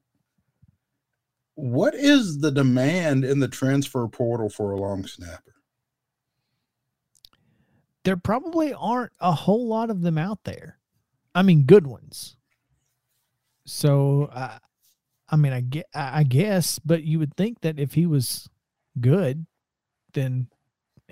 What 1.55 1.95
is 1.95 2.39
the 2.39 2.51
demand 2.51 3.25
in 3.25 3.39
the 3.39 3.47
transfer 3.47 4.07
portal 4.07 4.49
for 4.49 4.71
a 4.71 4.77
long 4.77 5.05
snapper? 5.05 5.55
There 8.03 8.17
probably 8.17 8.73
aren't 8.73 9.13
a 9.19 9.31
whole 9.31 9.67
lot 9.67 9.89
of 9.89 10.01
them 10.01 10.17
out 10.17 10.43
there. 10.43 10.77
I 11.33 11.41
mean, 11.41 11.63
good 11.63 11.87
ones. 11.87 12.37
So, 13.65 14.29
I, 14.33 14.59
I 15.29 15.35
mean, 15.35 15.53
I 15.53 15.61
get, 15.61 15.87
I 15.93 16.23
guess, 16.23 16.79
but 16.79 17.03
you 17.03 17.19
would 17.19 17.35
think 17.35 17.61
that 17.61 17.79
if 17.79 17.93
he 17.93 18.05
was 18.05 18.49
good, 18.99 19.45
then 20.13 20.47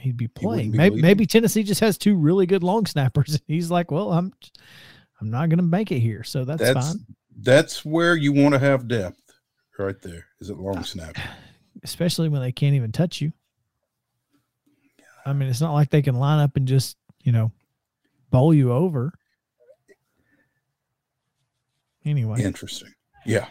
he'd 0.02 0.18
be 0.18 0.28
playing. 0.28 0.72
be 0.72 0.78
maybe, 0.78 0.96
leading. 0.96 1.08
maybe 1.08 1.26
Tennessee 1.26 1.64
just 1.64 1.82
has 1.82 1.98
two 1.98 2.16
really 2.16 2.46
good 2.46 2.64
long 2.64 2.86
snappers, 2.88 3.40
he's 3.48 3.72
like, 3.72 3.92
"Well, 3.92 4.12
I'm, 4.12 4.34
I'm 5.20 5.30
not 5.30 5.50
going 5.50 5.60
to 5.60 5.64
make 5.64 5.92
it 5.92 6.00
here, 6.00 6.24
so 6.24 6.44
that's, 6.44 6.62
That's 6.62 6.88
fine." 6.94 7.06
that's 7.42 7.86
where 7.86 8.16
you 8.16 8.34
want 8.34 8.54
to 8.54 8.60
have 8.60 8.88
depth, 8.88 9.22
right 9.78 10.00
there. 10.02 10.26
Is 10.40 10.50
it 10.50 10.58
long 10.58 10.84
snap? 10.84 11.16
Especially 11.84 12.30
when 12.30 12.42
they 12.42 12.52
can't 12.52 12.76
even 12.76 12.92
touch 12.92 13.22
you. 13.22 13.32
I 15.26 15.34
mean, 15.34 15.50
it's 15.50 15.62
not 15.62 15.74
like 15.74 15.90
they 15.90 16.02
can 16.02 16.16
line 16.16 16.40
up 16.40 16.56
and 16.58 16.68
just, 16.68 16.98
you 17.24 17.32
know, 17.32 17.52
bowl 18.30 18.54
you 18.54 18.72
over. 18.72 19.14
Anyway, 22.04 22.42
Interesting. 22.42 22.94
Yeah. 23.26 23.46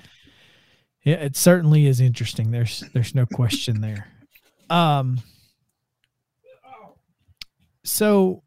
Yeah, 1.05 1.17
it 1.17 1.37
certainly 1.37 1.87
is 1.87 2.01
interesting. 2.01 2.51
There's 2.51 2.81
there's 2.93 3.15
no 3.15 3.25
question 3.25 3.81
there. 3.81 4.09
Um 4.69 5.21
so 7.85 8.43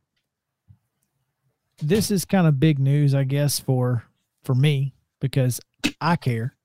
this 1.81 2.11
is 2.11 2.25
kind 2.25 2.47
of 2.47 2.59
big 2.59 2.79
news, 2.79 3.13
I 3.13 3.23
guess, 3.23 3.59
for 3.59 4.05
for 4.43 4.55
me 4.55 4.93
because 5.19 5.59
I 5.99 6.15
care 6.15 6.55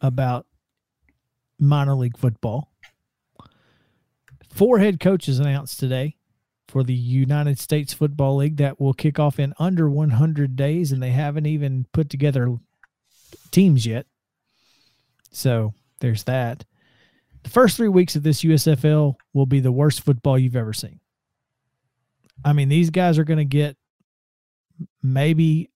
about 0.00 0.46
minor 1.58 1.94
league 1.94 2.18
football. 2.18 2.70
Four 4.50 4.78
head 4.78 5.00
coaches 5.00 5.38
announced 5.38 5.78
today 5.78 6.16
for 6.66 6.82
the 6.82 6.94
United 6.94 7.58
States 7.58 7.94
Football 7.94 8.36
League 8.36 8.56
that 8.58 8.80
will 8.80 8.92
kick 8.92 9.18
off 9.18 9.38
in 9.38 9.54
under 9.58 9.88
100 9.88 10.56
days, 10.56 10.92
and 10.92 11.02
they 11.02 11.10
haven't 11.10 11.46
even 11.46 11.86
put 11.92 12.10
together 12.10 12.56
teams 13.50 13.86
yet. 13.86 14.06
So 15.30 15.74
there's 16.00 16.24
that. 16.24 16.64
The 17.42 17.50
first 17.50 17.76
three 17.76 17.88
weeks 17.88 18.16
of 18.16 18.22
this 18.22 18.42
USFL 18.42 19.14
will 19.32 19.46
be 19.46 19.60
the 19.60 19.72
worst 19.72 20.02
football 20.02 20.38
you've 20.38 20.56
ever 20.56 20.72
seen. 20.72 21.00
I 22.44 22.52
mean, 22.52 22.68
these 22.68 22.90
guys 22.90 23.18
are 23.18 23.24
going 23.24 23.38
to 23.38 23.44
get 23.44 23.76
maybe, 25.02 25.70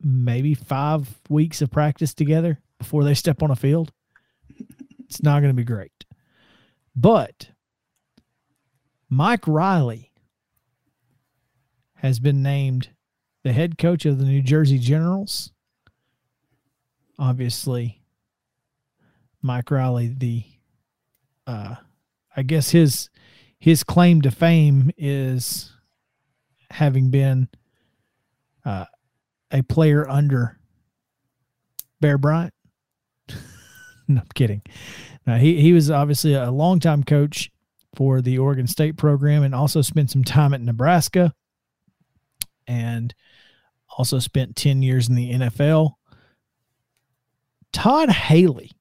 maybe 0.00 0.54
five 0.54 1.08
weeks 1.28 1.62
of 1.62 1.70
practice 1.70 2.14
together 2.14 2.60
before 2.78 3.04
they 3.04 3.14
step 3.14 3.42
on 3.42 3.50
a 3.50 3.56
field. 3.56 3.92
It's 5.00 5.22
not 5.22 5.40
going 5.40 5.50
to 5.50 5.56
be 5.56 5.64
great. 5.64 6.04
But 6.94 7.50
Mike 9.08 9.46
Riley 9.46 10.10
has 11.96 12.18
been 12.18 12.42
named 12.42 12.90
the 13.44 13.52
head 13.52 13.78
coach 13.78 14.06
of 14.06 14.18
the 14.18 14.24
New 14.24 14.42
Jersey 14.42 14.78
Generals. 14.78 15.52
Obviously, 17.18 18.02
Mike 19.40 19.70
Riley, 19.70 20.14
the 20.16 20.44
uh 21.46 21.76
I 22.36 22.42
guess 22.42 22.70
his 22.70 23.10
his 23.62 23.84
claim 23.84 24.20
to 24.20 24.30
fame 24.32 24.90
is 24.98 25.72
having 26.68 27.10
been 27.10 27.48
uh 28.64 28.86
a 29.52 29.62
player 29.62 30.08
under 30.08 30.58
Bear 32.00 32.18
Bryant. 32.18 32.52
no, 34.08 34.20
I'm 34.20 34.28
kidding. 34.34 34.62
No, 35.28 35.36
he 35.36 35.60
he 35.60 35.72
was 35.72 35.92
obviously 35.92 36.34
a 36.34 36.50
longtime 36.50 37.04
coach 37.04 37.52
for 37.94 38.20
the 38.20 38.36
Oregon 38.36 38.66
State 38.66 38.96
program 38.96 39.44
and 39.44 39.54
also 39.54 39.80
spent 39.80 40.10
some 40.10 40.24
time 40.24 40.54
at 40.54 40.60
Nebraska 40.60 41.32
and 42.66 43.14
also 43.96 44.18
spent 44.18 44.56
10 44.56 44.82
years 44.82 45.08
in 45.08 45.14
the 45.14 45.34
NFL. 45.34 45.92
Todd 47.72 48.10
Haley, 48.10 48.72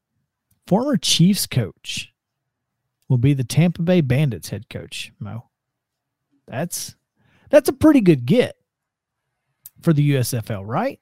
former 0.66 0.98
Chiefs 0.98 1.46
coach, 1.46 2.12
will 3.12 3.18
be 3.18 3.34
the 3.34 3.44
Tampa 3.44 3.82
Bay 3.82 4.00
Bandits 4.00 4.50
head 4.50 4.70
coach, 4.70 5.12
Mo. 5.20 5.50
That's 6.48 6.96
that's 7.50 7.68
a 7.68 7.74
pretty 7.74 8.00
good 8.00 8.26
get 8.26 8.56
for 9.82 9.92
the 9.92 10.12
USFL, 10.14 10.64
right? 10.66 10.98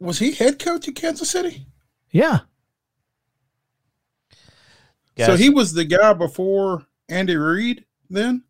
Was 0.00 0.18
he 0.18 0.32
head 0.32 0.58
coach 0.58 0.88
at 0.88 0.94
Kansas 0.94 1.30
City? 1.30 1.66
Yeah. 2.10 2.40
So 5.18 5.36
he 5.36 5.50
was 5.50 5.74
the 5.74 5.84
guy 5.84 6.14
before 6.14 6.86
Andy 7.10 7.36
Reid 7.36 7.84
then? 8.08 8.44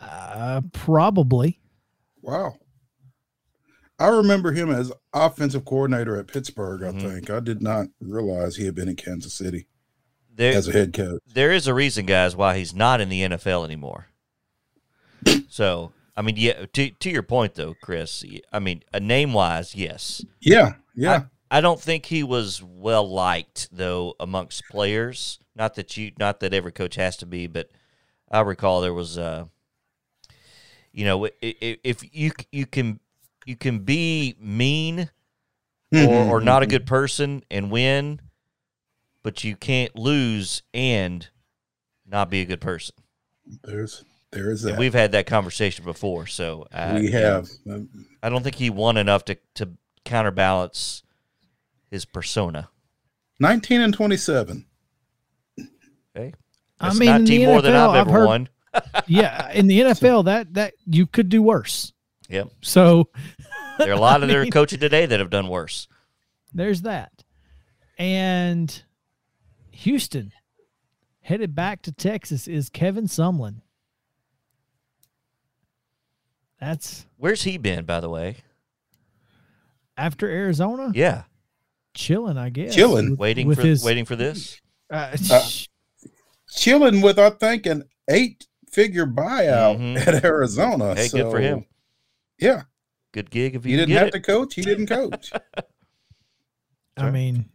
Uh, 0.00 0.62
probably. 0.72 1.60
Wow. 2.22 2.56
I 3.98 4.08
remember 4.08 4.52
him 4.52 4.70
as 4.70 4.92
offensive 5.12 5.64
coordinator 5.64 6.16
at 6.18 6.26
Pittsburgh, 6.26 6.82
I 6.82 6.90
Mhm. 6.92 7.00
think. 7.02 7.30
I 7.30 7.40
did 7.40 7.62
not 7.62 7.86
realize 8.00 8.56
he 8.56 8.64
had 8.66 8.74
been 8.74 8.88
in 8.88 8.96
Kansas 8.96 9.32
City 9.34 9.66
there, 10.34 10.54
as 10.56 10.66
a 10.68 10.72
head 10.72 10.92
coach. 10.92 11.20
there 11.32 11.52
is 11.52 11.66
a 11.66 11.74
reason, 11.74 12.04
guys, 12.06 12.34
why 12.34 12.58
he's 12.58 12.74
not 12.74 13.00
in 13.00 13.08
the 13.08 13.22
NFL 13.22 13.64
anymore. 13.64 14.08
So, 15.48 15.92
I 16.16 16.22
mean, 16.22 16.34
yeah. 16.36 16.66
To 16.72 16.90
to 16.90 17.10
your 17.10 17.22
point, 17.22 17.54
though, 17.54 17.74
Chris. 17.82 18.24
I 18.52 18.58
mean, 18.58 18.82
a 18.92 19.00
name 19.00 19.32
wise, 19.32 19.74
yes. 19.74 20.24
Yeah, 20.40 20.74
yeah. 20.94 21.24
I 21.50 21.60
don't 21.60 21.80
think 21.80 22.06
he 22.06 22.22
was 22.24 22.60
well 22.62 23.08
liked 23.08 23.68
though 23.70 24.14
amongst 24.18 24.64
players. 24.70 25.38
Not 25.54 25.74
that 25.76 25.96
you, 25.96 26.10
not 26.18 26.40
that 26.40 26.52
every 26.52 26.72
coach 26.72 26.96
has 26.96 27.16
to 27.18 27.26
be, 27.26 27.46
but 27.46 27.70
I 28.30 28.40
recall 28.40 28.80
there 28.80 28.92
was, 28.94 29.16
uh, 29.16 29.44
you 30.92 31.04
know, 31.04 31.26
i- 31.26 31.30
i- 31.42 31.78
if 31.84 32.02
you 32.14 32.32
you 32.50 32.66
can 32.66 32.98
you 33.46 33.56
can 33.56 33.80
be 33.80 34.34
mean 34.38 35.00
or, 35.92 35.98
Mhm, 35.98 36.28
or 36.28 36.40
not 36.40 36.62
a 36.62 36.66
mhm. 36.66 36.70
good 36.70 36.86
person 36.86 37.42
and 37.50 37.70
win, 37.70 38.20
but 39.22 39.44
you 39.44 39.54
can't 39.56 39.94
lose 39.96 40.62
and 40.72 41.28
not 42.06 42.30
be 42.30 42.40
a 42.40 42.44
good 42.44 42.60
person. 42.60 42.94
There's 43.62 44.04
there 44.32 44.50
is 44.50 44.64
And 44.64 44.74
that. 44.74 44.78
we've 44.80 44.94
had 44.94 45.12
that 45.12 45.26
conversation 45.26 45.84
before, 45.84 46.26
so 46.26 46.66
uh, 46.72 46.98
we 47.00 47.10
have. 47.12 47.48
Um, 47.70 47.88
I 48.22 48.28
don't 48.28 48.42
think 48.42 48.56
he 48.56 48.70
won 48.70 48.96
enough 48.96 49.24
to 49.26 49.38
to 49.54 49.70
counterbalance 50.04 51.02
his 51.90 52.04
persona. 52.04 52.68
19 53.38 53.80
and 53.80 53.94
27. 53.94 54.66
Okay, 56.16 56.32
I 56.80 56.92
mean, 56.94 57.02
in 57.02 57.06
19 57.24 57.40
the 57.40 57.46
more 57.46 57.62
than 57.62 57.74
I've 57.74 57.90
I've 57.90 57.96
ever 58.08 58.10
heard- 58.10 58.26
won. 58.26 58.48
Yeah, 59.06 59.52
in 59.52 59.68
the 59.68 59.80
NFL, 59.80 60.24
that 60.24 60.54
that 60.54 60.74
you 60.84 61.06
could 61.06 61.28
do 61.28 61.40
worse. 61.42 61.92
Yep, 62.28 62.48
So 62.62 63.08
there 63.78 63.90
are 63.90 63.92
a 63.92 64.00
lot 64.00 64.16
of 64.22 64.24
I 64.24 64.26
that 64.32 64.36
are 64.36 64.42
mean- 64.42 64.50
coaching 64.52 64.80
today 64.80 65.06
that 65.06 65.20
have 65.20 65.30
done 65.30 65.48
worse. 65.48 65.88
there's 66.52 66.82
that. 66.82 67.12
And 67.98 68.82
Houston 69.70 70.32
headed 71.20 71.54
back 71.54 71.82
to 71.82 71.92
Texas 71.92 72.48
is 72.48 72.68
Kevin 72.70 73.06
Sumlin. 73.06 73.60
That's 76.60 77.06
Where's 77.16 77.42
he 77.42 77.58
been, 77.58 77.84
by 77.84 78.00
the 78.00 78.08
way? 78.08 78.36
after 79.96 80.28
Arizona, 80.28 80.90
Yeah, 80.92 81.22
chilling, 81.94 82.36
I 82.36 82.48
guess. 82.50 82.74
Chilling. 82.74 83.10
with- 83.10 83.18
waiting 83.20 83.46
with 83.46 83.60
for 83.60 83.66
his, 83.66 83.84
waiting 83.84 84.04
for 84.04 84.16
this. 84.16 84.60
Uh, 84.90 85.16
Uh, 85.30 85.48
Chilling 86.56 87.00
with, 87.00 87.18
I 87.18 87.30
think, 87.30 87.66
an 87.66 87.84
eight 88.08 88.46
figure 88.70 89.06
buyout 89.06 89.78
Mhm. 89.78 90.06
at 90.06 90.24
Arizona. 90.24 90.94
Hey, 90.94 91.08
good 91.08 91.30
for 91.30 91.38
him. 91.40 91.64
Yeah. 92.38 92.62
Good 93.12 93.30
gig 93.30 93.54
if 93.54 93.64
He 93.64 93.70
you 93.72 93.76
can 93.78 93.88
didn't 93.88 93.94
get 93.94 93.98
have 93.98 94.08
it. 94.08 94.12
to 94.12 94.20
coach. 94.20 94.54
He 94.54 94.62
didn't 94.62 94.86
coach. 94.86 95.32
I 96.96 97.10
mean, 97.10 97.48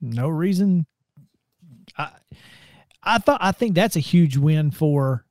no 0.00 0.28
reason. 0.28 0.86
I 1.98 2.10
I 3.02 3.18
thought 3.18 3.38
I 3.42 3.52
think 3.52 3.74
that's 3.74 3.96
a 3.96 4.00
huge 4.00 4.36
win 4.36 4.70
for 4.70 5.24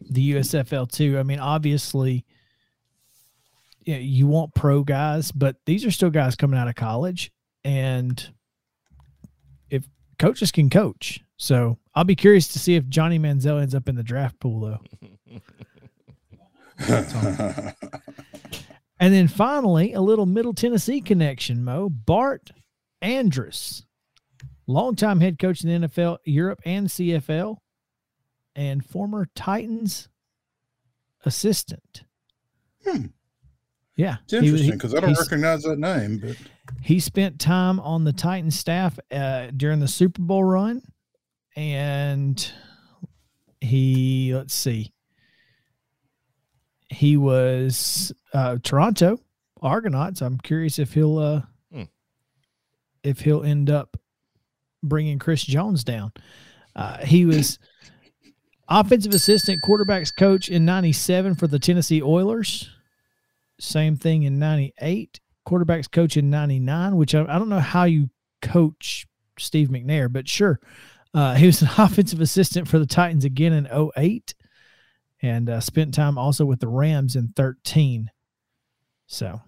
the 0.00 0.32
USFL 0.34 0.90
too. 0.90 1.18
I 1.18 1.22
mean, 1.22 1.38
obviously, 1.40 2.24
yeah, 3.84 3.96
you 3.96 4.26
want 4.26 4.54
pro 4.54 4.82
guys, 4.82 5.32
but 5.32 5.56
these 5.66 5.84
are 5.84 5.90
still 5.90 6.10
guys 6.10 6.36
coming 6.36 6.58
out 6.58 6.68
of 6.68 6.74
college, 6.74 7.32
and 7.64 8.26
if 9.70 9.84
coaches 10.18 10.52
can 10.52 10.68
coach, 10.70 11.20
so 11.36 11.78
I'll 11.94 12.04
be 12.04 12.16
curious 12.16 12.48
to 12.48 12.58
see 12.58 12.74
if 12.76 12.88
Johnny 12.88 13.18
Manziel 13.18 13.60
ends 13.60 13.74
up 13.74 13.88
in 13.88 13.94
the 13.96 14.02
draft 14.02 14.38
pool 14.40 14.60
though. 14.60 14.80
And 18.98 19.12
then 19.12 19.28
finally, 19.28 19.92
a 19.92 20.00
little 20.00 20.26
Middle 20.26 20.54
Tennessee 20.54 21.00
connection, 21.00 21.62
Mo. 21.62 21.90
Bart 21.90 22.50
Andrus, 23.02 23.84
longtime 24.66 25.20
head 25.20 25.38
coach 25.38 25.62
in 25.62 25.82
the 25.82 25.88
NFL, 25.88 26.18
Europe, 26.24 26.60
and 26.64 26.88
CFL, 26.88 27.58
and 28.54 28.84
former 28.84 29.28
Titans 29.34 30.08
assistant. 31.26 32.04
Hmm. 32.84 33.06
Yeah. 33.96 34.16
It's 34.24 34.32
interesting 34.32 34.72
because 34.72 34.94
I 34.94 35.00
don't 35.00 35.18
recognize 35.18 35.62
that 35.64 35.78
name, 35.78 36.18
but 36.18 36.36
he 36.80 36.98
spent 36.98 37.38
time 37.38 37.78
on 37.80 38.04
the 38.04 38.12
Titans 38.12 38.58
staff 38.58 38.98
uh, 39.10 39.48
during 39.54 39.80
the 39.80 39.88
Super 39.88 40.22
Bowl 40.22 40.44
run, 40.44 40.82
and 41.54 42.50
he 43.60 44.34
let's 44.34 44.54
see, 44.54 44.92
he 46.88 47.16
was 47.16 48.12
uh, 48.32 48.58
Toronto 48.62 49.18
Argonauts. 49.62 50.20
I'm 50.22 50.38
curious 50.38 50.78
if 50.78 50.92
he'll 50.94 51.18
uh, 51.18 51.42
Hmm. 51.72 51.82
if 53.02 53.20
he'll 53.20 53.42
end 53.42 53.70
up 53.70 53.96
bringing 54.82 55.18
Chris 55.18 55.42
Jones 55.42 55.82
down. 55.84 56.12
Uh, 56.74 56.98
he 56.98 57.24
was 57.26 57.58
offensive 58.68 59.14
assistant 59.14 59.62
quarterbacks 59.66 60.14
coach 60.14 60.48
in 60.48 60.64
97 60.64 61.34
for 61.34 61.46
the 61.46 61.58
Tennessee 61.58 62.02
Oilers. 62.02 62.70
Same 63.58 63.96
thing 63.96 64.24
in 64.24 64.38
98. 64.38 65.20
Quarterbacks 65.48 65.90
coach 65.90 66.16
in 66.16 66.28
99, 66.30 66.96
which 66.96 67.14
I, 67.14 67.22
I 67.22 67.38
don't 67.38 67.48
know 67.48 67.60
how 67.60 67.84
you 67.84 68.10
coach 68.42 69.06
Steve 69.38 69.68
McNair, 69.68 70.12
but 70.12 70.28
sure. 70.28 70.60
Uh, 71.14 71.34
he 71.34 71.46
was 71.46 71.62
an 71.62 71.68
offensive 71.78 72.20
assistant 72.20 72.68
for 72.68 72.78
the 72.78 72.86
Titans 72.86 73.24
again 73.24 73.52
in 73.52 73.90
08 73.96 74.34
and 75.26 75.48
uh, 75.50 75.60
spent 75.60 75.92
time 75.94 76.16
also 76.18 76.44
with 76.44 76.60
the 76.60 76.68
Rams 76.68 77.16
in 77.16 77.32
13. 77.36 78.10
So 79.06 79.40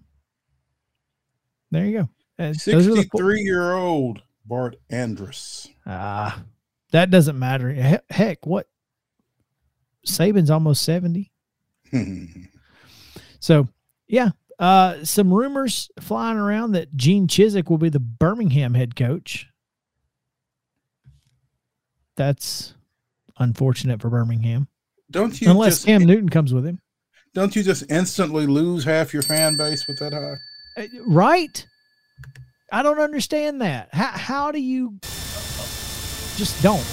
there 1.71 1.87
you 1.87 1.99
go. 1.99 2.09
Uh, 2.39 2.53
those 2.67 2.87
are 2.87 2.95
the 2.95 3.09
four- 3.11 3.21
63 3.33 3.41
year 3.43 3.73
old 3.73 4.23
Bart 4.45 4.77
Andrus. 4.91 5.69
Ah, 5.87 6.43
that 6.93 7.11
doesn't 7.11 7.39
matter. 7.39 7.73
He- 7.73 7.97
Heck, 8.15 8.47
what? 8.47 8.69
Saban's 10.07 10.51
almost 10.51 10.83
70. 10.83 11.31
So, 13.41 13.69
yeah, 14.09 14.31
uh, 14.59 15.05
some 15.05 15.33
rumors 15.33 15.91
flying 16.01 16.39
around 16.39 16.73
that 16.73 16.97
Gene 16.97 17.29
Chizik 17.29 17.71
will 17.71 17.79
be 17.79 17.89
the 17.89 18.01
Birmingham 18.01 18.75
head 18.75 18.97
coach. 18.97 19.47
That's 22.17 22.75
unfortunate 23.39 24.01
for 24.03 24.11
Birmingham, 24.11 24.67
don't 25.11 25.41
you 25.41 25.51
unless 25.51 25.75
just 25.77 25.87
Cam 25.87 26.05
Newton 26.05 26.29
comes 26.29 26.53
with 26.53 26.67
him. 26.67 26.81
don't 27.35 27.55
you 27.57 27.63
just 27.63 27.91
instantly 27.91 28.47
lose 28.47 28.85
half 28.85 29.13
your 29.13 29.23
fan 29.23 29.57
base 29.57 29.87
with 29.87 29.99
that 29.99 30.13
hire? 30.13 30.39
Uh, 30.77 30.87
Right? 31.07 31.67
I 32.71 32.83
don't 32.83 33.01
understand 33.01 33.63
that. 33.63 33.89
How, 33.95 34.09
how 34.09 34.53
do 34.53 34.61
you 34.61 34.99
just 36.37 36.63
don't? 36.63 36.85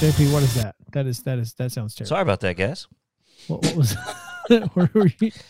JP, 0.00 0.32
what 0.32 0.42
is 0.42 0.54
that? 0.54 0.74
That 0.92 1.06
is 1.06 1.22
that 1.22 1.38
is 1.38 1.54
that 1.54 1.70
sounds 1.72 1.94
terrible. 1.94 2.08
Sorry 2.08 2.22
about 2.22 2.40
that, 2.40 2.56
guys. 2.56 2.86
What, 3.46 3.64
what 3.64 3.76
was 3.76 3.96
where 4.74 4.90
were 4.94 5.08
you? 5.20 5.30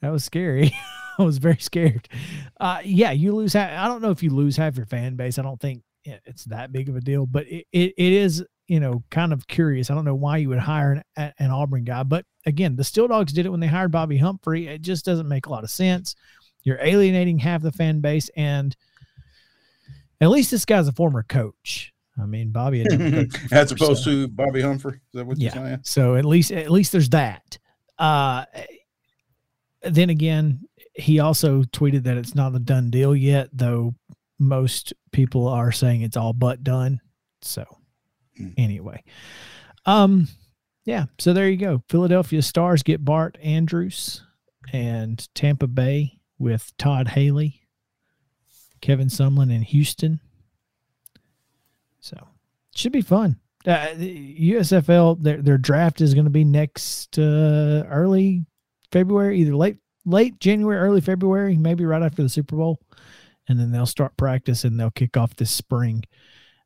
That 0.00 0.10
was 0.12 0.22
scary. 0.22 0.70
I 1.18 1.22
was 1.22 1.38
very 1.38 1.56
scared. 1.56 2.08
Uh, 2.60 2.80
yeah, 2.84 3.12
you 3.12 3.34
lose 3.34 3.54
half. 3.54 3.70
I 3.70 3.88
don't 3.88 4.02
know 4.02 4.10
if 4.10 4.22
you 4.22 4.28
lose 4.28 4.54
half 4.54 4.76
your 4.76 4.84
fan 4.84 5.16
base. 5.16 5.38
I 5.38 5.42
don't 5.42 5.58
think 5.58 5.82
it's 6.04 6.44
that 6.46 6.72
big 6.72 6.90
of 6.90 6.96
a 6.96 7.00
deal, 7.00 7.24
but 7.24 7.46
it, 7.46 7.64
it, 7.72 7.94
it 7.96 8.12
is, 8.12 8.44
you 8.66 8.80
know, 8.80 9.02
kind 9.10 9.32
of 9.32 9.46
curious. 9.46 9.90
I 9.90 9.94
don't 9.94 10.04
know 10.04 10.14
why 10.14 10.38
you 10.38 10.48
would 10.48 10.58
hire 10.58 11.02
an, 11.16 11.32
an 11.38 11.50
Auburn 11.50 11.84
guy, 11.84 12.02
but 12.02 12.24
again, 12.46 12.76
the 12.76 12.84
Steel 12.84 13.08
Dogs 13.08 13.32
did 13.32 13.44
it 13.46 13.50
when 13.50 13.60
they 13.60 13.66
hired 13.66 13.90
Bobby 13.92 14.16
Humphrey. 14.18 14.68
It 14.68 14.80
just 14.82 15.04
doesn't 15.04 15.28
make 15.28 15.46
a 15.46 15.50
lot 15.50 15.64
of 15.64 15.70
sense. 15.70 16.14
You're 16.62 16.78
alienating 16.80 17.38
half 17.38 17.60
the 17.62 17.72
fan 17.72 18.00
base, 18.00 18.30
and 18.36 18.74
at 20.20 20.30
least 20.30 20.50
this 20.50 20.64
guy's 20.64 20.88
a 20.88 20.92
former 20.92 21.22
coach. 21.22 21.92
I 22.20 22.26
mean, 22.26 22.52
Bobby 22.52 22.78
had 22.78 22.98
never 22.98 23.10
coached 23.26 23.38
As 23.52 23.72
opposed 23.72 24.04
so- 24.04 24.10
to 24.10 24.28
Bobby 24.28 24.62
Humphrey. 24.62 24.94
Is 24.94 25.00
that 25.14 25.26
what 25.26 25.36
Yeah. 25.38 25.54
you're 25.54 25.64
saying? 25.66 25.80
so 25.82 26.14
at 26.16 26.24
least 26.24 26.52
at 26.52 26.70
least 26.70 26.92
there's 26.92 27.08
that. 27.10 27.58
Uh 27.98 28.44
then 29.82 30.08
again, 30.10 30.60
he 30.94 31.18
also 31.20 31.62
tweeted 31.64 32.04
that 32.04 32.16
it's 32.16 32.34
not 32.34 32.54
a 32.54 32.58
done 32.58 32.88
deal 32.90 33.14
yet, 33.14 33.48
though 33.52 33.94
most 34.38 34.94
people 35.12 35.46
are 35.48 35.70
saying 35.72 36.00
it's 36.00 36.16
all 36.16 36.32
but 36.32 36.64
done. 36.64 37.00
So 37.42 37.64
Hmm. 38.36 38.48
anyway. 38.56 39.02
Um 39.86 40.28
yeah, 40.84 41.06
so 41.18 41.32
there 41.32 41.48
you 41.48 41.56
go. 41.56 41.82
Philadelphia 41.88 42.42
Stars 42.42 42.82
get 42.82 43.04
Bart 43.04 43.38
Andrus 43.42 44.22
and 44.72 45.26
Tampa 45.34 45.66
Bay 45.66 46.18
with 46.38 46.72
Todd 46.76 47.08
Haley, 47.08 47.62
Kevin 48.80 49.08
Sumlin 49.08 49.52
in 49.52 49.62
Houston. 49.62 50.20
So 52.00 52.28
should 52.74 52.92
be 52.92 53.00
fun. 53.00 53.40
Uh, 53.66 53.94
USFL 53.96 55.22
their 55.22 55.40
their 55.40 55.56
draft 55.56 56.02
is 56.02 56.12
going 56.12 56.24
to 56.24 56.30
be 56.30 56.44
next 56.44 57.18
uh, 57.18 57.84
early 57.88 58.44
February, 58.92 59.38
either 59.38 59.56
late 59.56 59.78
late 60.04 60.38
January, 60.38 60.78
early 60.78 61.00
February, 61.00 61.56
maybe 61.56 61.86
right 61.86 62.02
after 62.02 62.22
the 62.22 62.28
Super 62.28 62.56
Bowl, 62.56 62.78
and 63.48 63.58
then 63.58 63.72
they'll 63.72 63.86
start 63.86 64.18
practice 64.18 64.64
and 64.64 64.78
they'll 64.78 64.90
kick 64.90 65.16
off 65.16 65.34
this 65.36 65.50
spring 65.50 66.04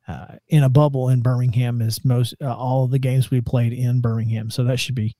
uh, 0.09 0.35
in 0.47 0.63
a 0.63 0.69
bubble 0.69 1.09
in 1.09 1.21
Birmingham. 1.21 1.81
Is 1.81 2.03
most 2.03 2.33
uh, 2.41 2.53
all 2.53 2.83
of 2.83 2.91
the 2.91 2.99
games 2.99 3.29
we 3.29 3.41
played 3.41 3.73
in 3.73 4.01
Birmingham, 4.01 4.49
so 4.49 4.63
that 4.63 4.79
should 4.79 4.95
be 4.95 5.15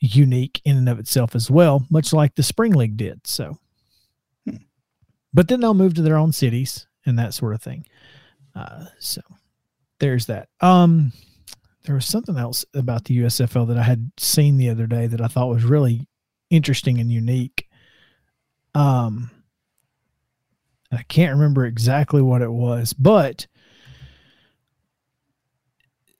unique 0.00 0.60
in 0.64 0.76
and 0.76 0.88
of 0.88 0.98
itself 0.98 1.34
as 1.34 1.50
well, 1.50 1.86
much 1.88 2.12
like 2.12 2.34
the 2.34 2.42
spring 2.42 2.74
league 2.74 2.98
did. 2.98 3.26
So, 3.26 3.58
but 5.32 5.48
then 5.48 5.60
they'll 5.60 5.72
move 5.72 5.94
to 5.94 6.02
their 6.02 6.18
own 6.18 6.32
cities 6.32 6.86
and 7.06 7.18
that 7.18 7.32
sort 7.32 7.54
of 7.54 7.62
thing. 7.62 7.86
Uh, 8.54 8.84
so 8.98 9.22
there's 9.98 10.26
that. 10.26 10.50
Um, 10.60 11.12
there 11.84 11.94
was 11.94 12.04
something 12.06 12.36
else 12.36 12.64
about 12.74 13.04
the 13.04 13.18
USFL 13.18 13.68
that 13.68 13.78
I 13.78 13.84
had 13.84 14.10
seen 14.18 14.58
the 14.58 14.68
other 14.68 14.86
day 14.86 15.06
that 15.06 15.20
I 15.20 15.28
thought 15.28 15.48
was 15.48 15.64
really 15.64 16.06
interesting 16.50 16.98
and 16.98 17.10
unique. 17.10 17.66
Um, 18.74 19.30
I 20.92 21.02
can't 21.04 21.34
remember 21.34 21.64
exactly 21.64 22.20
what 22.20 22.42
it 22.42 22.52
was, 22.52 22.92
but 22.92 23.46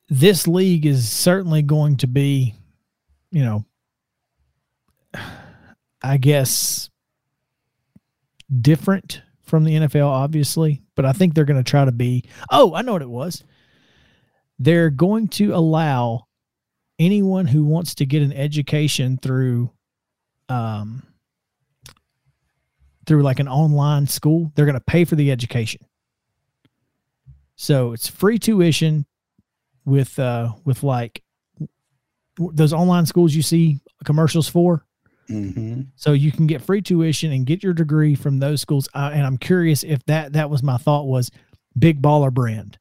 this 0.09 0.47
league 0.47 0.87
is 0.87 1.09
certainly 1.09 1.63
going 1.63 1.97
to 1.99 2.07
be, 2.07 2.55
you 3.31 3.45
know, 3.45 3.65
I 6.03 6.17
guess 6.19 6.91
different 8.61 9.23
from 9.43 9.65
the 9.65 9.75
NFL, 9.75 10.07
obviously, 10.07 10.83
but 10.95 11.05
I 11.05 11.13
think 11.13 11.35
they're 11.35 11.45
going 11.45 11.63
to 11.63 11.69
try 11.69 11.85
to 11.85 11.93
be. 11.93 12.25
Oh, 12.51 12.75
I 12.75 12.83
know 12.83 12.93
what 12.93 13.03
it 13.03 13.11
was. 13.11 13.45
They're 14.59 14.91
going 14.91 15.29
to 15.29 15.55
allow 15.55 16.27
anyone 16.99 17.47
who 17.47 17.65
wants 17.65 17.97
to 17.97 18.07
get 18.07 18.23
an 18.23 18.33
education 18.33 19.19
through, 19.21 19.71
um, 20.49 21.03
through 23.07 23.23
like 23.23 23.41
an 23.41 23.49
online 23.49 24.07
school. 24.07 24.51
They're 24.55 24.65
going 24.65 24.75
to 24.75 24.81
pay 24.81 25.05
for 25.05 25.17
the 25.17 25.31
education. 25.31 25.81
So 27.57 27.93
it's 27.93 28.09
free 28.09 28.39
tuition 28.39 29.07
with 29.87 30.19
uh 30.19 30.53
with 30.67 30.83
like 30.83 31.23
those 32.39 32.75
online 32.75 33.07
schools 33.07 33.35
you 33.35 33.43
see 33.43 33.81
commercials 34.05 34.49
for. 34.49 34.85
Mm-hmm. 35.31 35.83
So 35.97 36.13
you 36.13 36.31
can 36.31 36.47
get 36.47 36.63
free 36.63 36.83
tuition 36.83 37.33
and 37.33 37.47
get 37.47 37.63
your 37.63 37.73
degree 37.73 38.15
from 38.15 38.39
those 38.39 38.61
schools. 38.61 38.89
Uh, 38.95 39.11
and 39.13 39.27
I'm 39.27 39.39
curious 39.39 39.83
if 39.83 40.05
that 40.05 40.35
that 40.35 40.51
was 40.51 40.63
my 40.63 40.77
thought 40.77 41.07
was 41.07 41.31
big 41.79 42.03
baller 42.03 42.33
brand. 42.33 42.79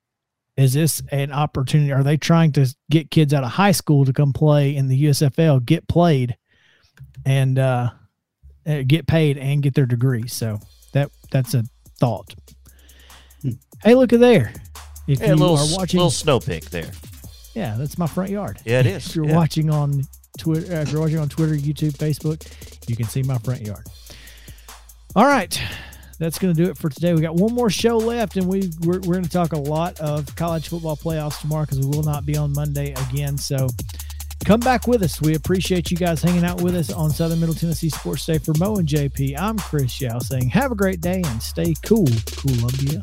Is 0.57 0.73
this 0.73 1.01
an 1.11 1.31
opportunity? 1.31 1.91
Are 1.91 2.03
they 2.03 2.17
trying 2.17 2.53
to 2.53 2.73
get 2.89 3.11
kids 3.11 3.33
out 3.33 3.43
of 3.43 3.51
high 3.51 3.73
school 3.73 4.05
to 4.05 4.13
come 4.13 4.31
play 4.31 4.75
in 4.75 4.87
the 4.87 5.05
USFL, 5.05 5.65
get 5.65 5.87
played, 5.87 6.37
and 7.25 7.59
uh, 7.59 7.89
uh, 8.65 8.83
get 8.87 9.05
paid 9.05 9.37
and 9.37 9.61
get 9.61 9.73
their 9.73 9.85
degree? 9.85 10.27
So 10.27 10.59
that 10.93 11.11
that's 11.31 11.53
a 11.55 11.63
thought. 11.99 12.35
Hmm. 13.41 13.51
Hey, 13.83 13.95
look 13.95 14.13
at 14.13 14.21
there! 14.21 14.53
If 15.07 15.21
a 15.21 15.27
you 15.27 15.35
little, 15.35 15.57
are 15.57 15.77
watching, 15.77 15.99
little 15.99 16.11
snow 16.11 16.39
pick 16.39 16.65
there. 16.65 16.91
yeah, 17.53 17.75
that's 17.77 17.97
my 17.97 18.07
front 18.07 18.31
yard. 18.31 18.59
Yeah, 18.65 18.79
it 18.79 18.87
is. 18.87 19.07
If 19.07 19.15
you're 19.15 19.27
yeah. 19.27 19.35
watching 19.35 19.69
on 19.69 20.03
Twitter, 20.37 20.75
uh, 20.75 20.81
if 20.81 20.91
you're 20.91 21.01
watching 21.01 21.19
on 21.19 21.29
Twitter, 21.29 21.53
YouTube, 21.55 21.93
Facebook, 21.93 22.45
you 22.89 22.95
can 22.95 23.05
see 23.05 23.21
my 23.23 23.37
front 23.39 23.61
yard. 23.61 23.85
All 25.15 25.25
right, 25.25 25.59
that's 26.19 26.39
going 26.39 26.53
to 26.53 26.63
do 26.63 26.69
it 26.69 26.77
for 26.77 26.89
today. 26.89 27.13
We 27.13 27.21
got 27.21 27.35
one 27.35 27.53
more 27.53 27.69
show 27.69 27.97
left, 27.97 28.37
and 28.37 28.47
we 28.47 28.71
we're, 28.81 28.99
we're 29.01 29.13
going 29.13 29.23
to 29.23 29.29
talk 29.29 29.53
a 29.53 29.59
lot 29.59 29.99
of 29.99 30.35
college 30.35 30.69
football 30.69 30.97
playoffs 30.97 31.39
tomorrow 31.39 31.65
because 31.65 31.79
we 31.79 31.87
will 31.87 32.03
not 32.03 32.25
be 32.25 32.35
on 32.35 32.51
Monday 32.53 32.93
again. 33.09 33.37
So 33.37 33.67
come 34.43 34.59
back 34.59 34.87
with 34.87 35.03
us. 35.03 35.21
We 35.21 35.35
appreciate 35.35 35.91
you 35.91 35.97
guys 35.97 36.21
hanging 36.21 36.43
out 36.43 36.61
with 36.61 36.75
us 36.75 36.91
on 36.91 37.11
Southern 37.11 37.39
Middle 37.39 37.55
Tennessee 37.55 37.89
Sports 37.89 38.25
Day 38.25 38.39
for 38.39 38.53
Mo 38.57 38.77
and 38.77 38.87
JP. 38.87 39.37
I'm 39.37 39.57
Chris 39.57 40.01
Yao 40.01 40.19
saying 40.19 40.49
have 40.49 40.71
a 40.71 40.75
great 40.75 40.99
day 40.99 41.21
and 41.25 41.41
stay 41.41 41.75
cool, 41.85 42.07
Columbia. 42.25 43.01